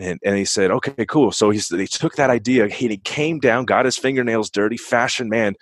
and, 0.00 0.18
and 0.24 0.36
he 0.36 0.44
said, 0.44 0.70
okay, 0.70 1.04
cool. 1.06 1.30
So 1.30 1.50
he, 1.50 1.58
he 1.58 1.86
took 1.86 2.14
that 2.16 2.30
idea, 2.30 2.68
he, 2.68 2.88
he 2.88 2.96
came 2.96 3.38
down, 3.38 3.66
got 3.66 3.84
his 3.84 3.96
fingernails 3.96 4.50
dirty, 4.50 4.76
fashioned 4.76 5.30
man 5.30 5.54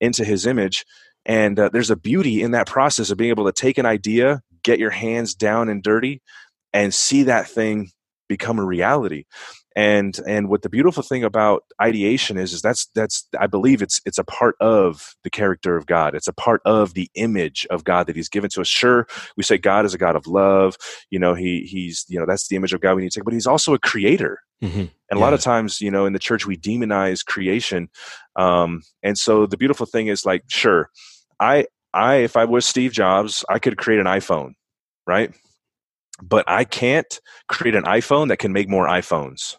into 0.00 0.24
his 0.24 0.46
image. 0.46 0.84
And 1.24 1.58
uh, 1.58 1.68
there's 1.68 1.90
a 1.90 1.96
beauty 1.96 2.42
in 2.42 2.50
that 2.52 2.66
process 2.66 3.10
of 3.10 3.18
being 3.18 3.30
able 3.30 3.44
to 3.44 3.52
take 3.52 3.78
an 3.78 3.86
idea, 3.86 4.40
get 4.64 4.80
your 4.80 4.90
hands 4.90 5.34
down 5.34 5.68
and 5.68 5.82
dirty, 5.82 6.20
and 6.72 6.92
see 6.92 7.24
that 7.24 7.48
thing 7.48 7.90
become 8.28 8.58
a 8.58 8.64
reality 8.64 9.24
and 9.76 10.18
and 10.26 10.48
what 10.48 10.62
the 10.62 10.68
beautiful 10.68 11.02
thing 11.02 11.24
about 11.24 11.64
ideation 11.80 12.36
is 12.36 12.52
is 12.52 12.62
that's 12.62 12.86
that's 12.94 13.26
i 13.38 13.46
believe 13.46 13.82
it's 13.82 14.00
it's 14.04 14.18
a 14.18 14.24
part 14.24 14.56
of 14.60 15.14
the 15.24 15.30
character 15.30 15.76
of 15.76 15.86
god. 15.86 16.14
It's 16.14 16.28
a 16.28 16.32
part 16.32 16.62
of 16.64 16.94
the 16.94 17.10
image 17.14 17.66
of 17.70 17.84
god 17.84 18.06
that 18.06 18.16
he's 18.16 18.28
given 18.28 18.50
to 18.50 18.60
us. 18.60 18.68
Sure 18.68 19.06
we 19.36 19.42
say 19.42 19.58
god 19.58 19.84
is 19.84 19.94
a 19.94 19.98
god 19.98 20.16
of 20.16 20.26
love. 20.26 20.76
You 21.10 21.18
know 21.18 21.34
he 21.34 21.60
he's 21.60 22.04
you 22.08 22.18
know 22.18 22.26
that's 22.26 22.48
the 22.48 22.56
image 22.56 22.72
of 22.72 22.80
god 22.80 22.94
we 22.94 23.02
need 23.02 23.12
to 23.12 23.20
take 23.20 23.24
but 23.24 23.34
he's 23.34 23.46
also 23.46 23.74
a 23.74 23.78
creator. 23.78 24.38
Mm-hmm. 24.62 24.78
and 24.78 24.92
a 25.10 25.18
lot 25.18 25.34
of 25.34 25.40
times 25.40 25.80
you 25.80 25.90
know 25.90 26.06
in 26.06 26.12
the 26.12 26.20
church 26.20 26.46
we 26.46 26.56
demonize 26.56 27.24
creation. 27.24 27.88
Um 28.36 28.82
and 29.02 29.18
so 29.18 29.46
the 29.46 29.56
beautiful 29.56 29.86
thing 29.86 30.06
is 30.06 30.24
like 30.24 30.44
sure 30.46 30.90
i 31.40 31.66
i 31.92 32.16
if 32.16 32.36
i 32.36 32.44
was 32.44 32.64
steve 32.64 32.92
jobs 32.92 33.44
i 33.48 33.58
could 33.58 33.76
create 33.76 33.98
an 33.98 34.06
iphone 34.06 34.52
right? 35.06 35.34
But 36.22 36.44
I 36.48 36.64
can't 36.64 37.20
create 37.48 37.74
an 37.74 37.84
iPhone 37.84 38.28
that 38.28 38.38
can 38.38 38.52
make 38.52 38.68
more 38.68 38.86
iPhones. 38.86 39.56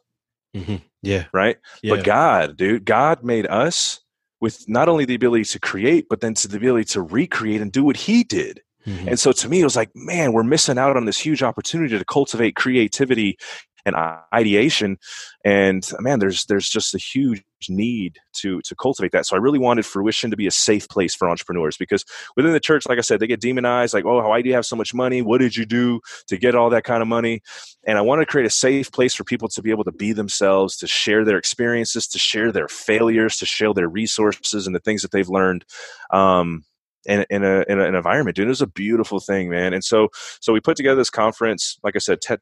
Mm-hmm. 0.56 0.76
Yeah. 1.02 1.26
Right. 1.34 1.58
Yeah. 1.82 1.96
But 1.96 2.06
God, 2.06 2.58
dude, 2.58 2.86
God 2.86 3.24
made 3.24 3.48
us 3.48 4.00
with 4.40 4.68
not 4.68 4.90
only 4.90 5.06
the 5.06 5.16
ability 5.16 5.46
to 5.46 5.60
create, 5.60 6.08
but 6.10 6.22
then 6.22 6.34
to 6.36 6.48
the 6.48 6.58
ability 6.58 6.86
to 6.86 7.02
recreate 7.02 7.62
and 7.62 7.72
do 7.72 7.84
what 7.84 7.98
He 7.98 8.24
did. 8.24 8.62
Mm-hmm. 8.86 9.10
And 9.10 9.20
so 9.20 9.32
to 9.32 9.50
me, 9.50 9.62
it 9.62 9.64
was 9.64 9.76
like, 9.76 9.92
man, 9.96 10.34
we're 10.34 10.44
missing 10.44 10.78
out 10.78 10.98
on 10.98 11.06
this 11.06 11.18
huge 11.18 11.42
opportunity 11.42 11.98
to 11.98 12.06
cultivate 12.06 12.56
creativity 12.56 13.38
and 13.86 13.96
ideation 14.34 14.98
and 15.44 15.92
man 16.00 16.20
there's 16.20 16.46
there's 16.46 16.70
just 16.70 16.96
a 16.96 16.98
huge 16.98 17.44
need 17.70 18.18
to 18.34 18.62
to 18.62 18.76
cultivate 18.76 19.12
that 19.12 19.26
so 19.26 19.36
i 19.36 19.40
really 19.40 19.60
wanted 19.60 19.86
fruition 19.86 20.30
to 20.30 20.38
be 20.38 20.48
a 20.48 20.52
safe 20.52 20.88
place 20.90 21.16
for 21.16 21.30
entrepreneurs 21.30 21.78
because 21.78 22.04
within 22.36 22.52
the 22.52 22.60
church 22.60 22.86
like 22.88 22.98
i 22.98 23.02
said 23.02 23.20
they 23.20 23.28
get 23.28 23.40
demonized 23.40 23.94
like 23.94 24.06
oh 24.06 24.28
why 24.28 24.42
do 24.42 24.50
you 24.50 24.56
have 24.56 24.66
so 24.66 24.76
much 24.76 24.94
money 24.94 25.22
what 25.22 25.40
did 25.40 25.56
you 25.56 25.66
do 25.66 26.00
to 26.28 26.38
get 26.38 26.56
all 26.56 26.70
that 26.70 26.84
kind 26.84 27.02
of 27.02 27.08
money 27.08 27.42
and 27.86 27.98
i 27.98 28.02
wanted 28.02 28.26
to 28.26 28.32
create 28.32 28.48
a 28.48 28.50
safe 28.50 28.92
place 28.92 29.14
for 29.14 29.24
people 29.24 29.48
to 29.48 29.62
be 29.62 29.72
able 29.72 29.84
to 29.84 29.92
be 29.92 30.12
themselves 30.12 30.76
to 30.76 30.88
share 30.88 31.24
their 31.24 31.38
experiences 31.38 32.08
to 32.08 32.20
share 32.20 32.52
their 32.52 32.68
failures 32.68 33.38
to 33.38 33.46
share 33.46 33.74
their 33.74 33.88
resources 33.90 34.66
and 34.66 34.76
the 34.76 34.80
things 34.80 35.02
that 35.02 35.12
they've 35.12 35.30
learned 35.30 35.66
um, 36.12 36.64
in, 37.06 37.26
in, 37.30 37.44
a, 37.44 37.66
in, 37.68 37.80
an 37.80 37.96
environment, 37.96 38.36
dude. 38.36 38.46
It 38.46 38.50
was 38.50 38.62
a 38.62 38.68
beautiful 38.68 39.20
thing, 39.20 39.50
man. 39.50 39.74
And 39.74 39.84
so, 39.84 40.10
so 40.40 40.54
we 40.54 40.60
put 40.60 40.78
together 40.78 40.96
this 40.96 41.10
conference, 41.10 41.78
like 41.84 41.96
I 41.96 42.00
said, 42.00 42.22
TED, 42.22 42.40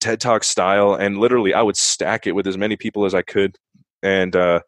TED 0.00 0.20
Talk 0.20 0.44
style, 0.44 0.94
and 0.94 1.18
literally 1.18 1.54
I 1.54 1.62
would 1.62 1.76
stack 1.76 2.26
it 2.26 2.32
with 2.32 2.46
as 2.46 2.58
many 2.58 2.76
people 2.76 3.04
as 3.04 3.14
I 3.14 3.22
could, 3.22 3.56
and 4.02 4.34
uh, 4.34 4.60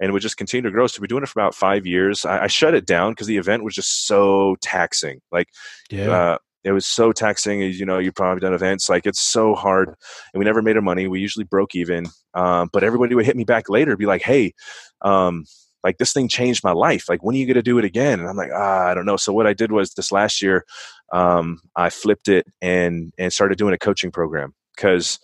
and 0.00 0.10
it 0.10 0.12
would 0.12 0.22
just 0.22 0.36
continue 0.36 0.62
to 0.62 0.70
grow. 0.70 0.86
So 0.86 1.00
we're 1.00 1.06
doing 1.06 1.22
it 1.22 1.28
for 1.28 1.40
about 1.40 1.54
five 1.54 1.86
years. 1.86 2.24
I, 2.24 2.44
I 2.44 2.46
shut 2.46 2.74
it 2.74 2.86
down 2.86 3.12
because 3.12 3.26
the 3.26 3.38
event 3.38 3.64
was 3.64 3.74
just 3.74 4.06
so 4.06 4.56
taxing. 4.60 5.20
Like, 5.32 5.48
yeah. 5.90 6.10
Uh, 6.10 6.38
it 6.64 6.72
was 6.72 6.86
so 6.86 7.12
taxing. 7.12 7.60
You 7.60 7.84
know, 7.84 7.98
you've 7.98 8.14
probably 8.14 8.40
done 8.40 8.54
events. 8.54 8.88
Like 8.88 9.06
it's 9.06 9.20
so 9.20 9.54
hard, 9.54 9.88
and 9.88 10.38
we 10.38 10.44
never 10.44 10.62
made 10.62 10.76
our 10.76 10.82
money. 10.82 11.06
We 11.06 11.20
usually 11.20 11.44
broke 11.44 11.74
even. 11.74 12.06
Um, 12.32 12.70
but 12.72 12.82
everybody 12.82 13.14
would 13.14 13.26
hit 13.26 13.36
me 13.36 13.44
back 13.44 13.68
later, 13.68 13.96
be 13.96 14.06
like, 14.06 14.22
"Hey, 14.22 14.54
um, 15.02 15.44
like 15.84 15.98
this 15.98 16.14
thing 16.14 16.26
changed 16.26 16.64
my 16.64 16.72
life. 16.72 17.06
Like 17.06 17.22
when 17.22 17.34
are 17.34 17.38
you 17.38 17.46
going 17.46 17.54
to 17.56 17.62
do 17.62 17.78
it 17.78 17.84
again?" 17.84 18.18
And 18.18 18.28
I'm 18.28 18.36
like, 18.36 18.50
ah, 18.52 18.86
I 18.86 18.94
don't 18.94 19.04
know. 19.04 19.18
So 19.18 19.32
what 19.32 19.46
I 19.46 19.52
did 19.52 19.72
was 19.72 19.92
this 19.92 20.10
last 20.10 20.40
year, 20.40 20.64
um, 21.12 21.60
I 21.76 21.90
flipped 21.90 22.28
it 22.28 22.46
and 22.62 23.12
and 23.18 23.30
started 23.30 23.58
doing 23.58 23.74
a 23.74 23.78
coaching 23.78 24.10
program 24.10 24.54
because 24.74 25.18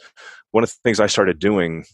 one 0.50 0.64
of 0.64 0.70
the 0.70 0.76
things 0.82 1.00
I 1.00 1.06
started 1.06 1.38
doing 1.38 1.84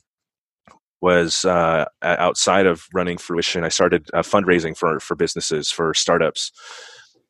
was 1.00 1.44
uh, 1.44 1.84
outside 2.02 2.66
of 2.66 2.86
running 2.94 3.18
fruition, 3.18 3.64
I 3.64 3.68
started 3.68 4.08
uh, 4.14 4.22
fundraising 4.22 4.76
for 4.76 4.98
for 5.00 5.14
businesses 5.14 5.70
for 5.70 5.94
startups, 5.94 6.52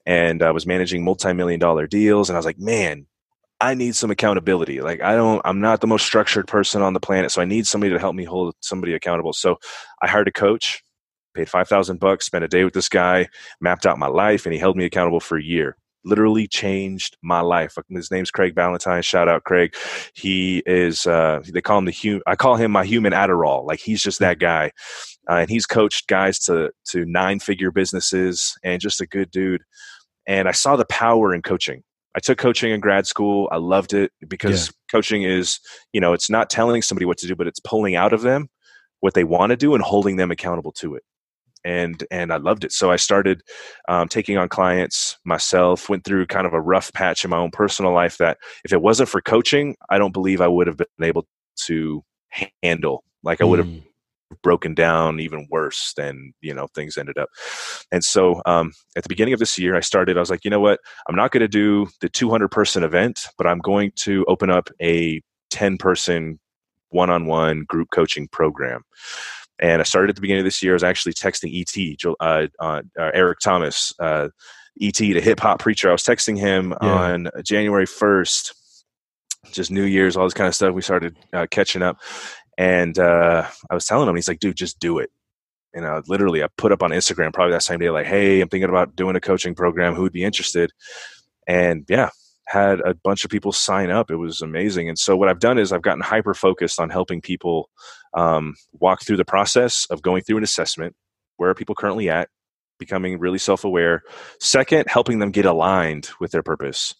and 0.04 0.42
I 0.42 0.50
was 0.52 0.66
managing 0.66 1.04
multi 1.04 1.32
million 1.32 1.60
dollar 1.60 1.86
deals. 1.86 2.28
And 2.28 2.36
I 2.36 2.38
was 2.38 2.46
like, 2.46 2.58
man, 2.58 3.06
I 3.60 3.74
need 3.74 3.96
some 3.96 4.10
accountability. 4.10 4.80
Like 4.80 5.02
I 5.02 5.16
don't, 5.16 5.42
I'm 5.44 5.60
not 5.60 5.80
the 5.80 5.86
most 5.86 6.06
structured 6.06 6.46
person 6.46 6.82
on 6.82 6.92
the 6.92 7.00
planet, 7.00 7.32
so 7.32 7.42
I 7.42 7.44
need 7.44 7.66
somebody 7.66 7.92
to 7.92 7.98
help 7.98 8.14
me 8.14 8.24
hold 8.24 8.54
somebody 8.60 8.94
accountable. 8.94 9.32
So 9.32 9.56
I 10.02 10.08
hired 10.08 10.28
a 10.28 10.32
coach, 10.32 10.82
paid 11.34 11.48
five 11.48 11.68
thousand 11.68 11.98
bucks, 11.98 12.26
spent 12.26 12.44
a 12.44 12.48
day 12.48 12.64
with 12.64 12.74
this 12.74 12.88
guy, 12.88 13.28
mapped 13.60 13.86
out 13.86 13.98
my 13.98 14.08
life, 14.08 14.46
and 14.46 14.52
he 14.52 14.58
held 14.58 14.76
me 14.76 14.84
accountable 14.84 15.20
for 15.20 15.36
a 15.36 15.42
year 15.42 15.76
literally 16.06 16.46
changed 16.46 17.16
my 17.22 17.40
life. 17.40 17.76
His 17.90 18.10
name's 18.10 18.30
Craig 18.30 18.54
Ballantyne. 18.54 19.02
Shout 19.02 19.28
out 19.28 19.44
Craig. 19.44 19.74
He 20.14 20.62
is 20.64 21.06
uh, 21.06 21.40
they 21.52 21.60
call 21.60 21.78
him 21.78 21.84
the 21.84 21.90
human. 21.90 22.22
I 22.26 22.36
call 22.36 22.56
him 22.56 22.70
my 22.70 22.84
human 22.84 23.12
Adderall. 23.12 23.66
Like 23.66 23.80
he's 23.80 24.02
just 24.02 24.20
that 24.20 24.38
guy, 24.38 24.70
uh, 25.28 25.34
and 25.34 25.50
he's 25.50 25.66
coached 25.66 26.06
guys 26.06 26.38
to 26.40 26.70
to 26.90 27.04
nine 27.04 27.40
figure 27.40 27.70
businesses 27.70 28.56
and 28.62 28.80
just 28.80 29.00
a 29.00 29.06
good 29.06 29.30
dude. 29.30 29.62
And 30.26 30.48
I 30.48 30.52
saw 30.52 30.76
the 30.76 30.86
power 30.86 31.34
in 31.34 31.42
coaching. 31.42 31.82
I 32.14 32.20
took 32.20 32.38
coaching 32.38 32.72
in 32.72 32.80
grad 32.80 33.06
school. 33.06 33.48
I 33.52 33.58
loved 33.58 33.92
it 33.92 34.10
because 34.26 34.68
yeah. 34.68 34.72
coaching 34.90 35.22
is, 35.22 35.60
you 35.92 36.00
know, 36.00 36.14
it's 36.14 36.30
not 36.30 36.48
telling 36.48 36.80
somebody 36.80 37.04
what 37.04 37.18
to 37.18 37.26
do, 37.26 37.36
but 37.36 37.46
it's 37.46 37.60
pulling 37.60 37.94
out 37.94 38.14
of 38.14 38.22
them 38.22 38.48
what 39.00 39.12
they 39.12 39.24
want 39.24 39.50
to 39.50 39.56
do 39.56 39.74
and 39.74 39.84
holding 39.84 40.16
them 40.16 40.30
accountable 40.30 40.72
to 40.72 40.94
it 40.94 41.02
and 41.66 42.04
and 42.10 42.32
I 42.32 42.36
loved 42.36 42.64
it. 42.64 42.72
So 42.72 42.90
I 42.90 42.96
started 42.96 43.42
um, 43.88 44.08
taking 44.08 44.38
on 44.38 44.48
clients 44.48 45.18
myself. 45.24 45.88
Went 45.88 46.04
through 46.04 46.26
kind 46.26 46.46
of 46.46 46.54
a 46.54 46.60
rough 46.60 46.92
patch 46.92 47.24
in 47.24 47.30
my 47.30 47.38
own 47.38 47.50
personal 47.50 47.92
life 47.92 48.16
that 48.18 48.38
if 48.64 48.72
it 48.72 48.80
wasn't 48.80 49.08
for 49.08 49.20
coaching, 49.20 49.76
I 49.90 49.98
don't 49.98 50.12
believe 50.12 50.40
I 50.40 50.48
would 50.48 50.68
have 50.68 50.78
been 50.78 50.86
able 51.02 51.26
to 51.66 52.02
handle. 52.62 53.04
Like 53.24 53.40
I 53.40 53.44
would 53.44 53.58
have 53.58 53.68
mm. 53.68 53.82
broken 54.42 54.74
down 54.74 55.18
even 55.18 55.48
worse 55.50 55.92
than 55.96 56.32
you 56.40 56.54
know 56.54 56.68
things 56.74 56.96
ended 56.96 57.18
up. 57.18 57.28
And 57.90 58.04
so 58.04 58.40
um, 58.46 58.72
at 58.96 59.02
the 59.02 59.08
beginning 59.08 59.34
of 59.34 59.40
this 59.40 59.58
year, 59.58 59.74
I 59.76 59.80
started. 59.80 60.16
I 60.16 60.20
was 60.20 60.30
like, 60.30 60.44
you 60.44 60.50
know 60.50 60.60
what? 60.60 60.78
I'm 61.08 61.16
not 61.16 61.32
going 61.32 61.40
to 61.40 61.48
do 61.48 61.88
the 62.00 62.08
200 62.08 62.48
person 62.48 62.84
event, 62.84 63.26
but 63.36 63.46
I'm 63.46 63.58
going 63.58 63.90
to 63.96 64.24
open 64.28 64.50
up 64.50 64.70
a 64.80 65.20
10 65.50 65.78
person 65.78 66.38
one-on-one 66.90 67.64
group 67.68 67.88
coaching 67.92 68.28
program 68.28 68.82
and 69.58 69.80
I 69.80 69.84
started 69.84 70.10
at 70.10 70.16
the 70.16 70.20
beginning 70.20 70.40
of 70.40 70.44
this 70.44 70.62
year. 70.62 70.72
I 70.72 70.74
was 70.74 70.84
actually 70.84 71.14
texting 71.14 71.52
ET, 71.58 72.14
uh, 72.20 72.46
uh, 72.58 72.82
Eric 72.98 73.38
Thomas, 73.40 73.94
uh, 73.98 74.28
ET, 74.80 74.96
the 74.96 75.20
hip 75.20 75.40
hop 75.40 75.60
preacher. 75.60 75.88
I 75.88 75.92
was 75.92 76.02
texting 76.02 76.38
him 76.38 76.74
yeah. 76.82 76.88
on 76.88 77.28
January 77.42 77.86
1st, 77.86 78.52
just 79.52 79.70
New 79.70 79.84
Year's, 79.84 80.16
all 80.16 80.24
this 80.24 80.34
kind 80.34 80.48
of 80.48 80.54
stuff. 80.54 80.74
We 80.74 80.82
started 80.82 81.16
uh, 81.32 81.46
catching 81.50 81.82
up. 81.82 82.00
And 82.58 82.98
uh, 82.98 83.46
I 83.70 83.74
was 83.74 83.86
telling 83.86 84.08
him, 84.08 84.14
he's 84.14 84.28
like, 84.28 84.40
dude, 84.40 84.56
just 84.56 84.78
do 84.78 84.98
it. 84.98 85.10
You 85.74 85.82
know, 85.82 86.02
literally, 86.06 86.42
I 86.42 86.48
put 86.56 86.72
up 86.72 86.82
on 86.82 86.90
Instagram 86.90 87.32
probably 87.34 87.52
that 87.52 87.62
same 87.62 87.78
day, 87.78 87.90
like, 87.90 88.06
hey, 88.06 88.40
I'm 88.40 88.48
thinking 88.48 88.70
about 88.70 88.96
doing 88.96 89.14
a 89.14 89.20
coaching 89.20 89.54
program. 89.54 89.94
Who 89.94 90.02
would 90.02 90.12
be 90.12 90.24
interested? 90.24 90.72
And 91.46 91.84
yeah, 91.88 92.10
had 92.46 92.80
a 92.80 92.94
bunch 92.94 93.24
of 93.24 93.30
people 93.30 93.52
sign 93.52 93.90
up. 93.90 94.10
It 94.10 94.16
was 94.16 94.40
amazing. 94.40 94.88
And 94.88 94.98
so 94.98 95.16
what 95.16 95.28
I've 95.28 95.40
done 95.40 95.58
is 95.58 95.72
I've 95.72 95.82
gotten 95.82 96.02
hyper 96.02 96.32
focused 96.32 96.78
on 96.78 96.90
helping 96.90 97.20
people 97.20 97.70
um, 98.14 98.54
walk 98.72 99.02
through 99.02 99.16
the 99.16 99.24
process 99.24 99.86
of 99.90 100.02
going 100.02 100.22
through 100.22 100.38
an 100.38 100.44
assessment. 100.44 100.94
Where 101.36 101.50
are 101.50 101.54
people 101.54 101.74
currently 101.74 102.08
at? 102.08 102.28
Becoming 102.78 103.18
really 103.18 103.38
self 103.38 103.64
aware. 103.64 104.02
Second, 104.38 104.86
helping 104.88 105.18
them 105.18 105.30
get 105.30 105.44
aligned 105.44 106.10
with 106.20 106.30
their 106.30 106.42
purpose. 106.42 106.94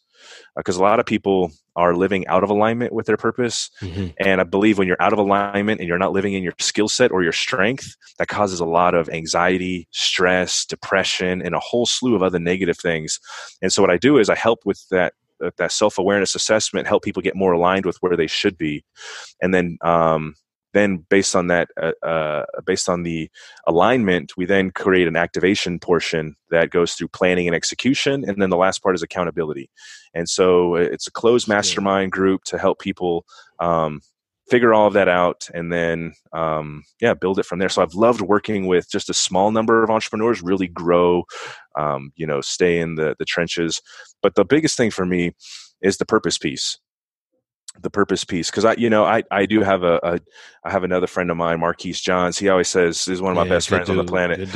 Because 0.57 0.79
uh, 0.79 0.81
a 0.81 0.83
lot 0.83 0.99
of 0.99 1.07
people 1.07 1.53
are 1.77 1.95
living 1.95 2.27
out 2.27 2.43
of 2.43 2.51
alignment 2.51 2.93
with 2.93 3.07
their 3.07 3.19
purpose. 3.19 3.71
Mm-hmm. 3.81 4.09
And 4.19 4.41
I 4.41 4.45
believe 4.45 4.79
when 4.79 4.89
you're 4.89 5.01
out 5.01 5.13
of 5.13 5.19
alignment 5.19 5.79
and 5.79 5.87
you're 5.87 5.99
not 5.99 6.13
living 6.13 6.33
in 6.33 6.43
your 6.43 6.55
skill 6.59 6.89
set 6.89 7.13
or 7.13 7.23
your 7.23 7.33
strength, 7.33 7.95
that 8.19 8.27
causes 8.27 8.59
a 8.59 8.65
lot 8.65 8.95
of 8.95 9.09
anxiety, 9.11 9.87
stress, 9.93 10.65
depression, 10.65 11.43
and 11.43 11.55
a 11.55 11.61
whole 11.61 11.87
slew 11.87 12.17
of 12.17 12.23
other 12.23 12.41
negative 12.41 12.79
things. 12.79 13.21
And 13.63 13.73
so 13.73 13.83
what 13.83 13.91
I 13.91 13.99
do 13.99 14.19
is 14.19 14.29
I 14.31 14.35
help 14.35 14.61
with 14.65 14.83
that 14.91 15.13
that 15.57 15.73
self 15.73 15.99
awareness 15.99 16.35
assessment 16.35 16.87
help 16.87 17.03
people 17.03 17.23
get 17.23 17.37
more 17.37 17.53
aligned 17.53 17.87
with 17.87 17.97
where 18.01 18.17
they 18.17 18.27
should 18.27 18.57
be, 18.57 18.85
and 19.41 19.53
then 19.53 19.79
um, 19.83 20.35
then 20.77 20.99
based 21.09 21.35
on 21.35 21.47
that 21.47 21.69
uh, 21.81 21.93
uh, 22.07 22.45
based 22.67 22.89
on 22.89 23.03
the 23.03 23.31
alignment 23.67 24.37
we 24.37 24.45
then 24.45 24.71
create 24.71 25.09
an 25.09 25.17
activation 25.17 25.79
portion 25.81 26.37
that 26.51 26.71
goes 26.71 26.93
through 26.93 27.09
planning 27.09 27.49
and 27.49 27.57
execution 27.57 28.29
and 28.29 28.41
then 28.41 28.51
the 28.51 28.57
last 28.57 28.83
part 28.83 28.95
is 28.95 29.03
accountability. 29.03 29.71
And 30.15 30.29
so 30.29 30.77
uh, 30.77 30.81
it's 30.81 31.07
a 31.07 31.13
closed 31.13 31.49
mastermind 31.49 32.13
group 32.13 32.45
to 32.45 32.59
help 32.59 32.79
people 32.79 33.25
um, 33.59 34.03
figure 34.49 34.73
all 34.73 34.87
of 34.87 34.93
that 34.93 35.09
out 35.09 35.49
and 35.55 35.73
then 35.73 36.13
um, 36.33 36.83
yeah 37.01 37.15
build 37.15 37.39
it 37.39 37.47
from 37.47 37.59
there. 37.59 37.69
So 37.69 37.83
i've 37.83 37.95
loved 37.95 38.21
working 38.21 38.67
with 38.67 38.91
just 38.91 39.11
a 39.11 39.15
small 39.15 39.51
number 39.51 39.83
of 39.83 39.91
entrepreneurs 39.91 40.43
really 40.43 40.69
grow 40.69 41.25
um, 41.79 42.13
you 42.17 42.27
know 42.27 42.41
stay 42.41 42.79
in 42.79 42.95
the 42.95 43.17
the 43.19 43.25
trenches. 43.25 43.81
But 44.23 44.35
the 44.35 44.45
biggest 44.45 44.77
thing 44.77 44.91
for 44.91 45.07
me 45.07 45.33
is 45.83 45.99
the 45.99 46.07
purpose 46.07 46.39
piece. 46.39 46.79
The 47.83 47.91
purpose 47.91 48.25
piece. 48.25 48.51
Because 48.51 48.65
I 48.65 48.75
you 48.75 48.89
know 48.89 49.05
I 49.05 49.23
I 49.31 49.47
do 49.47 49.63
have 49.63 49.83
a, 49.83 50.01
a 50.03 50.21
I 50.65 50.71
have 50.71 50.85
another 50.85 51.07
friend 51.07 51.31
of 51.31 51.37
mine 51.37 51.61
Marquise 51.61 52.01
Johns. 52.01 52.39
He 52.39 52.49
always 52.49 52.69
says 52.69 53.07
is 53.09 53.21
one 53.21 53.33
of 53.33 53.37
my 53.37 53.45
yeah, 53.45 53.51
best 53.51 53.69
friends 53.69 53.89
dude, 53.89 53.99
on 53.99 54.05
the 54.05 54.11
planet. 54.11 54.49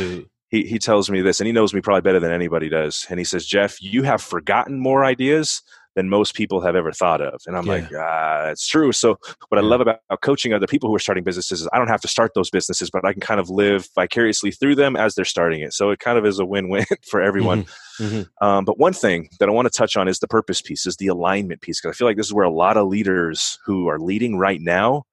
he 0.49 0.65
he 0.65 0.79
tells 0.79 1.11
me 1.11 1.21
this 1.21 1.41
and 1.41 1.47
he 1.47 1.53
knows 1.53 1.75
me 1.75 1.81
probably 1.81 2.01
better 2.01 2.21
than 2.21 2.33
anybody 2.33 2.69
does. 2.69 3.07
And 3.11 3.19
he 3.19 3.25
says 3.25 3.45
Jeff 3.45 3.83
you 3.83 4.03
have 4.05 4.23
forgotten 4.23 4.81
more 4.81 5.05
ideas 5.05 5.63
than 5.97 6.09
most 6.09 6.35
people 6.35 6.61
have 6.61 6.77
ever 6.77 6.93
thought 6.93 7.21
of. 7.21 7.41
And 7.47 7.57
I'm 7.57 7.67
yeah. 7.67 7.73
like, 7.73 7.85
ah, 7.95 8.43
that's 8.47 8.67
true. 8.67 8.93
So 8.93 9.19
what 9.49 9.59
I 9.59 9.61
love 9.61 9.81
about 9.81 9.99
coaching 10.23 10.53
other 10.53 10.67
people 10.67 10.89
who 10.89 10.95
are 10.95 11.01
starting 11.01 11.25
businesses 11.25 11.63
is 11.63 11.69
I 11.73 11.79
don't 11.79 11.89
have 11.89 12.01
to 12.03 12.09
start 12.09 12.33
those 12.35 12.51
businesses, 12.51 12.91
but 12.91 13.05
I 13.05 13.13
can 13.13 13.21
kind 13.21 13.41
of 13.41 13.51
live 13.51 13.89
vicariously 13.95 14.53
through 14.53 14.77
them 14.77 14.97
as 14.97 15.15
they're 15.15 15.25
starting 15.25 15.61
it. 15.61 15.73
So 15.73 15.91
it 15.91 15.99
kind 15.99 16.17
of 16.17 16.25
is 16.25 16.39
a 16.39 16.47
win-win 16.47 16.87
for 17.11 17.21
everyone. 17.21 17.65
Mm-hmm. 17.65 18.05
Mm-hmm. 18.05 18.47
Um, 18.47 18.65
but 18.65 18.79
one 18.79 18.93
thing 18.93 19.29
that 19.41 19.49
I 19.49 19.53
want 19.53 19.67
to 19.67 19.77
touch 19.77 19.97
on 19.97 20.09
is 20.09 20.21
the 20.21 20.29
purpose 20.29 20.63
piece, 20.63 20.87
is 20.87 20.97
the 20.97 21.09
alignment 21.09 21.61
piece, 21.61 21.81
because 21.81 21.95
I 21.95 21.99
feel 21.99 22.07
like 22.07 22.17
this 22.17 22.27
is 22.27 22.35
where 22.35 22.47
a 22.47 22.51
lot 22.51 22.77
of 22.77 22.89
leaders 22.89 23.59
who 23.67 23.89
are 23.89 23.99
leading 23.99 24.39
right 24.39 24.61
now 24.61 25.05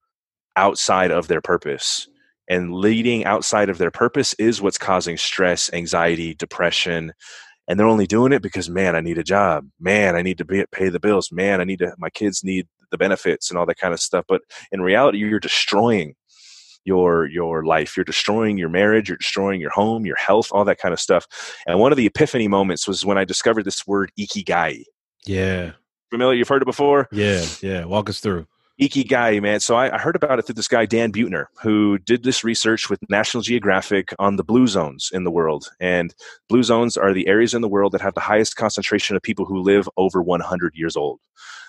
outside 0.55 1.11
of 1.11 1.28
their 1.28 1.41
purpose 1.41 2.07
and 2.47 2.73
leading 2.73 3.25
outside 3.25 3.69
of 3.69 3.78
their 3.78 3.91
purpose 3.91 4.34
is 4.36 4.61
what's 4.61 4.78
causing 4.78 5.17
stress, 5.17 5.71
anxiety, 5.73 6.34
depression, 6.34 7.13
and 7.68 7.80
they're 7.80 7.88
only 7.88 8.07
doing 8.07 8.32
it 8.32 8.41
because 8.41 8.70
man 8.70 8.95
i 8.95 9.01
need 9.01 9.18
a 9.18 9.24
job. 9.24 9.68
Man 9.80 10.15
i 10.15 10.22
need 10.22 10.38
to 10.38 10.45
be, 10.45 10.65
pay 10.72 10.89
the 10.89 10.99
bills. 10.99 11.32
Man 11.32 11.61
i 11.61 11.63
need 11.63 11.80
to 11.80 11.93
my 11.97 12.09
kids 12.09 12.43
need 12.43 12.68
the 12.91 12.97
benefits 12.97 13.49
and 13.49 13.57
all 13.59 13.65
that 13.65 13.78
kind 13.78 13.93
of 13.93 13.99
stuff 13.99 14.24
but 14.30 14.41
in 14.72 14.82
reality 14.82 15.18
you're 15.18 15.39
destroying 15.39 16.15
your 16.86 17.28
your 17.28 17.65
life. 17.65 17.97
You're 17.97 18.05
destroying 18.05 18.57
your 18.57 18.70
marriage. 18.70 19.09
You're 19.09 19.18
destroying 19.18 19.59
your 19.59 19.72
home 19.72 20.05
your 20.05 20.15
health 20.15 20.47
all 20.51 20.65
that 20.65 20.80
kind 20.80 20.93
of 20.93 20.99
stuff. 20.99 21.28
And 21.68 21.80
one 21.80 21.91
of 21.91 21.97
the 21.97 22.05
epiphany 22.05 22.47
moments 22.47 22.88
was 22.88 23.05
when 23.05 23.18
i 23.18 23.26
discovered 23.26 23.65
this 23.65 23.86
word 23.86 24.11
ikigai. 24.18 24.84
Yeah. 25.26 25.74
Familiar? 26.09 26.38
You've 26.38 26.47
heard 26.47 26.61
it 26.61 26.65
before? 26.65 27.09
Yeah 27.11 27.45
yeah. 27.61 27.86
Walk 27.86 28.09
us 28.09 28.20
through 28.22 28.47
Ikigai, 28.80 29.41
man. 29.41 29.59
So 29.59 29.75
I, 29.75 29.95
I, 29.95 29.97
heard 29.97 30.15
about 30.15 30.38
it 30.38 30.43
through 30.43 30.55
this 30.55 30.67
guy, 30.67 30.86
Dan 30.86 31.11
Buettner, 31.11 31.45
who 31.61 31.97
did 31.97 32.23
this 32.23 32.43
research 32.43 32.89
with 32.89 32.99
National 33.09 33.41
Geographic 33.41 34.13
on 34.19 34.36
the 34.36 34.43
blue 34.43 34.67
zones 34.67 35.09
in 35.11 35.23
the 35.23 35.32
world. 35.32 35.71
And 35.80 36.13
blue 36.47 36.61
zones 36.61 36.95
are 36.95 37.13
the 37.13 37.28
areas 37.28 37.55
in 37.55 37.61
the 37.61 37.67
world 37.67 37.93
that 37.93 38.01
have 38.01 38.13
the 38.13 38.19
highest 38.21 38.55
concentration 38.55 39.15
of 39.15 39.23
people 39.23 39.45
who 39.45 39.61
live 39.61 39.89
over 39.97 40.21
100 40.21 40.75
years 40.75 40.95
old. 40.95 41.19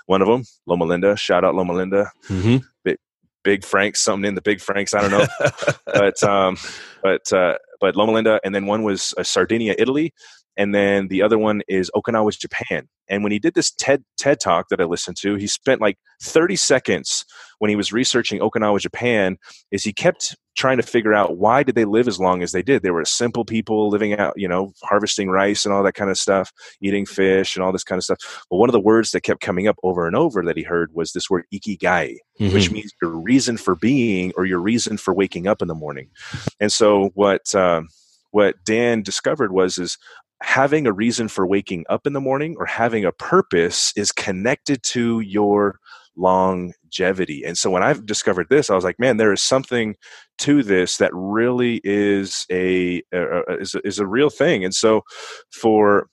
One 0.04 0.20
of 0.20 0.28
them, 0.28 0.44
Loma 0.66 0.84
Linda. 0.84 1.16
Shout 1.16 1.44
out 1.44 1.54
Loma 1.54 1.72
Linda. 1.72 2.10
Mm-hmm. 2.28 2.58
Big, 2.84 2.98
Big 3.42 3.64
Franks, 3.64 4.00
something 4.00 4.28
in 4.28 4.34
the 4.34 4.42
Big 4.42 4.60
Franks. 4.60 4.92
I 4.92 5.00
don't 5.00 5.10
know. 5.10 5.26
but, 5.86 6.22
um, 6.22 6.58
but, 7.02 7.32
uh, 7.32 7.56
but 7.80 7.96
Loma 7.96 8.12
Linda. 8.12 8.38
And 8.44 8.54
then 8.54 8.66
one 8.66 8.82
was 8.82 9.14
uh, 9.16 9.22
Sardinia, 9.22 9.74
Italy 9.78 10.12
and 10.58 10.74
then 10.74 11.06
the 11.06 11.22
other 11.22 11.38
one 11.38 11.62
is 11.68 11.90
Okinawa's 11.94 12.36
Japan. 12.36 12.88
And 13.08 13.22
when 13.22 13.32
he 13.32 13.38
did 13.38 13.54
this 13.54 13.70
TED 13.70 14.04
TED 14.18 14.40
talk 14.40 14.68
that 14.68 14.80
I 14.80 14.84
listened 14.84 15.16
to, 15.18 15.36
he 15.36 15.46
spent 15.46 15.80
like 15.80 15.96
30 16.20 16.56
seconds 16.56 17.24
when 17.60 17.70
he 17.70 17.76
was 17.76 17.92
researching 17.92 18.40
Okinawa, 18.40 18.80
Japan, 18.80 19.38
is 19.70 19.84
he 19.84 19.92
kept 19.92 20.36
trying 20.56 20.76
to 20.76 20.82
figure 20.82 21.14
out 21.14 21.38
why 21.38 21.62
did 21.62 21.76
they 21.76 21.84
live 21.84 22.08
as 22.08 22.18
long 22.18 22.42
as 22.42 22.50
they 22.50 22.62
did. 22.62 22.82
They 22.82 22.90
were 22.90 23.04
simple 23.04 23.44
people 23.44 23.88
living 23.88 24.18
out, 24.18 24.34
you 24.36 24.48
know, 24.48 24.72
harvesting 24.82 25.30
rice 25.30 25.64
and 25.64 25.72
all 25.72 25.84
that 25.84 25.94
kind 25.94 26.10
of 26.10 26.18
stuff, 26.18 26.52
eating 26.82 27.06
fish 27.06 27.54
and 27.54 27.64
all 27.64 27.70
this 27.70 27.84
kind 27.84 27.98
of 27.98 28.04
stuff. 28.04 28.18
But 28.50 28.56
one 28.56 28.68
of 28.68 28.72
the 28.72 28.80
words 28.80 29.12
that 29.12 29.20
kept 29.20 29.40
coming 29.40 29.68
up 29.68 29.76
over 29.84 30.08
and 30.08 30.16
over 30.16 30.44
that 30.44 30.56
he 30.56 30.64
heard 30.64 30.92
was 30.92 31.12
this 31.12 31.30
word 31.30 31.44
ikigai, 31.54 32.16
mm-hmm. 32.40 32.52
which 32.52 32.72
means 32.72 32.92
your 33.00 33.12
reason 33.12 33.56
for 33.56 33.76
being 33.76 34.32
or 34.36 34.44
your 34.44 34.58
reason 34.58 34.96
for 34.98 35.14
waking 35.14 35.46
up 35.46 35.62
in 35.62 35.68
the 35.68 35.74
morning. 35.74 36.10
And 36.58 36.72
so 36.72 37.10
what. 37.14 37.54
Uh, 37.54 37.82
what 38.30 38.56
Dan 38.64 39.02
discovered 39.02 39.52
was 39.52 39.78
is 39.78 39.96
having 40.42 40.86
a 40.86 40.92
reason 40.92 41.28
for 41.28 41.46
waking 41.46 41.84
up 41.88 42.06
in 42.06 42.12
the 42.12 42.20
morning 42.20 42.56
or 42.58 42.66
having 42.66 43.04
a 43.04 43.12
purpose 43.12 43.92
is 43.96 44.12
connected 44.12 44.82
to 44.84 45.20
your 45.20 45.78
longevity. 46.16 47.44
And 47.44 47.56
so 47.56 47.70
when 47.70 47.82
I've 47.82 48.06
discovered 48.06 48.48
this, 48.50 48.70
I 48.70 48.74
was 48.74 48.84
like, 48.84 48.98
man, 48.98 49.16
there 49.16 49.32
is 49.32 49.42
something 49.42 49.96
to 50.38 50.62
this 50.62 50.96
that 50.98 51.10
really 51.14 51.80
is 51.84 52.46
a, 52.50 53.02
a 53.12 53.56
is 53.60 53.74
a, 53.74 53.86
is 53.86 53.98
a 53.98 54.06
real 54.06 54.30
thing. 54.30 54.64
And 54.64 54.74
so 54.74 55.02
for 55.50 56.08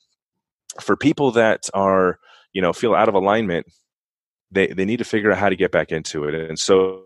for 0.80 0.96
people 0.96 1.32
that 1.32 1.70
are 1.74 2.20
you 2.54 2.62
know 2.62 2.74
feel 2.74 2.96
out 2.96 3.10
of 3.10 3.16
alignment, 3.16 3.68
they 4.52 4.68
they 4.68 4.86
need 4.86 4.98
to 4.98 5.04
figure 5.04 5.32
out 5.32 5.38
how 5.38 5.50
to 5.50 5.56
get 5.56 5.72
back 5.72 5.92
into 5.92 6.24
it. 6.26 6.34
And 6.34 6.58
so 6.58 7.04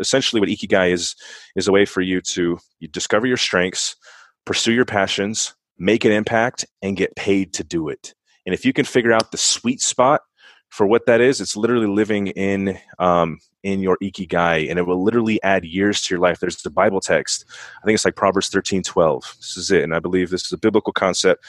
essentially, 0.00 0.40
what 0.40 0.48
ikigai 0.48 0.92
is 0.92 1.14
is 1.56 1.68
a 1.68 1.72
way 1.72 1.84
for 1.84 2.00
you 2.00 2.20
to 2.20 2.58
you 2.80 2.88
discover 2.88 3.26
your 3.26 3.36
strengths, 3.36 3.96
pursue 4.44 4.72
your 4.72 4.84
passions, 4.84 5.54
make 5.78 6.04
an 6.04 6.12
impact, 6.12 6.66
and 6.82 6.96
get 6.96 7.16
paid 7.16 7.52
to 7.54 7.64
do 7.64 7.88
it. 7.88 8.14
And 8.46 8.54
if 8.54 8.64
you 8.64 8.72
can 8.72 8.84
figure 8.84 9.12
out 9.12 9.30
the 9.30 9.38
sweet 9.38 9.80
spot 9.80 10.22
for 10.68 10.86
what 10.86 11.06
that 11.06 11.20
is, 11.20 11.40
it's 11.40 11.56
literally 11.56 11.86
living 11.86 12.28
in 12.28 12.78
um, 12.98 13.38
in 13.62 13.80
your 13.80 13.98
ikigai, 14.02 14.68
and 14.70 14.78
it 14.78 14.86
will 14.86 15.02
literally 15.02 15.42
add 15.42 15.64
years 15.64 16.00
to 16.02 16.14
your 16.14 16.20
life. 16.20 16.40
There's 16.40 16.62
the 16.62 16.70
Bible 16.70 17.00
text. 17.00 17.44
I 17.82 17.84
think 17.84 17.94
it's 17.94 18.04
like 18.04 18.16
Proverbs 18.16 18.48
thirteen 18.48 18.82
twelve. 18.82 19.34
This 19.38 19.56
is 19.56 19.70
it, 19.70 19.82
and 19.82 19.94
I 19.94 19.98
believe 19.98 20.30
this 20.30 20.46
is 20.46 20.52
a 20.52 20.58
biblical 20.58 20.92
concept. 20.92 21.44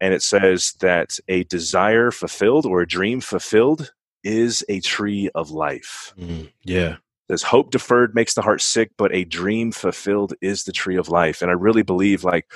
And 0.00 0.12
it 0.12 0.22
says 0.22 0.72
that 0.80 1.18
a 1.28 1.44
desire 1.44 2.10
fulfilled 2.10 2.66
or 2.66 2.80
a 2.80 2.88
dream 2.88 3.20
fulfilled 3.20 3.92
is 4.24 4.64
a 4.68 4.80
tree 4.80 5.30
of 5.34 5.50
life. 5.50 6.12
Mm, 6.18 6.50
yeah. 6.64 6.96
There's 7.28 7.42
hope 7.42 7.70
deferred 7.70 8.14
makes 8.14 8.34
the 8.34 8.42
heart 8.42 8.60
sick, 8.60 8.90
but 8.98 9.14
a 9.14 9.24
dream 9.24 9.72
fulfilled 9.72 10.34
is 10.40 10.64
the 10.64 10.72
tree 10.72 10.96
of 10.96 11.08
life. 11.08 11.40
And 11.42 11.50
I 11.50 11.54
really 11.54 11.82
believe 11.82 12.24
like 12.24 12.50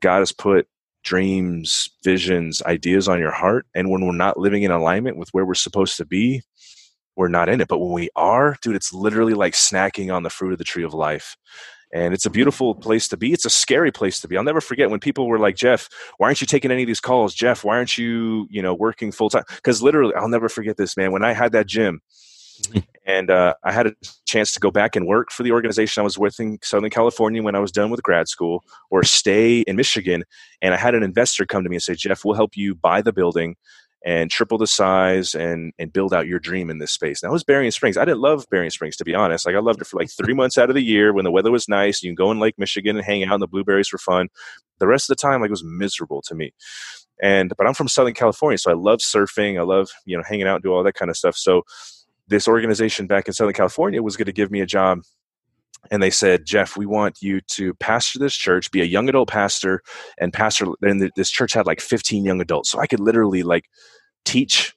God 0.00 0.18
has 0.18 0.32
put 0.32 0.66
dreams, 1.04 1.88
visions, 2.02 2.62
ideas 2.62 3.08
on 3.08 3.20
your 3.20 3.30
heart. 3.30 3.66
And 3.74 3.90
when 3.90 4.04
we're 4.04 4.12
not 4.12 4.38
living 4.38 4.64
in 4.64 4.72
alignment 4.72 5.16
with 5.16 5.28
where 5.30 5.46
we're 5.46 5.54
supposed 5.54 5.96
to 5.98 6.04
be, 6.04 6.42
we're 7.14 7.28
not 7.28 7.48
in 7.48 7.60
it. 7.60 7.68
But 7.68 7.78
when 7.78 7.92
we 7.92 8.10
are, 8.16 8.56
dude, 8.60 8.76
it's 8.76 8.92
literally 8.92 9.34
like 9.34 9.54
snacking 9.54 10.12
on 10.12 10.22
the 10.22 10.30
fruit 10.30 10.52
of 10.52 10.58
the 10.58 10.64
tree 10.64 10.84
of 10.84 10.94
life. 10.94 11.36
And 11.94 12.12
it's 12.12 12.26
a 12.26 12.30
beautiful 12.30 12.74
place 12.74 13.06
to 13.08 13.16
be. 13.16 13.32
It's 13.32 13.44
a 13.44 13.50
scary 13.50 13.92
place 13.92 14.20
to 14.20 14.28
be. 14.28 14.36
I'll 14.36 14.42
never 14.42 14.60
forget 14.60 14.90
when 14.90 14.98
people 14.98 15.28
were 15.28 15.38
like, 15.38 15.54
Jeff, 15.54 15.88
why 16.18 16.26
aren't 16.26 16.40
you 16.40 16.46
taking 16.46 16.72
any 16.72 16.82
of 16.82 16.88
these 16.88 17.00
calls? 17.00 17.32
Jeff, 17.32 17.64
why 17.64 17.76
aren't 17.76 17.96
you, 17.96 18.48
you 18.50 18.60
know, 18.60 18.74
working 18.74 19.12
full 19.12 19.30
time? 19.30 19.44
Because 19.54 19.82
literally, 19.82 20.14
I'll 20.14 20.28
never 20.28 20.48
forget 20.48 20.76
this, 20.76 20.96
man. 20.96 21.12
When 21.12 21.24
I 21.24 21.32
had 21.32 21.52
that 21.52 21.66
gym, 21.66 22.00
mm-hmm. 22.62 22.80
And 23.06 23.30
uh, 23.30 23.54
I 23.64 23.72
had 23.72 23.86
a 23.86 23.94
chance 24.26 24.52
to 24.52 24.60
go 24.60 24.70
back 24.70 24.96
and 24.96 25.06
work 25.06 25.30
for 25.30 25.42
the 25.42 25.52
organization 25.52 26.00
I 26.00 26.04
was 26.04 26.18
with 26.18 26.38
in 26.40 26.58
Southern 26.62 26.90
California 26.90 27.42
when 27.42 27.54
I 27.54 27.60
was 27.60 27.72
done 27.72 27.90
with 27.90 28.02
grad 28.02 28.28
school, 28.28 28.64
or 28.90 29.04
stay 29.04 29.60
in 29.60 29.76
Michigan. 29.76 30.24
And 30.60 30.74
I 30.74 30.76
had 30.76 30.94
an 30.94 31.02
investor 31.02 31.46
come 31.46 31.62
to 31.62 31.70
me 31.70 31.76
and 31.76 31.82
say, 31.82 31.94
"Jeff, 31.94 32.24
we'll 32.24 32.34
help 32.34 32.56
you 32.56 32.74
buy 32.74 33.02
the 33.02 33.12
building." 33.12 33.56
and 34.04 34.30
triple 34.30 34.56
the 34.56 34.68
size 34.68 35.34
and 35.34 35.72
and 35.80 35.92
build 35.92 36.14
out 36.14 36.28
your 36.28 36.38
dream 36.38 36.70
in 36.70 36.78
this 36.78 36.92
space. 36.92 37.22
Now 37.22 37.30
it 37.30 37.32
was 37.32 37.42
Berrien 37.42 37.72
Springs. 37.72 37.96
I 37.96 38.04
didn't 38.04 38.20
love 38.20 38.46
Berrien 38.50 38.70
Springs 38.70 38.96
to 38.96 39.04
be 39.04 39.14
honest. 39.16 39.44
Like 39.44 39.56
I 39.56 39.58
loved 39.58 39.80
it 39.80 39.86
for 39.86 39.98
like 39.98 40.10
three 40.10 40.32
months 40.32 40.56
out 40.56 40.68
of 40.68 40.76
the 40.76 40.82
year 40.82 41.12
when 41.12 41.24
the 41.24 41.32
weather 41.32 41.50
was 41.50 41.68
nice. 41.68 42.02
You 42.02 42.10
can 42.10 42.14
go 42.14 42.30
in 42.30 42.38
Lake 42.38 42.54
Michigan 42.56 42.96
and 42.96 43.04
hang 43.04 43.24
out, 43.24 43.34
and 43.34 43.42
the 43.42 43.48
blueberries 43.48 43.92
were 43.92 43.98
fun. 43.98 44.28
The 44.78 44.86
rest 44.86 45.10
of 45.10 45.16
the 45.16 45.20
time, 45.20 45.40
like 45.40 45.48
it 45.48 45.50
was 45.50 45.64
miserable 45.64 46.22
to 46.22 46.36
me. 46.36 46.52
And 47.20 47.52
but 47.58 47.66
I'm 47.66 47.74
from 47.74 47.88
Southern 47.88 48.14
California, 48.14 48.58
so 48.58 48.70
I 48.70 48.74
love 48.74 49.00
surfing. 49.00 49.58
I 49.58 49.62
love 49.62 49.88
you 50.04 50.16
know 50.16 50.22
hanging 50.26 50.46
out 50.46 50.56
and 50.56 50.62
do 50.62 50.72
all 50.72 50.84
that 50.84 50.94
kind 50.94 51.10
of 51.10 51.16
stuff. 51.16 51.36
So 51.36 51.62
this 52.28 52.48
organization 52.48 53.06
back 53.06 53.26
in 53.26 53.32
Southern 53.32 53.54
California 53.54 54.02
was 54.02 54.16
going 54.16 54.26
to 54.26 54.32
give 54.32 54.50
me 54.50 54.60
a 54.60 54.66
job. 54.66 55.00
And 55.90 56.02
they 56.02 56.10
said, 56.10 56.44
Jeff, 56.44 56.76
we 56.76 56.86
want 56.86 57.18
you 57.20 57.40
to 57.52 57.72
pastor 57.74 58.18
this 58.18 58.34
church, 58.34 58.70
be 58.72 58.80
a 58.80 58.84
young 58.84 59.08
adult 59.08 59.28
pastor, 59.28 59.82
and 60.18 60.32
pastor. 60.32 60.66
And 60.82 61.10
this 61.14 61.30
church 61.30 61.52
had 61.52 61.66
like 61.66 61.80
15 61.80 62.24
young 62.24 62.40
adults, 62.40 62.70
so 62.70 62.80
I 62.80 62.86
could 62.86 63.00
literally 63.00 63.44
like 63.44 63.66
teach, 64.24 64.74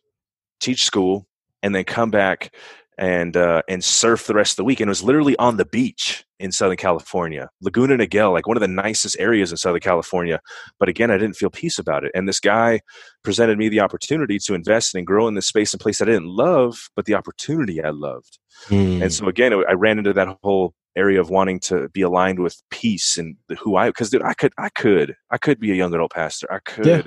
teach 0.59 0.83
school, 0.83 1.27
and 1.63 1.73
then 1.73 1.83
come 1.83 2.11
back 2.11 2.53
and 2.99 3.37
uh, 3.37 3.61
and 3.69 3.83
surf 3.83 4.27
the 4.27 4.33
rest 4.33 4.51
of 4.51 4.57
the 4.57 4.63
week. 4.65 4.81
And 4.81 4.89
it 4.89 4.91
was 4.91 5.01
literally 5.01 5.35
on 5.37 5.57
the 5.57 5.65
beach 5.65 6.25
in 6.37 6.51
Southern 6.51 6.77
California, 6.77 7.49
Laguna 7.61 7.97
Niguel, 7.97 8.33
like 8.33 8.45
one 8.45 8.57
of 8.57 8.61
the 8.61 8.67
nicest 8.67 9.15
areas 9.19 9.51
in 9.51 9.57
Southern 9.57 9.79
California. 9.79 10.41
But 10.79 10.89
again, 10.89 11.09
I 11.09 11.17
didn't 11.17 11.37
feel 11.37 11.49
peace 11.49 11.79
about 11.79 12.03
it. 12.03 12.11
And 12.13 12.27
this 12.27 12.41
guy 12.41 12.81
presented 13.23 13.57
me 13.57 13.69
the 13.69 13.79
opportunity 13.79 14.37
to 14.39 14.53
invest 14.53 14.93
and 14.95 15.07
grow 15.07 15.27
in 15.27 15.33
this 15.33 15.47
space 15.47 15.73
and 15.73 15.79
place 15.79 16.01
I 16.01 16.05
didn't 16.05 16.27
love, 16.27 16.89
but 16.95 17.05
the 17.05 17.15
opportunity 17.15 17.81
I 17.81 17.89
loved. 17.89 18.37
Mm. 18.67 19.01
And 19.01 19.13
so 19.13 19.27
again, 19.27 19.53
I 19.53 19.73
ran 19.73 19.97
into 19.97 20.13
that 20.13 20.37
whole 20.43 20.73
area 20.97 21.21
of 21.21 21.29
wanting 21.29 21.61
to 21.61 21.87
be 21.89 22.01
aligned 22.01 22.39
with 22.39 22.61
peace 22.69 23.17
and 23.17 23.37
who 23.59 23.77
I 23.77 23.87
because 23.87 24.09
dude, 24.09 24.23
I 24.23 24.33
could 24.33 24.51
I 24.57 24.69
could 24.69 25.15
I 25.31 25.37
could 25.37 25.59
be 25.59 25.71
a 25.71 25.75
young 25.75 25.93
adult 25.93 26.11
pastor. 26.11 26.51
I 26.51 26.59
could. 26.59 26.85
Yeah 26.85 27.01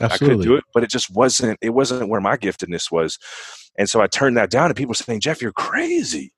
Absolutely. 0.00 0.34
I 0.34 0.36
could 0.36 0.44
do 0.44 0.54
it, 0.56 0.64
but 0.72 0.82
it 0.82 0.90
just 0.90 1.10
wasn't. 1.10 1.58
It 1.60 1.70
wasn't 1.70 2.08
where 2.08 2.20
my 2.20 2.36
giftedness 2.36 2.90
was, 2.90 3.18
and 3.78 3.88
so 3.88 4.00
I 4.00 4.06
turned 4.06 4.36
that 4.36 4.50
down. 4.50 4.66
And 4.66 4.76
people 4.76 4.90
were 4.90 4.94
saying, 4.94 5.20
"Jeff, 5.20 5.42
you're 5.42 5.52
crazy." 5.52 6.32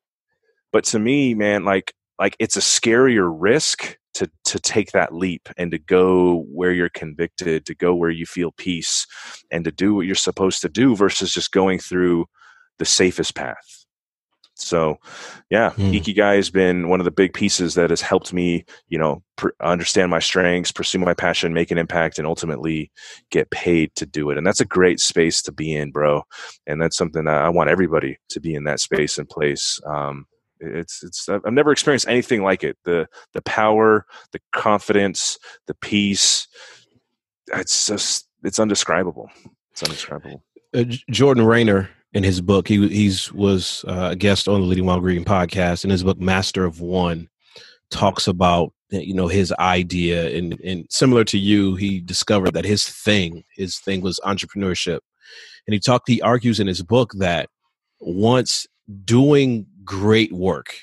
But 0.72 0.84
to 0.86 0.98
me, 0.98 1.34
man, 1.34 1.64
like 1.64 1.92
like 2.18 2.36
it's 2.38 2.56
a 2.56 2.60
scarier 2.60 3.30
risk 3.34 3.96
to 4.14 4.30
to 4.44 4.58
take 4.60 4.92
that 4.92 5.14
leap 5.14 5.48
and 5.56 5.70
to 5.72 5.78
go 5.78 6.44
where 6.52 6.72
you're 6.72 6.90
convicted, 6.90 7.66
to 7.66 7.74
go 7.74 7.94
where 7.94 8.10
you 8.10 8.26
feel 8.26 8.52
peace, 8.52 9.06
and 9.50 9.64
to 9.64 9.72
do 9.72 9.94
what 9.94 10.06
you're 10.06 10.14
supposed 10.14 10.60
to 10.62 10.68
do 10.68 10.96
versus 10.96 11.32
just 11.32 11.52
going 11.52 11.78
through 11.78 12.26
the 12.78 12.84
safest 12.84 13.34
path. 13.34 13.81
So, 14.62 14.98
yeah, 15.50 15.70
mm. 15.70 15.98
Ikigai 15.98 16.36
has 16.36 16.50
been 16.50 16.88
one 16.88 17.00
of 17.00 17.04
the 17.04 17.10
big 17.10 17.34
pieces 17.34 17.74
that 17.74 17.90
has 17.90 18.00
helped 18.00 18.32
me, 18.32 18.64
you 18.88 18.98
know, 18.98 19.22
pr- 19.36 19.50
understand 19.60 20.10
my 20.10 20.18
strengths, 20.18 20.72
pursue 20.72 20.98
my 20.98 21.14
passion, 21.14 21.52
make 21.52 21.70
an 21.70 21.78
impact, 21.78 22.18
and 22.18 22.26
ultimately 22.26 22.90
get 23.30 23.50
paid 23.50 23.94
to 23.96 24.06
do 24.06 24.30
it. 24.30 24.38
And 24.38 24.46
that's 24.46 24.60
a 24.60 24.66
great 24.66 25.00
space 25.00 25.42
to 25.42 25.52
be 25.52 25.74
in, 25.74 25.90
bro. 25.90 26.22
And 26.66 26.80
that's 26.80 26.96
something 26.96 27.24
that 27.24 27.42
I 27.42 27.48
want 27.48 27.70
everybody 27.70 28.18
to 28.30 28.40
be 28.40 28.54
in 28.54 28.64
that 28.64 28.80
space 28.80 29.18
and 29.18 29.28
place. 29.28 29.80
Um, 29.86 30.26
it's 30.60 31.02
it's 31.02 31.28
I've 31.28 31.52
never 31.52 31.72
experienced 31.72 32.08
anything 32.08 32.42
like 32.42 32.62
it. 32.62 32.78
The 32.84 33.08
the 33.32 33.42
power, 33.42 34.06
the 34.32 34.40
confidence, 34.52 35.38
the 35.66 35.74
peace. 35.74 36.46
It's 37.52 37.88
just 37.88 38.28
it's 38.44 38.60
undescribable. 38.60 39.28
It's 39.72 39.82
undescribable. 39.82 40.44
Uh, 40.74 40.84
Jordan 41.10 41.44
Raynor 41.44 41.90
in 42.14 42.22
his 42.22 42.40
book, 42.40 42.68
he 42.68 42.88
he's 42.88 43.32
was 43.32 43.84
uh, 43.88 44.08
a 44.12 44.16
guest 44.16 44.48
on 44.48 44.60
the 44.60 44.66
Leading 44.66 44.86
While 44.86 45.00
Green 45.00 45.24
podcast. 45.24 45.84
In 45.84 45.90
his 45.90 46.04
book, 46.04 46.20
Master 46.20 46.64
of 46.64 46.80
One, 46.80 47.28
talks 47.90 48.26
about 48.26 48.72
you 48.90 49.14
know 49.14 49.28
his 49.28 49.52
idea 49.58 50.36
and 50.36 50.60
and 50.60 50.86
similar 50.90 51.24
to 51.24 51.38
you, 51.38 51.76
he 51.76 52.00
discovered 52.00 52.52
that 52.52 52.64
his 52.64 52.88
thing, 52.88 53.44
his 53.56 53.78
thing 53.78 54.02
was 54.02 54.20
entrepreneurship, 54.24 55.00
and 55.66 55.74
he 55.74 55.80
talked. 55.80 56.08
He 56.08 56.20
argues 56.20 56.60
in 56.60 56.66
his 56.66 56.82
book 56.82 57.12
that 57.18 57.48
once 58.00 58.66
doing 59.04 59.66
great 59.84 60.32
work, 60.32 60.74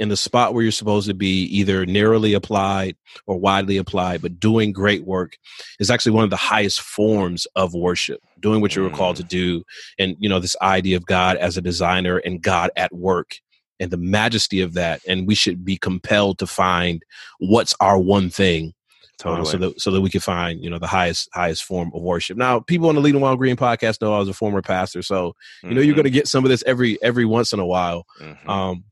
in 0.00 0.08
the 0.08 0.16
spot 0.16 0.54
where 0.54 0.62
you're 0.62 0.72
supposed 0.72 1.06
to 1.06 1.14
be, 1.14 1.44
either 1.44 1.84
narrowly 1.84 2.32
applied 2.32 2.96
or 3.26 3.36
widely 3.36 3.76
applied, 3.76 4.22
but 4.22 4.40
doing 4.40 4.72
great 4.72 5.04
work 5.04 5.36
is 5.78 5.90
actually 5.90 6.12
one 6.12 6.24
of 6.24 6.30
the 6.30 6.36
highest 6.36 6.80
forms 6.80 7.46
of 7.54 7.74
worship. 7.74 8.20
Doing 8.40 8.62
what 8.62 8.74
you 8.74 8.82
were 8.82 8.90
called 8.90 9.16
to 9.16 9.22
mm. 9.22 9.28
do, 9.28 9.62
and 9.98 10.16
you 10.18 10.28
know 10.28 10.40
this 10.40 10.56
idea 10.62 10.96
of 10.96 11.04
God 11.04 11.36
as 11.36 11.56
a 11.58 11.62
designer 11.62 12.16
and 12.16 12.40
God 12.40 12.70
at 12.76 12.92
work, 12.92 13.36
and 13.78 13.90
the 13.90 13.98
majesty 13.98 14.62
of 14.62 14.72
that. 14.74 15.02
And 15.06 15.28
we 15.28 15.34
should 15.34 15.64
be 15.64 15.76
compelled 15.76 16.38
to 16.38 16.46
find 16.46 17.02
what's 17.38 17.74
our 17.80 17.98
one 17.98 18.30
thing 18.30 18.72
Totally. 19.20 19.42
Uh, 19.42 19.44
so 19.44 19.58
that 19.58 19.80
so 19.80 19.90
that 19.90 20.00
we 20.00 20.08
can 20.08 20.22
find 20.22 20.64
you 20.64 20.70
know 20.70 20.78
the 20.78 20.86
highest 20.86 21.28
highest 21.34 21.64
form 21.64 21.92
of 21.94 22.00
worship. 22.00 22.38
Now, 22.38 22.58
people 22.58 22.88
on 22.88 22.94
the 22.94 23.02
Leading 23.02 23.20
While 23.20 23.36
Green 23.36 23.54
podcast 23.54 24.00
know 24.00 24.14
I 24.14 24.18
was 24.18 24.30
a 24.30 24.32
former 24.32 24.62
pastor, 24.62 25.02
so 25.02 25.34
you 25.62 25.68
know 25.68 25.74
mm-hmm. 25.74 25.84
you're 25.84 25.94
going 25.94 26.04
to 26.04 26.10
get 26.10 26.26
some 26.26 26.42
of 26.42 26.48
this 26.48 26.64
every 26.66 26.96
every 27.02 27.26
once 27.26 27.52
in 27.52 27.60
a 27.60 27.66
while. 27.66 28.06
Mm-hmm. 28.18 28.48
Um, 28.48 28.84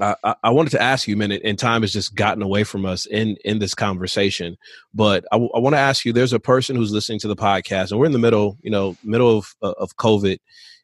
I, 0.00 0.34
I, 0.42 0.50
wanted 0.50 0.70
to 0.70 0.82
ask 0.82 1.06
you, 1.06 1.16
man, 1.16 1.32
and 1.32 1.58
time 1.58 1.82
has 1.82 1.92
just 1.92 2.14
gotten 2.14 2.42
away 2.42 2.64
from 2.64 2.86
us 2.86 3.06
in 3.06 3.36
in 3.44 3.58
this 3.58 3.74
conversation. 3.74 4.56
But 4.94 5.24
I, 5.32 5.36
I 5.36 5.58
want 5.58 5.74
to 5.74 5.80
ask 5.80 6.04
you: 6.04 6.12
There's 6.12 6.32
a 6.32 6.40
person 6.40 6.76
who's 6.76 6.92
listening 6.92 7.18
to 7.20 7.28
the 7.28 7.36
podcast, 7.36 7.90
and 7.90 8.00
we're 8.00 8.06
in 8.06 8.12
the 8.12 8.18
middle, 8.18 8.56
you 8.62 8.70
know, 8.70 8.96
middle 9.04 9.38
of 9.38 9.54
uh, 9.62 9.72
of 9.78 9.96
COVID, 9.96 10.38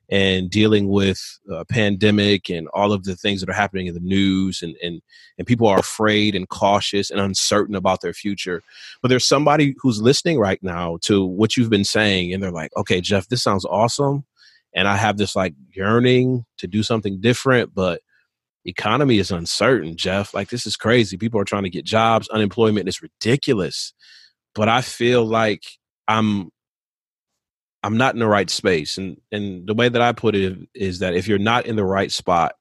and 0.09 0.51
dealing 0.51 0.89
with 0.89 1.39
a 1.51 1.65
pandemic 1.65 2.49
and 2.49 2.69
all 2.69 2.93
of 2.93 3.05
the 3.05 3.17
things 3.17 3.41
that 3.41 3.51
are 3.51 3.55
happening 3.55 3.87
in 3.87 3.95
the 3.95 4.01
news 4.01 4.63
and, 4.63 4.77
and 4.83 5.03
and 5.39 5.47
people 5.47 5.67
are 5.67 5.79
afraid 5.79 6.35
and 6.35 6.49
cautious 6.49 7.11
and 7.11 7.21
uncertain 7.21 7.75
about 7.75 8.01
their 8.01 8.13
future 8.13 8.63
but 9.03 9.09
there's 9.09 9.27
somebody 9.27 9.75
who's 9.81 10.01
listening 10.01 10.39
right 10.39 10.63
now 10.63 10.97
to 11.03 11.25
what 11.25 11.57
you've 11.57 11.71
been 11.71 11.85
saying 11.85 12.33
and 12.33 12.43
they're 12.43 12.53
like 12.53 12.71
okay 12.77 13.01
jeff 13.01 13.29
this 13.29 13.43
sounds 13.43 13.65
awesome 13.65 14.25
and 14.75 14.87
i 14.87 14.97
have 14.97 15.17
this 15.17 15.35
like 15.35 15.55
yearning 15.73 16.45
to 16.57 16.69
do 16.69 16.83
something 16.83 17.21
different 17.21 17.75
but 17.75 18.01
economy 18.67 19.19
is 19.19 19.31
uncertain 19.31 19.97
jeff 19.97 20.35
like 20.35 20.51
this 20.51 20.67
is 20.67 20.77
crazy 20.77 21.17
people 21.17 21.41
are 21.41 21.45
trying 21.45 21.63
to 21.63 21.71
get 21.71 21.85
jobs 21.85 22.29
unemployment 22.29 22.89
is 22.89 23.03
ridiculous 23.03 23.95
but 24.55 24.69
i 24.69 24.81
feel 24.81 25.25
like 25.25 25.63
i'm 26.09 26.51
I'm 27.87 27.97
not 27.97 28.15
in 28.15 28.19
the 28.19 28.27
right 28.27 28.51
space. 28.51 28.99
And 28.99 29.17
and 29.31 29.65
the 29.67 29.75
way 29.75 29.89
that 29.89 30.03
I 30.03 30.11
put 30.11 30.35
it 30.35 30.59
is 30.75 30.99
that 30.99 31.15
if 31.15 31.29
you're 31.29 31.39
not 31.39 31.67
in 31.67 31.77
the 31.77 31.85
right 31.85 32.11
spot, 32.11 32.55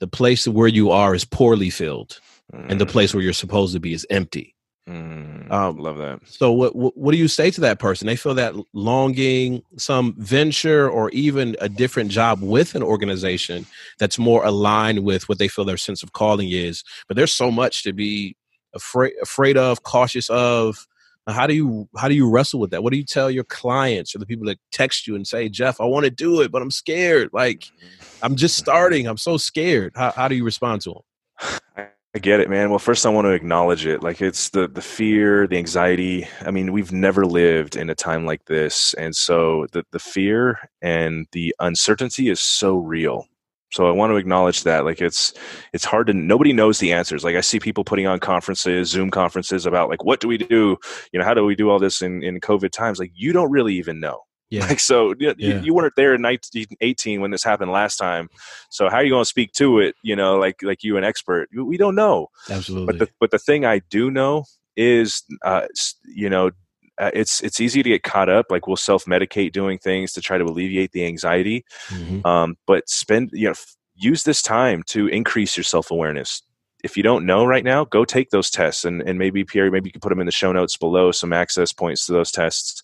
the 0.00 0.06
place 0.06 0.48
where 0.48 0.66
you 0.66 0.90
are 0.90 1.14
is 1.14 1.26
poorly 1.26 1.68
filled, 1.68 2.18
mm. 2.50 2.70
and 2.70 2.80
the 2.80 2.86
place 2.86 3.12
where 3.12 3.22
you're 3.22 3.34
supposed 3.34 3.74
to 3.74 3.80
be 3.80 3.92
is 3.92 4.06
empty. 4.08 4.54
Mm, 4.88 5.50
um, 5.50 5.76
love 5.76 5.98
that. 5.98 6.20
So, 6.24 6.50
what, 6.52 6.74
what, 6.74 6.96
what 6.96 7.12
do 7.12 7.18
you 7.18 7.28
say 7.28 7.50
to 7.50 7.60
that 7.60 7.78
person? 7.78 8.06
They 8.06 8.16
feel 8.16 8.34
that 8.34 8.54
longing, 8.72 9.62
some 9.76 10.14
venture, 10.18 10.88
or 10.88 11.10
even 11.10 11.56
a 11.60 11.68
different 11.68 12.10
job 12.10 12.40
with 12.42 12.74
an 12.74 12.82
organization 12.82 13.66
that's 13.98 14.18
more 14.18 14.44
aligned 14.44 15.04
with 15.04 15.28
what 15.28 15.38
they 15.38 15.48
feel 15.48 15.64
their 15.64 15.76
sense 15.76 16.02
of 16.02 16.12
calling 16.12 16.50
is. 16.50 16.82
But 17.06 17.16
there's 17.16 17.32
so 17.32 17.50
much 17.50 17.82
to 17.84 17.92
be 17.92 18.36
afraid 18.74 19.12
afraid 19.22 19.56
of, 19.56 19.82
cautious 19.82 20.28
of, 20.30 20.86
how 21.28 21.46
do 21.46 21.54
you 21.54 21.88
how 21.96 22.08
do 22.08 22.14
you 22.14 22.28
wrestle 22.28 22.60
with 22.60 22.70
that? 22.70 22.82
What 22.82 22.92
do 22.92 22.98
you 22.98 23.04
tell 23.04 23.30
your 23.30 23.44
clients 23.44 24.14
or 24.14 24.18
the 24.18 24.26
people 24.26 24.46
that 24.46 24.58
text 24.72 25.06
you 25.06 25.14
and 25.14 25.26
say, 25.26 25.48
Jeff, 25.48 25.80
I 25.80 25.84
want 25.84 26.04
to 26.04 26.10
do 26.10 26.40
it, 26.40 26.50
but 26.50 26.62
I'm 26.62 26.70
scared. 26.70 27.30
Like 27.32 27.60
mm-hmm. 27.60 28.24
I'm 28.24 28.36
just 28.36 28.56
starting. 28.56 29.06
I'm 29.06 29.16
so 29.16 29.36
scared. 29.36 29.92
How 29.94 30.12
how 30.12 30.28
do 30.28 30.34
you 30.34 30.44
respond 30.44 30.82
to 30.82 31.02
them? 31.38 31.86
I 32.14 32.18
get 32.18 32.40
it, 32.40 32.50
man. 32.50 32.70
Well, 32.70 32.80
first 32.80 33.06
I 33.06 33.08
want 33.10 33.26
to 33.26 33.30
acknowledge 33.30 33.86
it. 33.86 34.02
Like 34.02 34.20
it's 34.20 34.50
the 34.50 34.66
the 34.66 34.82
fear, 34.82 35.46
the 35.46 35.58
anxiety. 35.58 36.26
I 36.40 36.50
mean, 36.50 36.72
we've 36.72 36.90
never 36.92 37.24
lived 37.24 37.76
in 37.76 37.88
a 37.88 37.94
time 37.94 38.26
like 38.26 38.44
this, 38.46 38.94
and 38.94 39.14
so 39.14 39.66
the 39.72 39.84
the 39.92 40.00
fear 40.00 40.58
and 40.82 41.26
the 41.32 41.54
uncertainty 41.60 42.28
is 42.28 42.40
so 42.40 42.76
real 42.78 43.26
so 43.72 43.86
i 43.86 43.90
want 43.90 44.10
to 44.10 44.16
acknowledge 44.16 44.64
that 44.64 44.84
like 44.84 45.00
it's 45.00 45.32
it's 45.72 45.84
hard 45.84 46.06
to 46.06 46.12
nobody 46.12 46.52
knows 46.52 46.78
the 46.78 46.92
answers 46.92 47.24
like 47.24 47.36
i 47.36 47.40
see 47.40 47.60
people 47.60 47.84
putting 47.84 48.06
on 48.06 48.18
conferences 48.18 48.90
zoom 48.90 49.10
conferences 49.10 49.66
about 49.66 49.88
like 49.88 50.04
what 50.04 50.20
do 50.20 50.28
we 50.28 50.36
do 50.36 50.76
you 51.12 51.18
know 51.18 51.24
how 51.24 51.34
do 51.34 51.44
we 51.44 51.54
do 51.54 51.70
all 51.70 51.78
this 51.78 52.02
in 52.02 52.22
in 52.22 52.40
covid 52.40 52.70
times 52.70 52.98
like 52.98 53.12
you 53.14 53.32
don't 53.32 53.50
really 53.50 53.74
even 53.74 54.00
know 54.00 54.20
yeah. 54.50 54.66
Like 54.66 54.80
so, 54.80 55.14
you, 55.18 55.34
yeah. 55.38 55.60
you 55.60 55.72
weren't 55.72 55.94
there 55.96 56.14
in 56.14 56.22
1918 56.22 57.20
when 57.20 57.30
this 57.30 57.44
happened 57.44 57.70
last 57.70 57.96
time. 57.96 58.28
So 58.68 58.88
how 58.88 58.96
are 58.96 59.04
you 59.04 59.10
going 59.10 59.22
to 59.22 59.28
speak 59.28 59.52
to 59.52 59.78
it? 59.78 59.94
You 60.02 60.16
know, 60.16 60.38
like 60.38 60.62
like 60.62 60.82
you 60.82 60.96
an 60.96 61.04
expert. 61.04 61.48
We 61.54 61.76
don't 61.76 61.94
know. 61.94 62.28
Absolutely. 62.48 62.86
But 62.86 62.98
the 62.98 63.08
but 63.20 63.30
the 63.30 63.38
thing 63.38 63.64
I 63.64 63.80
do 63.90 64.10
know 64.10 64.44
is, 64.76 65.22
uh, 65.44 65.66
you 66.04 66.28
know, 66.28 66.50
uh, 66.98 67.10
it's 67.14 67.42
it's 67.42 67.60
easy 67.60 67.82
to 67.82 67.88
get 67.88 68.02
caught 68.02 68.28
up 68.28 68.46
like 68.50 68.66
we'll 68.66 68.76
self 68.76 69.06
medicate 69.06 69.52
doing 69.52 69.78
things 69.78 70.12
to 70.12 70.20
try 70.20 70.36
to 70.36 70.44
alleviate 70.44 70.92
the 70.92 71.06
anxiety 71.06 71.64
mm-hmm. 71.88 72.24
um, 72.26 72.56
but 72.66 72.86
spend 72.90 73.30
you 73.32 73.46
know 73.46 73.52
f- 73.52 73.74
use 73.94 74.24
this 74.24 74.42
time 74.42 74.82
to 74.82 75.06
increase 75.06 75.56
your 75.56 75.64
self 75.64 75.90
awareness 75.90 76.42
if 76.84 76.96
you 76.96 77.02
don't 77.02 77.26
know 77.26 77.44
right 77.44 77.64
now 77.64 77.84
go 77.84 78.04
take 78.04 78.30
those 78.30 78.50
tests 78.50 78.84
and, 78.84 79.02
and 79.02 79.18
maybe 79.18 79.44
pierre 79.44 79.70
maybe 79.70 79.88
you 79.88 79.92
can 79.92 80.00
put 80.00 80.10
them 80.10 80.20
in 80.20 80.26
the 80.26 80.32
show 80.32 80.52
notes 80.52 80.76
below 80.76 81.12
some 81.12 81.32
access 81.32 81.72
points 81.72 82.06
to 82.06 82.12
those 82.12 82.30
tests. 82.30 82.82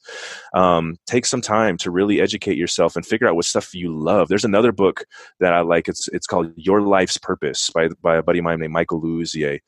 Um, 0.55 0.97
take 1.07 1.27
some 1.27 1.41
time 1.41 1.77
to 1.79 1.91
really 1.91 2.21
educate 2.21 2.57
yourself 2.57 2.97
and 2.97 3.05
figure 3.05 3.29
out 3.29 3.37
what 3.37 3.45
stuff 3.45 3.75
you 3.75 3.97
love. 3.97 4.29
There's 4.29 4.45
another 4.45 4.73
book 4.73 5.05
that 5.41 5.53
i 5.53 5.61
like. 5.61 5.89
It's 5.89 6.09
it's 6.09 6.27
called 6.27 6.53
your 6.57 6.83
life's 6.83 7.19
purpose 7.19 7.71
by, 7.71 7.89
by 8.03 8.17
a 8.17 8.23
buddy 8.23 8.39
of 8.39 8.45
mine 8.45 8.61
named 8.61 8.73
michael 8.73 9.01
Louisier 9.01 9.61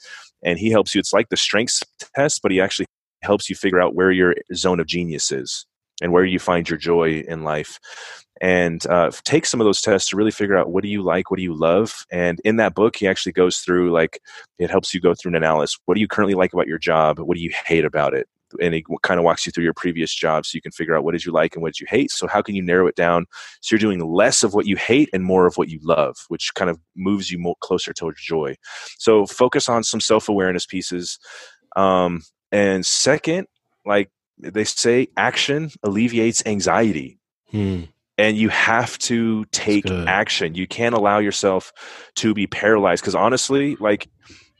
and 0.43 0.59
he 0.59 0.71
helps 0.71 0.95
you 0.95 0.99
it's 0.99 1.13
like 1.13 1.29
the 1.29 1.37
strengths 1.37 1.83
test 2.15 2.41
but 2.43 2.53
he 2.53 2.61
actually 2.61 2.87
helps 3.23 3.51
you 3.51 3.57
figure 3.57 3.81
out 3.81 3.95
where 3.95 4.11
your 4.11 4.35
zone 4.55 4.81
of 4.81 4.87
genius 4.87 5.33
is 5.33 5.67
and 6.01 6.13
where 6.13 6.25
you 6.25 6.39
find 6.39 6.69
your 6.69 6.79
joy 6.79 7.25
in 7.27 7.43
life 7.43 7.79
and 8.41 8.87
uh, 8.87 9.11
take 9.25 9.47
some 9.47 9.61
of 9.61 9.65
those 9.65 9.83
tests 9.83 10.11
to 10.11 10.17
really 10.17 10.31
figure 10.31 10.57
out 10.57 10.71
what 10.71 10.83
do 10.83 10.89
you 10.89 11.03
like 11.03 11.31
what 11.31 11.37
do 11.39 11.43
you 11.43 11.55
love 11.55 12.07
and 12.11 12.41
in 12.45 12.57
that 12.57 12.75
book 12.75 12.97
he 12.97 13.07
actually 13.07 13.33
goes 13.33 13.59
through 13.59 13.91
like 13.91 14.21
it 14.59 14.71
helps 14.71 14.95
you 14.95 15.01
go 15.01 15.15
through 15.15 15.31
an 15.31 15.37
analysis. 15.37 15.79
What 15.87 15.95
do 15.95 16.01
you 16.01 16.09
currently 16.09 16.35
like 16.35 16.53
about 16.53 16.67
your 16.67 16.79
job? 16.79 17.19
What 17.19 17.37
do 17.37 17.43
you 17.43 17.51
hate 17.67 17.85
about 17.85 18.15
it? 18.15 18.29
And 18.63 18.73
he 18.73 18.85
kind 19.03 19.21
of 19.21 19.25
walks 19.25 19.45
you 19.45 19.53
through 19.53 19.65
your 19.65 19.75
previous 19.75 20.15
job 20.15 20.47
so 20.47 20.57
you 20.57 20.63
can 20.63 20.73
figure 20.73 20.97
out 20.97 21.05
what 21.05 21.13
did 21.13 21.25
you 21.25 21.33
like 21.33 21.55
and 21.55 21.63
what 21.63 21.75
did 21.75 21.81
you 21.81 21.87
hate. 21.89 22.11
So 22.11 22.27
how 22.27 22.41
can 22.41 22.55
you 22.55 22.63
narrow 22.63 22.87
it 22.87 22.95
down 22.95 23.27
so 23.61 23.75
you're 23.75 23.79
doing 23.79 24.01
less 24.01 24.43
of 24.43 24.55
what 24.55 24.67
you 24.67 24.77
hate 24.77 25.11
and 25.13 25.23
more 25.23 25.47
of 25.47 25.57
what 25.57 25.69
you 25.69 25.79
love 25.83 26.17
which 26.29 26.55
kind 26.55 26.71
of 26.71 26.79
moves 26.97 27.31
you 27.31 27.39
more 27.39 27.57
closer 27.61 27.93
towards 27.93 28.23
joy. 28.23 28.57
So 28.99 29.27
focus 29.27 29.69
on 29.69 29.85
some 29.85 30.01
self-awareness 30.01 30.67
pieces 30.67 31.19
um, 31.77 32.23
and 32.51 32.85
second, 32.85 33.47
like 33.85 34.11
they 34.39 34.65
say, 34.65 35.09
action 35.17 35.71
alleviates 35.83 36.43
anxiety. 36.47 37.19
Hmm. 37.51 37.85
And 38.19 38.37
you 38.37 38.49
have 38.49 38.99
to 38.99 39.45
take 39.47 39.89
action. 39.89 40.55
You 40.55 40.67
can't 40.67 40.95
allow 40.95 41.19
yourself 41.19 41.73
to 42.17 42.35
be 42.35 42.47
paralyzed. 42.47 43.03
Because 43.03 43.15
honestly, 43.15 43.77
like 43.77 44.11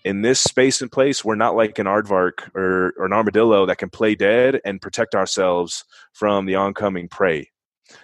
in 0.05 0.23
this 0.23 0.39
space 0.41 0.81
and 0.81 0.91
place, 0.91 1.25
we're 1.25 1.35
not 1.35 1.57
like 1.57 1.79
an 1.79 1.87
aardvark 1.87 2.55
or, 2.55 2.95
or 2.97 3.07
an 3.07 3.13
armadillo 3.13 3.67
that 3.67 3.79
can 3.79 3.91
play 3.91 4.15
dead 4.15 4.61
and 4.65 4.81
protect 4.81 5.15
ourselves 5.15 5.85
from 6.13 6.47
the 6.47 6.55
oncoming 6.55 7.09
prey. 7.09 7.51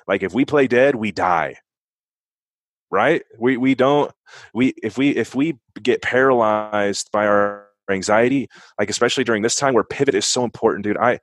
Like 0.09 0.23
if 0.25 0.35
we 0.35 0.45
play 0.45 0.67
dead, 0.67 0.97
we 0.97 1.13
die 1.13 1.57
right 2.95 3.23
we 3.41 3.57
we 3.57 3.75
don't 3.75 4.13
we 4.55 4.73
if 4.81 4.97
we 4.97 5.11
if 5.11 5.35
we 5.35 5.59
get 5.83 6.01
paralyzed 6.01 7.11
by 7.11 7.27
our 7.27 7.64
anxiety, 7.91 8.49
like 8.79 8.91
especially 8.91 9.25
during 9.25 9.43
this 9.43 9.57
time 9.57 9.75
where 9.75 9.85
pivot 9.85 10.15
is 10.15 10.27
so 10.27 10.45
important, 10.45 10.85
dude. 10.85 10.97
I 10.99 11.21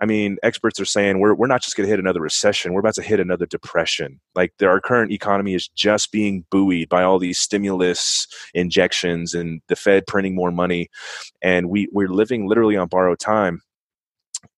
I 0.00 0.06
mean, 0.06 0.38
experts 0.42 0.78
are 0.78 0.84
saying 0.84 1.18
we're, 1.18 1.34
we're 1.34 1.48
not 1.48 1.62
just 1.62 1.76
going 1.76 1.86
to 1.86 1.90
hit 1.90 1.98
another 1.98 2.20
recession, 2.20 2.72
we're 2.72 2.80
about 2.80 2.94
to 2.94 3.02
hit 3.02 3.18
another 3.18 3.46
depression. 3.46 4.20
Like 4.34 4.52
our 4.62 4.80
current 4.80 5.12
economy 5.12 5.54
is 5.54 5.68
just 5.68 6.12
being 6.12 6.44
buoyed 6.50 6.88
by 6.88 7.02
all 7.02 7.18
these 7.18 7.38
stimulus 7.38 8.26
injections 8.54 9.34
and 9.34 9.60
the 9.68 9.76
Fed 9.76 10.06
printing 10.06 10.36
more 10.36 10.52
money. 10.52 10.88
And 11.42 11.68
we, 11.68 11.88
we're 11.92 12.08
living 12.08 12.46
literally 12.46 12.76
on 12.76 12.88
borrowed 12.88 13.18
time. 13.18 13.60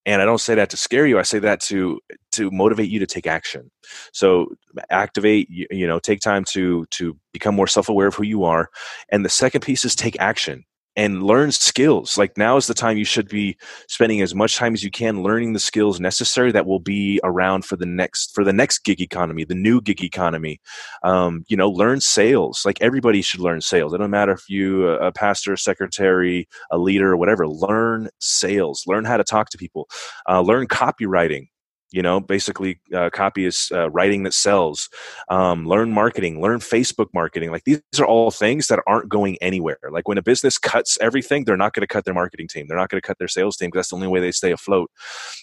And 0.04 0.20
I 0.20 0.24
don't 0.26 0.40
say 0.40 0.54
that 0.54 0.70
to 0.70 0.76
scare 0.76 1.06
you. 1.06 1.18
I 1.18 1.22
say 1.22 1.38
that 1.38 1.60
to 1.62 2.00
to 2.32 2.50
motivate 2.50 2.90
you 2.90 2.98
to 2.98 3.06
take 3.06 3.26
action. 3.26 3.70
So 4.12 4.48
activate, 4.90 5.48
you, 5.50 5.66
you 5.70 5.86
know, 5.86 5.98
take 5.98 6.20
time 6.20 6.44
to 6.50 6.84
to 6.86 7.16
become 7.32 7.54
more 7.54 7.66
self 7.66 7.88
aware 7.88 8.08
of 8.08 8.14
who 8.14 8.24
you 8.24 8.44
are. 8.44 8.70
And 9.10 9.24
the 9.24 9.30
second 9.30 9.62
piece 9.62 9.84
is 9.84 9.94
take 9.94 10.16
action 10.18 10.64
and 10.96 11.22
learn 11.22 11.52
skills. 11.52 12.18
Like 12.18 12.36
now 12.36 12.56
is 12.56 12.66
the 12.66 12.74
time 12.74 12.96
you 12.96 13.04
should 13.04 13.28
be 13.28 13.56
spending 13.88 14.20
as 14.20 14.34
much 14.34 14.56
time 14.56 14.74
as 14.74 14.82
you 14.82 14.90
can 14.90 15.22
learning 15.22 15.52
the 15.52 15.60
skills 15.60 16.00
necessary 16.00 16.52
that 16.52 16.66
will 16.66 16.80
be 16.80 17.20
around 17.22 17.64
for 17.64 17.76
the 17.76 17.86
next 17.86 18.34
for 18.34 18.44
the 18.44 18.52
next 18.52 18.80
gig 18.80 19.00
economy, 19.00 19.44
the 19.44 19.54
new 19.54 19.80
gig 19.80 20.02
economy. 20.02 20.60
Um, 21.02 21.44
you 21.48 21.56
know, 21.56 21.70
learn 21.70 22.00
sales. 22.00 22.62
Like 22.64 22.80
everybody 22.80 23.22
should 23.22 23.40
learn 23.40 23.60
sales. 23.60 23.92
It 23.92 23.98
doesn't 23.98 24.10
matter 24.10 24.32
if 24.32 24.48
you 24.48 24.88
a 24.88 25.12
pastor, 25.12 25.56
secretary, 25.56 26.48
a 26.70 26.78
leader, 26.78 27.16
whatever. 27.16 27.46
Learn 27.46 28.08
sales. 28.18 28.84
Learn 28.86 29.04
how 29.04 29.16
to 29.16 29.24
talk 29.24 29.50
to 29.50 29.58
people. 29.58 29.88
Uh, 30.28 30.40
learn 30.40 30.66
copywriting 30.66 31.49
you 31.92 32.02
know 32.02 32.20
basically 32.20 32.80
uh, 32.94 33.10
copy 33.10 33.44
is 33.44 33.70
uh, 33.72 33.90
writing 33.90 34.22
that 34.22 34.34
sells 34.34 34.88
um, 35.28 35.66
learn 35.66 35.92
marketing 35.92 36.40
learn 36.40 36.58
facebook 36.58 37.08
marketing 37.12 37.50
like 37.50 37.64
these 37.64 37.80
are 37.98 38.06
all 38.06 38.30
things 38.30 38.68
that 38.68 38.80
aren't 38.86 39.08
going 39.08 39.36
anywhere. 39.40 39.78
Like 39.90 40.08
when 40.08 40.18
a 40.18 40.22
business 40.22 40.58
cuts 40.58 40.98
everything 41.00 41.44
they're 41.44 41.56
not 41.56 41.74
going 41.74 41.82
to 41.82 41.86
cut 41.86 42.04
their 42.04 42.14
marketing 42.14 42.48
team 42.48 42.66
they're 42.66 42.76
not 42.76 42.88
going 42.88 43.00
to 43.00 43.06
cut 43.06 43.18
their 43.18 43.28
sales 43.28 43.56
team 43.56 43.68
because 43.68 43.80
that's 43.80 43.90
the 43.90 43.96
only 43.96 44.08
way 44.08 44.20
they 44.20 44.32
stay 44.32 44.52
afloat. 44.52 44.90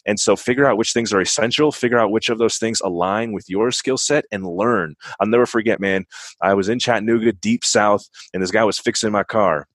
And 0.05 0.19
so 0.19 0.35
figure 0.35 0.65
out 0.65 0.77
which 0.77 0.93
things 0.93 1.13
are 1.13 1.21
essential 1.21 1.71
figure 1.71 1.99
out 1.99 2.11
which 2.11 2.29
of 2.29 2.37
those 2.37 2.57
things 2.57 2.81
align 2.81 3.33
with 3.33 3.49
your 3.49 3.71
skill 3.71 3.97
set 3.97 4.25
and 4.31 4.45
learn. 4.45 4.95
I'll 5.19 5.27
never 5.27 5.45
forget 5.45 5.79
man 5.79 6.05
i 6.41 6.53
was 6.53 6.69
in 6.69 6.79
chattanooga 6.79 7.33
deep 7.33 7.63
south 7.63 8.07
and 8.33 8.41
this 8.41 8.51
guy 8.51 8.63
was 8.63 8.79
fixing 8.79 9.11
my 9.11 9.23
car 9.23 9.67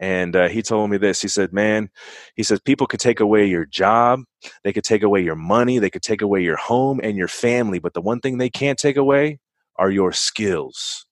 and 0.00 0.34
uh, 0.34 0.48
he 0.48 0.62
told 0.62 0.90
me 0.90 0.96
this. 0.96 1.22
He 1.22 1.28
said, 1.28 1.52
"Man, 1.52 1.90
he 2.34 2.42
says 2.42 2.58
people 2.58 2.86
could 2.86 3.00
take 3.00 3.20
away 3.20 3.46
your 3.46 3.66
job, 3.66 4.22
they 4.64 4.72
could 4.72 4.84
take 4.84 5.02
away 5.02 5.22
your 5.22 5.36
money, 5.36 5.78
they 5.78 5.90
could 5.90 6.02
take 6.02 6.22
away 6.22 6.42
your 6.42 6.56
home 6.56 7.00
and 7.02 7.16
your 7.16 7.28
family, 7.28 7.78
but 7.78 7.94
the 7.94 8.00
one 8.00 8.20
thing 8.20 8.38
they 8.38 8.50
can't 8.50 8.78
take 8.78 8.96
away 8.96 9.38
are 9.76 9.90
your 9.90 10.12
skills." 10.12 11.06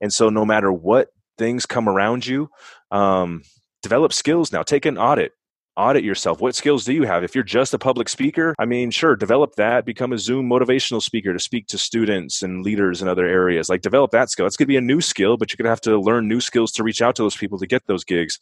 And 0.00 0.12
so, 0.12 0.30
no 0.30 0.44
matter 0.44 0.72
what 0.72 1.08
things 1.36 1.66
come 1.66 1.88
around 1.88 2.26
you, 2.26 2.48
um, 2.90 3.42
develop 3.82 4.12
skills 4.12 4.52
now. 4.52 4.62
Take 4.62 4.86
an 4.86 4.96
audit 4.96 5.32
audit 5.76 6.04
yourself. 6.04 6.40
What 6.40 6.54
skills 6.54 6.84
do 6.84 6.92
you 6.92 7.04
have? 7.04 7.24
If 7.24 7.34
you're 7.34 7.44
just 7.44 7.74
a 7.74 7.78
public 7.78 8.08
speaker, 8.08 8.54
I 8.58 8.66
mean, 8.66 8.90
sure, 8.90 9.16
develop 9.16 9.54
that. 9.56 9.84
Become 9.84 10.12
a 10.12 10.18
Zoom 10.18 10.48
motivational 10.48 11.02
speaker 11.02 11.32
to 11.32 11.38
speak 11.38 11.66
to 11.68 11.78
students 11.78 12.42
and 12.42 12.62
leaders 12.62 13.00
in 13.00 13.08
other 13.08 13.26
areas. 13.26 13.68
Like, 13.68 13.80
develop 13.80 14.10
that 14.10 14.30
skill. 14.30 14.46
It's 14.46 14.56
going 14.56 14.66
to 14.66 14.72
be 14.72 14.76
a 14.76 14.82
new 14.82 15.00
skill, 15.00 15.36
but 15.36 15.50
you're 15.50 15.56
going 15.56 15.64
to 15.64 15.70
have 15.70 15.80
to 15.82 15.98
learn 15.98 16.28
new 16.28 16.40
skills 16.40 16.72
to 16.72 16.82
reach 16.82 17.00
out 17.00 17.16
to 17.16 17.22
those 17.22 17.36
people 17.36 17.58
to 17.58 17.66
get 17.66 17.86
those 17.86 18.04
gigs. 18.04 18.38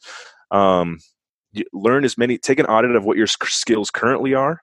Um, 0.50 0.98
learn 1.72 2.04
as 2.04 2.18
many, 2.18 2.38
take 2.38 2.58
an 2.58 2.66
audit 2.66 2.96
of 2.96 3.04
what 3.04 3.16
your 3.16 3.26
skills 3.26 3.90
currently 3.90 4.34
are, 4.34 4.62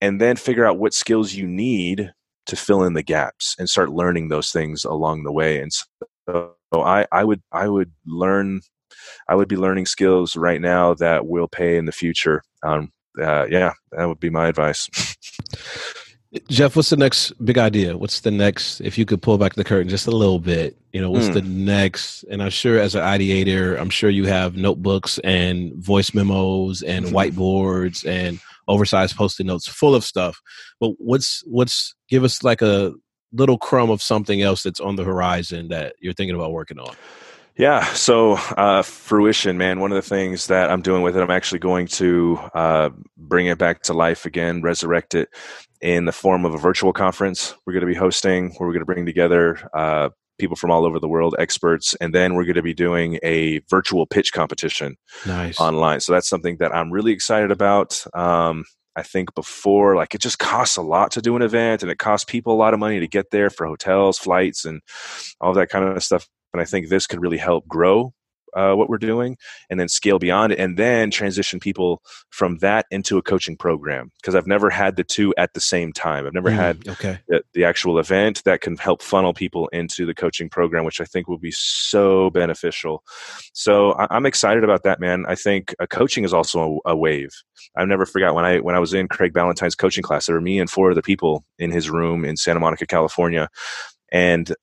and 0.00 0.20
then 0.20 0.36
figure 0.36 0.64
out 0.64 0.78
what 0.78 0.94
skills 0.94 1.34
you 1.34 1.46
need 1.46 2.12
to 2.46 2.56
fill 2.56 2.84
in 2.84 2.94
the 2.94 3.02
gaps 3.02 3.54
and 3.58 3.68
start 3.68 3.90
learning 3.90 4.28
those 4.28 4.50
things 4.50 4.84
along 4.84 5.24
the 5.24 5.32
way. 5.32 5.60
And 5.60 5.72
so 6.28 6.54
I, 6.72 7.06
I 7.12 7.24
would, 7.24 7.42
I 7.52 7.68
would 7.68 7.92
learn 8.06 8.62
I 9.28 9.34
would 9.34 9.48
be 9.48 9.56
learning 9.56 9.86
skills 9.86 10.36
right 10.36 10.60
now 10.60 10.94
that 10.94 11.26
will 11.26 11.48
pay 11.48 11.76
in 11.76 11.86
the 11.86 11.92
future. 11.92 12.42
Um, 12.62 12.92
uh, 13.20 13.46
yeah, 13.50 13.72
that 13.92 14.06
would 14.06 14.20
be 14.20 14.30
my 14.30 14.48
advice. 14.48 14.88
Jeff, 16.48 16.76
what's 16.76 16.90
the 16.90 16.96
next 16.96 17.32
big 17.44 17.58
idea? 17.58 17.98
What's 17.98 18.20
the 18.20 18.30
next, 18.30 18.80
if 18.82 18.96
you 18.96 19.04
could 19.04 19.20
pull 19.20 19.36
back 19.36 19.54
the 19.54 19.64
curtain 19.64 19.88
just 19.88 20.06
a 20.06 20.12
little 20.12 20.38
bit, 20.38 20.76
you 20.92 21.00
know, 21.00 21.10
what's 21.10 21.28
mm. 21.28 21.34
the 21.34 21.42
next? 21.42 22.22
And 22.30 22.40
I'm 22.40 22.50
sure 22.50 22.78
as 22.78 22.94
an 22.94 23.02
ideator, 23.02 23.76
I'm 23.80 23.90
sure 23.90 24.10
you 24.10 24.26
have 24.26 24.56
notebooks 24.56 25.18
and 25.24 25.74
voice 25.74 26.14
memos 26.14 26.82
and 26.82 27.06
mm-hmm. 27.06 27.16
whiteboards 27.16 28.06
and 28.06 28.38
oversized 28.68 29.16
post-it 29.16 29.44
notes 29.44 29.66
full 29.66 29.96
of 29.96 30.04
stuff. 30.04 30.40
But 30.78 30.92
what's, 30.98 31.42
what's, 31.46 31.96
give 32.08 32.22
us 32.22 32.44
like 32.44 32.62
a 32.62 32.92
little 33.32 33.58
crumb 33.58 33.90
of 33.90 34.00
something 34.00 34.40
else 34.40 34.62
that's 34.62 34.78
on 34.80 34.94
the 34.94 35.04
horizon 35.04 35.66
that 35.68 35.96
you're 36.00 36.12
thinking 36.12 36.36
about 36.36 36.52
working 36.52 36.78
on. 36.78 36.94
Yeah, 37.60 37.84
so 37.92 38.38
uh, 38.56 38.80
fruition, 38.80 39.58
man. 39.58 39.80
One 39.80 39.92
of 39.92 39.96
the 39.96 40.08
things 40.08 40.46
that 40.46 40.70
I'm 40.70 40.80
doing 40.80 41.02
with 41.02 41.14
it, 41.14 41.20
I'm 41.20 41.30
actually 41.30 41.58
going 41.58 41.88
to 41.88 42.38
uh, 42.54 42.88
bring 43.18 43.48
it 43.48 43.58
back 43.58 43.82
to 43.82 43.92
life 43.92 44.24
again, 44.24 44.62
resurrect 44.62 45.14
it 45.14 45.28
in 45.82 46.06
the 46.06 46.12
form 46.12 46.46
of 46.46 46.54
a 46.54 46.56
virtual 46.56 46.94
conference. 46.94 47.54
We're 47.66 47.74
going 47.74 47.82
to 47.82 47.86
be 47.86 47.94
hosting, 47.94 48.54
where 48.56 48.66
we're 48.66 48.72
going 48.72 48.80
to 48.80 48.86
bring 48.86 49.04
together 49.04 49.58
uh, 49.74 50.08
people 50.38 50.56
from 50.56 50.70
all 50.70 50.86
over 50.86 50.98
the 50.98 51.06
world, 51.06 51.36
experts, 51.38 51.94
and 52.00 52.14
then 52.14 52.32
we're 52.32 52.44
going 52.44 52.54
to 52.54 52.62
be 52.62 52.72
doing 52.72 53.18
a 53.22 53.58
virtual 53.68 54.06
pitch 54.06 54.32
competition 54.32 54.96
nice. 55.26 55.60
online. 55.60 56.00
So 56.00 56.12
that's 56.12 56.30
something 56.30 56.56
that 56.60 56.74
I'm 56.74 56.90
really 56.90 57.12
excited 57.12 57.50
about. 57.50 58.02
Um, 58.14 58.64
I 58.96 59.02
think 59.02 59.34
before, 59.34 59.96
like 59.96 60.14
it 60.14 60.22
just 60.22 60.38
costs 60.38 60.78
a 60.78 60.82
lot 60.82 61.10
to 61.10 61.20
do 61.20 61.36
an 61.36 61.42
event 61.42 61.82
and 61.82 61.92
it 61.92 61.98
costs 61.98 62.24
people 62.24 62.54
a 62.54 62.56
lot 62.56 62.72
of 62.72 62.80
money 62.80 63.00
to 63.00 63.06
get 63.06 63.30
there 63.30 63.50
for 63.50 63.66
hotels, 63.66 64.18
flights, 64.18 64.64
and 64.64 64.80
all 65.42 65.52
that 65.52 65.68
kind 65.68 65.84
of 65.84 66.02
stuff. 66.02 66.26
And 66.52 66.60
I 66.60 66.64
think 66.64 66.88
this 66.88 67.06
could 67.06 67.20
really 67.20 67.38
help 67.38 67.66
grow 67.68 68.12
uh, 68.54 68.74
what 68.74 68.88
we're 68.88 68.98
doing 68.98 69.36
and 69.68 69.78
then 69.78 69.88
scale 69.88 70.18
beyond 70.18 70.52
it 70.52 70.58
and 70.58 70.76
then 70.76 71.10
transition 71.10 71.60
people 71.60 72.02
from 72.30 72.58
that 72.58 72.86
into 72.90 73.18
a 73.18 73.22
coaching 73.22 73.56
program. 73.56 74.10
Because 74.20 74.34
i've 74.34 74.46
never 74.46 74.70
had 74.70 74.96
the 74.96 75.04
two 75.04 75.34
at 75.36 75.54
the 75.54 75.60
same 75.60 75.92
time. 75.92 76.26
I've 76.26 76.34
never 76.34 76.50
mm, 76.50 76.54
had 76.54 76.88
okay. 76.88 77.18
the, 77.28 77.42
the, 77.54 77.64
actual 77.64 77.98
event 77.98 78.42
that 78.44 78.60
can 78.60 78.76
help 78.76 79.02
funnel 79.02 79.34
people 79.34 79.68
into 79.68 80.06
the 80.06 80.14
coaching 80.14 80.48
program 80.48 80.84
which 80.84 81.00
i 81.00 81.04
think 81.04 81.28
will 81.28 81.38
be 81.38 81.52
so 81.52 82.30
beneficial. 82.30 83.02
So 83.52 83.92
I, 83.92 84.16
am 84.16 84.26
excited 84.26 84.64
about 84.64 84.82
that 84.84 85.00
man. 85.00 85.24
I 85.28 85.34
think 85.34 85.74
uh, 85.78 85.86
coaching 85.86 86.24
is 86.24 86.34
also 86.34 86.80
a, 86.84 86.90
a 86.90 86.96
wave. 86.96 87.30
I 87.76 87.84
never 87.84 88.06
forgot 88.06 88.34
when 88.34 88.44
i 88.44 88.58
when 88.58 88.74
i 88.74 88.78
was 88.78 88.94
in 88.94 89.08
craig 89.08 89.32
ballantyne's 89.32 89.74
coaching 89.74 90.02
class 90.02 90.26
there 90.26 90.34
were 90.34 90.40
me 90.40 90.58
and 90.58 90.70
four 90.70 90.90
other 90.90 91.02
people 91.02 91.44
in 91.58 91.70
his 91.70 91.90
room 91.90 92.24
in 92.24 92.36
santa 92.36 92.60
monica 92.60 92.86
california 92.86 93.48
and 94.12 94.54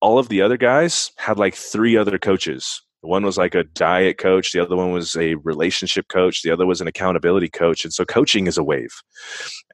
all 0.00 0.18
of 0.18 0.28
the 0.28 0.42
other 0.42 0.56
guys 0.56 1.12
had 1.16 1.38
like 1.38 1.54
three 1.54 1.96
other 1.96 2.18
coaches. 2.18 2.82
One 3.02 3.24
was 3.24 3.38
like 3.38 3.54
a 3.54 3.64
diet 3.64 4.18
coach, 4.18 4.52
the 4.52 4.60
other 4.60 4.76
one 4.76 4.92
was 4.92 5.16
a 5.16 5.34
relationship 5.36 6.08
coach, 6.08 6.42
the 6.42 6.50
other 6.50 6.66
was 6.66 6.82
an 6.82 6.86
accountability 6.86 7.48
coach. 7.48 7.84
And 7.84 7.94
so 7.94 8.04
coaching 8.04 8.46
is 8.46 8.58
a 8.58 8.64
wave 8.64 8.92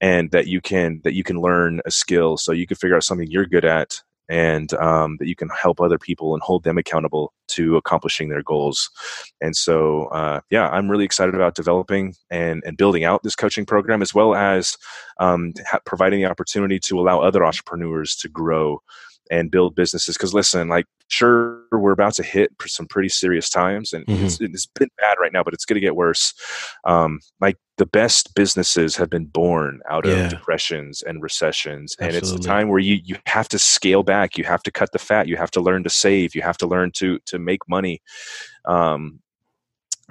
and 0.00 0.30
that 0.30 0.46
you 0.46 0.60
can 0.60 1.00
that 1.02 1.14
you 1.14 1.24
can 1.24 1.40
learn 1.40 1.80
a 1.84 1.90
skill 1.90 2.36
so 2.36 2.52
you 2.52 2.66
can 2.66 2.76
figure 2.76 2.94
out 2.94 3.02
something 3.02 3.28
you're 3.28 3.46
good 3.46 3.64
at 3.64 4.00
and 4.28 4.72
um, 4.74 5.16
that 5.18 5.28
you 5.28 5.36
can 5.36 5.48
help 5.48 5.80
other 5.80 5.98
people 5.98 6.34
and 6.34 6.42
hold 6.42 6.64
them 6.64 6.78
accountable 6.78 7.32
to 7.48 7.76
accomplishing 7.76 8.28
their 8.28 8.42
goals. 8.42 8.90
And 9.40 9.56
so, 9.56 10.06
uh, 10.06 10.40
yeah, 10.50 10.68
I'm 10.68 10.90
really 10.90 11.04
excited 11.04 11.34
about 11.34 11.54
developing 11.54 12.14
and, 12.30 12.62
and 12.66 12.76
building 12.76 13.04
out 13.04 13.22
this 13.22 13.36
coaching 13.36 13.64
program 13.64 14.02
as 14.02 14.14
well 14.14 14.34
as 14.34 14.76
um, 15.20 15.52
ha- 15.68 15.78
providing 15.84 16.20
the 16.20 16.30
opportunity 16.30 16.80
to 16.80 16.98
allow 16.98 17.20
other 17.20 17.44
entrepreneurs 17.44 18.16
to 18.16 18.28
grow 18.28 18.80
and 19.30 19.50
build 19.50 19.74
businesses. 19.74 20.16
Because 20.16 20.34
listen, 20.34 20.68
like 20.68 20.86
sure 21.08 21.62
we're 21.72 21.92
about 21.92 22.14
to 22.14 22.22
hit 22.22 22.50
some 22.66 22.86
pretty 22.86 23.08
serious 23.08 23.48
times, 23.48 23.92
and 23.92 24.06
mm-hmm. 24.06 24.24
it's, 24.24 24.40
it's 24.40 24.66
been 24.66 24.88
bad 24.98 25.16
right 25.20 25.32
now, 25.32 25.42
but 25.42 25.54
it's 25.54 25.64
going 25.64 25.74
to 25.76 25.80
get 25.80 25.96
worse. 25.96 26.34
Um, 26.84 27.20
like 27.40 27.56
the 27.78 27.86
best 27.86 28.34
businesses 28.34 28.96
have 28.96 29.10
been 29.10 29.26
born 29.26 29.80
out 29.90 30.06
of 30.06 30.30
depressions 30.30 31.02
and 31.02 31.22
recessions, 31.22 31.94
Absolutely. 31.98 32.16
and 32.16 32.22
it's 32.22 32.32
the 32.32 32.46
time 32.46 32.68
where 32.68 32.78
you 32.78 33.00
you 33.04 33.16
have 33.26 33.48
to 33.50 33.58
scale 33.58 34.02
back, 34.02 34.38
you 34.38 34.44
have 34.44 34.62
to 34.64 34.70
cut 34.70 34.92
the 34.92 34.98
fat, 34.98 35.28
you 35.28 35.36
have 35.36 35.50
to 35.52 35.60
learn 35.60 35.84
to 35.84 35.90
save, 35.90 36.34
you 36.34 36.42
have 36.42 36.58
to 36.58 36.66
learn 36.66 36.90
to 36.92 37.18
to 37.26 37.38
make 37.38 37.60
money. 37.68 38.00
Um, 38.64 39.20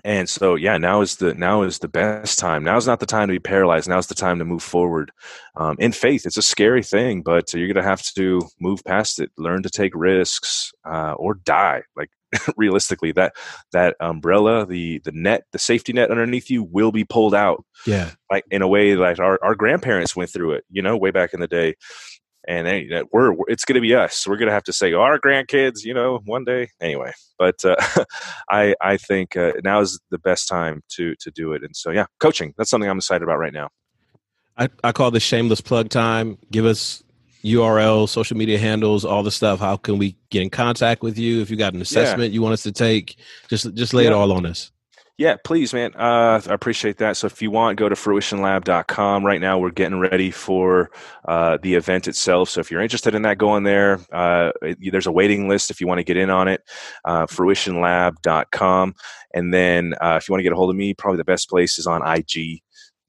and 0.06 0.30
so 0.30 0.54
yeah 0.56 0.78
now 0.78 1.02
is 1.02 1.16
the 1.18 1.34
now 1.34 1.64
is 1.64 1.80
the 1.80 1.88
best 1.88 2.40
time. 2.40 2.64
Now 2.64 2.78
is 2.78 2.88
not 2.88 3.00
the 3.00 3.06
time 3.06 3.28
to 3.28 3.34
be 3.34 3.40
paralyzed. 3.40 3.90
Now 3.90 3.98
is 3.98 4.08
the 4.08 4.16
time 4.16 4.40
to 4.40 4.46
move 4.46 4.64
forward 4.64 5.12
um, 5.58 5.76
in 5.80 5.92
faith. 5.92 6.26
It's 6.26 6.38
a 6.38 6.42
scary 6.42 6.84
thing 6.84 7.24
but 7.24 7.54
you're 7.54 7.68
gonna 7.68 7.86
have 7.86 8.04
to 8.14 8.42
move 8.62 8.84
past 8.86 9.20
it. 9.20 9.32
Learn 9.38 9.64
to 9.64 9.70
take 9.70 9.94
risks 9.96 10.72
uh, 10.86 11.14
or 11.14 11.34
die. 11.34 11.82
Like 11.98 12.10
realistically 12.58 13.12
that 13.14 13.34
that 13.72 13.96
umbrella 14.00 14.66
the 14.66 15.00
the 15.00 15.12
net 15.12 15.44
the 15.52 15.60
safety 15.60 15.92
net 15.92 16.12
underneath 16.12 16.50
you 16.50 16.64
will 16.64 16.92
be 16.92 17.04
pulled 17.04 17.34
out. 17.34 17.66
Yeah. 17.88 18.12
Like 18.32 18.46
in 18.52 18.62
a 18.62 18.68
way 18.68 18.96
like 18.96 19.20
our, 19.20 19.40
our 19.44 19.56
grandparents 19.56 20.16
went 20.16 20.30
through 20.30 20.54
it 20.54 20.66
you 20.70 20.82
know 20.82 20.96
way 20.96 21.12
back 21.12 21.34
in 21.34 21.40
the 21.40 21.48
day 21.48 21.76
and 22.48 22.68
they, 22.68 23.04
we're 23.12 23.34
it's 23.48 23.66
going 23.66 23.76
to 23.76 23.82
be 23.82 23.96
us. 23.96 24.28
We're 24.28 24.38
going 24.38 24.48
to 24.48 24.54
have 24.54 24.64
to 24.64 24.74
say 24.74 24.94
our 24.94 25.20
grandkids, 25.20 25.84
you 25.84 25.94
know, 25.94 26.20
one 26.26 26.44
day 26.44 26.70
anyway. 26.82 27.12
But 27.38 27.64
uh, 27.64 27.76
I 28.50 28.76
I 28.82 28.98
think 28.98 29.36
uh, 29.36 29.54
now 29.64 29.82
is 29.82 30.00
the 30.12 30.20
best 30.20 30.48
time 30.48 30.82
to 30.90 31.16
to 31.16 31.32
do 31.32 31.54
it. 31.54 31.64
And 31.64 31.76
so 31.76 31.92
yeah, 31.92 32.06
coaching 32.20 32.54
that's 32.58 32.70
something 32.70 32.90
I'm 32.90 32.98
excited 32.98 33.24
about 33.24 33.40
right 33.40 33.54
now. 33.54 33.70
I, 34.58 34.70
I 34.84 34.92
call 34.92 35.12
this 35.12 35.24
shameless 35.24 35.62
plug 35.62 35.90
time. 35.90 36.38
Give 36.50 36.66
us 36.66 37.04
URL, 37.44 38.08
social 38.08 38.38
media 38.38 38.58
handles, 38.58 39.06
all 39.06 39.22
the 39.22 39.32
stuff. 39.32 39.60
How 39.60 39.78
can 39.78 39.98
we 39.98 40.16
get 40.30 40.42
in 40.42 40.50
contact 40.50 41.04
with 41.04 41.18
you? 41.18 41.42
If 41.42 41.50
you 41.50 41.58
got 41.58 41.74
an 41.74 41.82
assessment 41.82 42.32
yeah. 42.32 42.36
you 42.36 42.42
want 42.42 42.54
us 42.54 42.64
to 42.64 42.72
take, 42.72 43.18
just 43.50 43.74
just 43.74 43.94
lay 43.94 44.04
yeah. 44.04 44.12
it 44.12 44.14
all 44.14 44.32
on 44.32 44.46
us. 44.46 44.72
Yeah, 45.18 45.38
please, 45.46 45.74
man. 45.74 45.94
Uh, 45.96 46.42
I 46.46 46.54
appreciate 46.54 46.98
that. 46.98 47.16
So 47.16 47.28
if 47.28 47.42
you 47.42 47.50
want, 47.50 47.78
go 47.78 47.88
to 47.88 47.96
fruitionlab.com. 47.96 49.26
Right 49.26 49.40
now, 49.40 49.58
we're 49.58 49.72
getting 49.72 49.98
ready 49.98 50.30
for 50.30 50.92
uh, 51.26 51.58
the 51.62 51.76
event 51.76 52.10
itself. 52.10 52.50
So 52.50 52.60
if 52.60 52.70
you're 52.70 52.82
interested 52.82 53.16
in 53.16 53.22
that, 53.22 53.38
go 53.38 53.48
on 53.50 53.64
there. 53.64 54.02
Uh, 54.12 54.52
there's 54.92 55.08
a 55.08 55.14
waiting 55.14 55.48
list 55.48 55.72
if 55.72 55.80
you 55.80 55.88
want 55.88 56.00
to 56.00 56.04
get 56.04 56.18
in 56.18 56.30
on 56.30 56.50
it. 56.50 56.64
Uh, 57.06 57.28
fruitionlab.com. 57.28 58.94
And 59.34 59.54
then 59.54 59.94
uh, 60.02 60.20
if 60.22 60.28
you 60.28 60.34
want 60.34 60.40
to 60.40 60.44
get 60.44 60.52
a 60.52 60.58
hold 60.58 60.70
of 60.70 60.76
me, 60.76 60.94
probably 60.94 61.18
the 61.18 61.24
best 61.24 61.50
place 61.50 61.80
is 61.80 61.88
on 61.88 62.06
IG. 62.06 62.62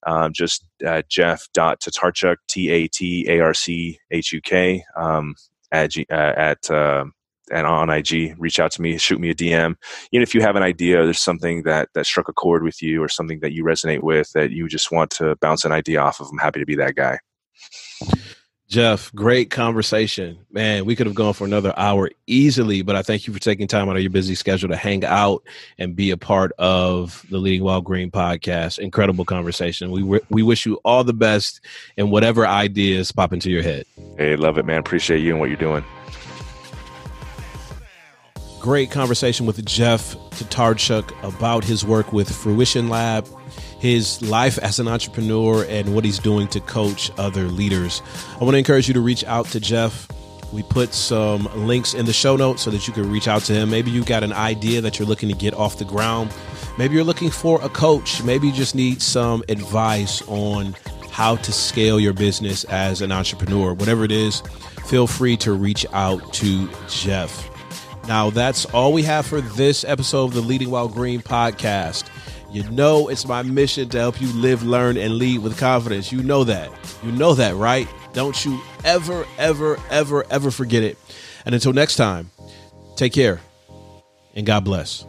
Um, 0.07 0.32
just 0.32 0.64
uh, 0.86 1.02
Jeff.Tatarchuk, 1.09 2.36
T 2.46 2.70
A 2.70 2.86
T 2.86 3.26
A 3.28 3.40
R 3.40 3.52
C 3.52 3.98
H 4.12 4.32
U 4.32 4.40
K, 4.40 4.84
um, 4.96 5.34
at, 5.72 5.90
uh, 5.98 6.04
at 6.12 6.70
and 7.53 7.66
on 7.66 7.90
IG, 7.90 8.34
reach 8.38 8.59
out 8.59 8.72
to 8.72 8.82
me, 8.82 8.99
shoot 8.99 9.20
me 9.20 9.30
a 9.30 9.34
DM. 9.34 9.76
Even 10.12 10.22
if 10.22 10.34
you 10.34 10.40
have 10.40 10.57
an 10.57 10.62
idea, 10.62 11.05
there's 11.05 11.20
something 11.20 11.62
that 11.62 11.88
that 11.94 12.07
struck 12.07 12.28
a 12.28 12.32
chord 12.32 12.62
with 12.62 12.82
you, 12.82 13.03
or 13.03 13.09
something 13.09 13.40
that 13.40 13.53
you 13.53 13.64
resonate 13.64 14.03
with 14.03 14.32
that 14.32 14.51
you 14.51 14.68
just 14.68 14.90
want 14.90 15.11
to 15.12 15.36
bounce 15.36 15.64
an 15.64 15.72
idea 15.72 16.01
off 16.01 16.20
of. 16.20 16.28
I'm 16.30 16.38
happy 16.38 16.61
to 16.61 16.66
be 16.66 16.76
that 16.76 16.94
guy. 16.94 17.18
Jeff, 18.68 19.14
great 19.14 19.49
conversation. 19.51 20.38
Man, 20.51 20.86
we 20.86 20.97
could 20.97 21.07
have 21.07 21.14
gone 21.14 21.34
for 21.34 21.44
another 21.44 21.72
hour 21.76 22.11
easily, 22.26 22.82
but 22.82 22.97
I 22.97 23.03
thank 23.03 23.28
you 23.28 23.32
for 23.32 23.38
taking 23.38 23.68
time 23.68 23.88
out 23.88 23.94
of 23.94 24.03
your 24.03 24.11
busy 24.11 24.34
schedule 24.34 24.68
to 24.70 24.76
hang 24.76 25.05
out 25.05 25.44
and 25.78 25.94
be 25.94 26.11
a 26.11 26.16
part 26.16 26.51
of 26.59 27.24
the 27.30 27.38
Leading 27.38 27.62
While 27.62 27.80
Green 27.80 28.11
podcast. 28.11 28.80
Incredible 28.80 29.24
conversation. 29.24 29.92
We 29.92 30.20
we 30.30 30.42
wish 30.42 30.66
you 30.66 30.80
all 30.84 31.05
the 31.05 31.12
best 31.12 31.61
and 31.97 32.11
whatever 32.11 32.44
ideas 32.44 33.12
pop 33.12 33.32
into 33.32 33.51
your 33.51 33.62
head. 33.62 33.86
Hey, 34.18 34.34
love 34.34 34.59
it, 34.59 34.66
man. 34.66 34.80
Appreciate 34.80 35.20
you 35.20 35.30
and 35.30 35.38
what 35.38 35.49
you're 35.49 35.59
doing 35.59 35.84
great 38.66 38.90
conversation 38.90 39.46
with 39.46 39.64
Jeff 39.64 40.16
Tatarchuk 40.30 41.12
about 41.22 41.62
his 41.62 41.84
work 41.84 42.12
with 42.12 42.28
Fruition 42.28 42.88
Lab, 42.88 43.24
his 43.78 44.20
life 44.22 44.58
as 44.58 44.80
an 44.80 44.88
entrepreneur, 44.88 45.64
and 45.68 45.94
what 45.94 46.04
he's 46.04 46.18
doing 46.18 46.48
to 46.48 46.58
coach 46.58 47.12
other 47.16 47.44
leaders. 47.44 48.02
I 48.40 48.42
want 48.42 48.54
to 48.54 48.58
encourage 48.58 48.88
you 48.88 48.94
to 48.94 49.00
reach 49.00 49.22
out 49.22 49.46
to 49.50 49.60
Jeff. 49.60 50.08
We 50.52 50.64
put 50.64 50.94
some 50.94 51.48
links 51.54 51.94
in 51.94 52.06
the 52.06 52.12
show 52.12 52.34
notes 52.34 52.62
so 52.62 52.72
that 52.72 52.88
you 52.88 52.92
can 52.92 53.08
reach 53.08 53.28
out 53.28 53.42
to 53.42 53.52
him. 53.52 53.70
Maybe 53.70 53.92
you 53.92 54.04
got 54.04 54.24
an 54.24 54.32
idea 54.32 54.80
that 54.80 54.98
you're 54.98 55.06
looking 55.06 55.28
to 55.28 55.36
get 55.36 55.54
off 55.54 55.78
the 55.78 55.84
ground. 55.84 56.34
Maybe 56.76 56.96
you're 56.96 57.04
looking 57.04 57.30
for 57.30 57.62
a 57.62 57.68
coach. 57.68 58.20
Maybe 58.24 58.48
you 58.48 58.52
just 58.52 58.74
need 58.74 59.00
some 59.00 59.44
advice 59.48 60.22
on 60.26 60.74
how 61.12 61.36
to 61.36 61.52
scale 61.52 62.00
your 62.00 62.14
business 62.14 62.64
as 62.64 63.00
an 63.00 63.12
entrepreneur. 63.12 63.74
Whatever 63.74 64.02
it 64.02 64.10
is, 64.10 64.40
feel 64.86 65.06
free 65.06 65.36
to 65.36 65.52
reach 65.52 65.86
out 65.92 66.32
to 66.32 66.68
Jeff. 66.88 67.48
Now, 68.09 68.30
that's 68.30 68.64
all 68.66 68.92
we 68.92 69.02
have 69.02 69.26
for 69.26 69.40
this 69.40 69.84
episode 69.84 70.26
of 70.26 70.34
the 70.34 70.40
Leading 70.40 70.70
While 70.70 70.88
Green 70.88 71.20
podcast. 71.20 72.09
You 72.52 72.62
know, 72.70 73.09
it's 73.09 73.26
my 73.26 73.42
mission 73.42 73.88
to 73.90 73.98
help 73.98 74.20
you 74.20 74.28
live, 74.28 74.62
learn, 74.62 74.96
and 74.96 75.16
lead 75.16 75.40
with 75.40 75.59
confidence. 75.59 76.12
You 76.12 76.22
know 76.22 76.44
that. 76.44 76.70
You 77.02 77.11
know 77.12 77.34
that, 77.34 77.57
right? 77.57 77.88
Don't 78.12 78.44
you 78.44 78.61
ever, 78.84 79.26
ever, 79.38 79.78
ever, 79.90 80.24
ever 80.30 80.50
forget 80.50 80.82
it. 80.82 80.96
And 81.44 81.54
until 81.54 81.72
next 81.72 81.96
time, 81.96 82.30
take 82.94 83.12
care 83.12 83.40
and 84.34 84.46
God 84.46 84.64
bless. 84.64 85.04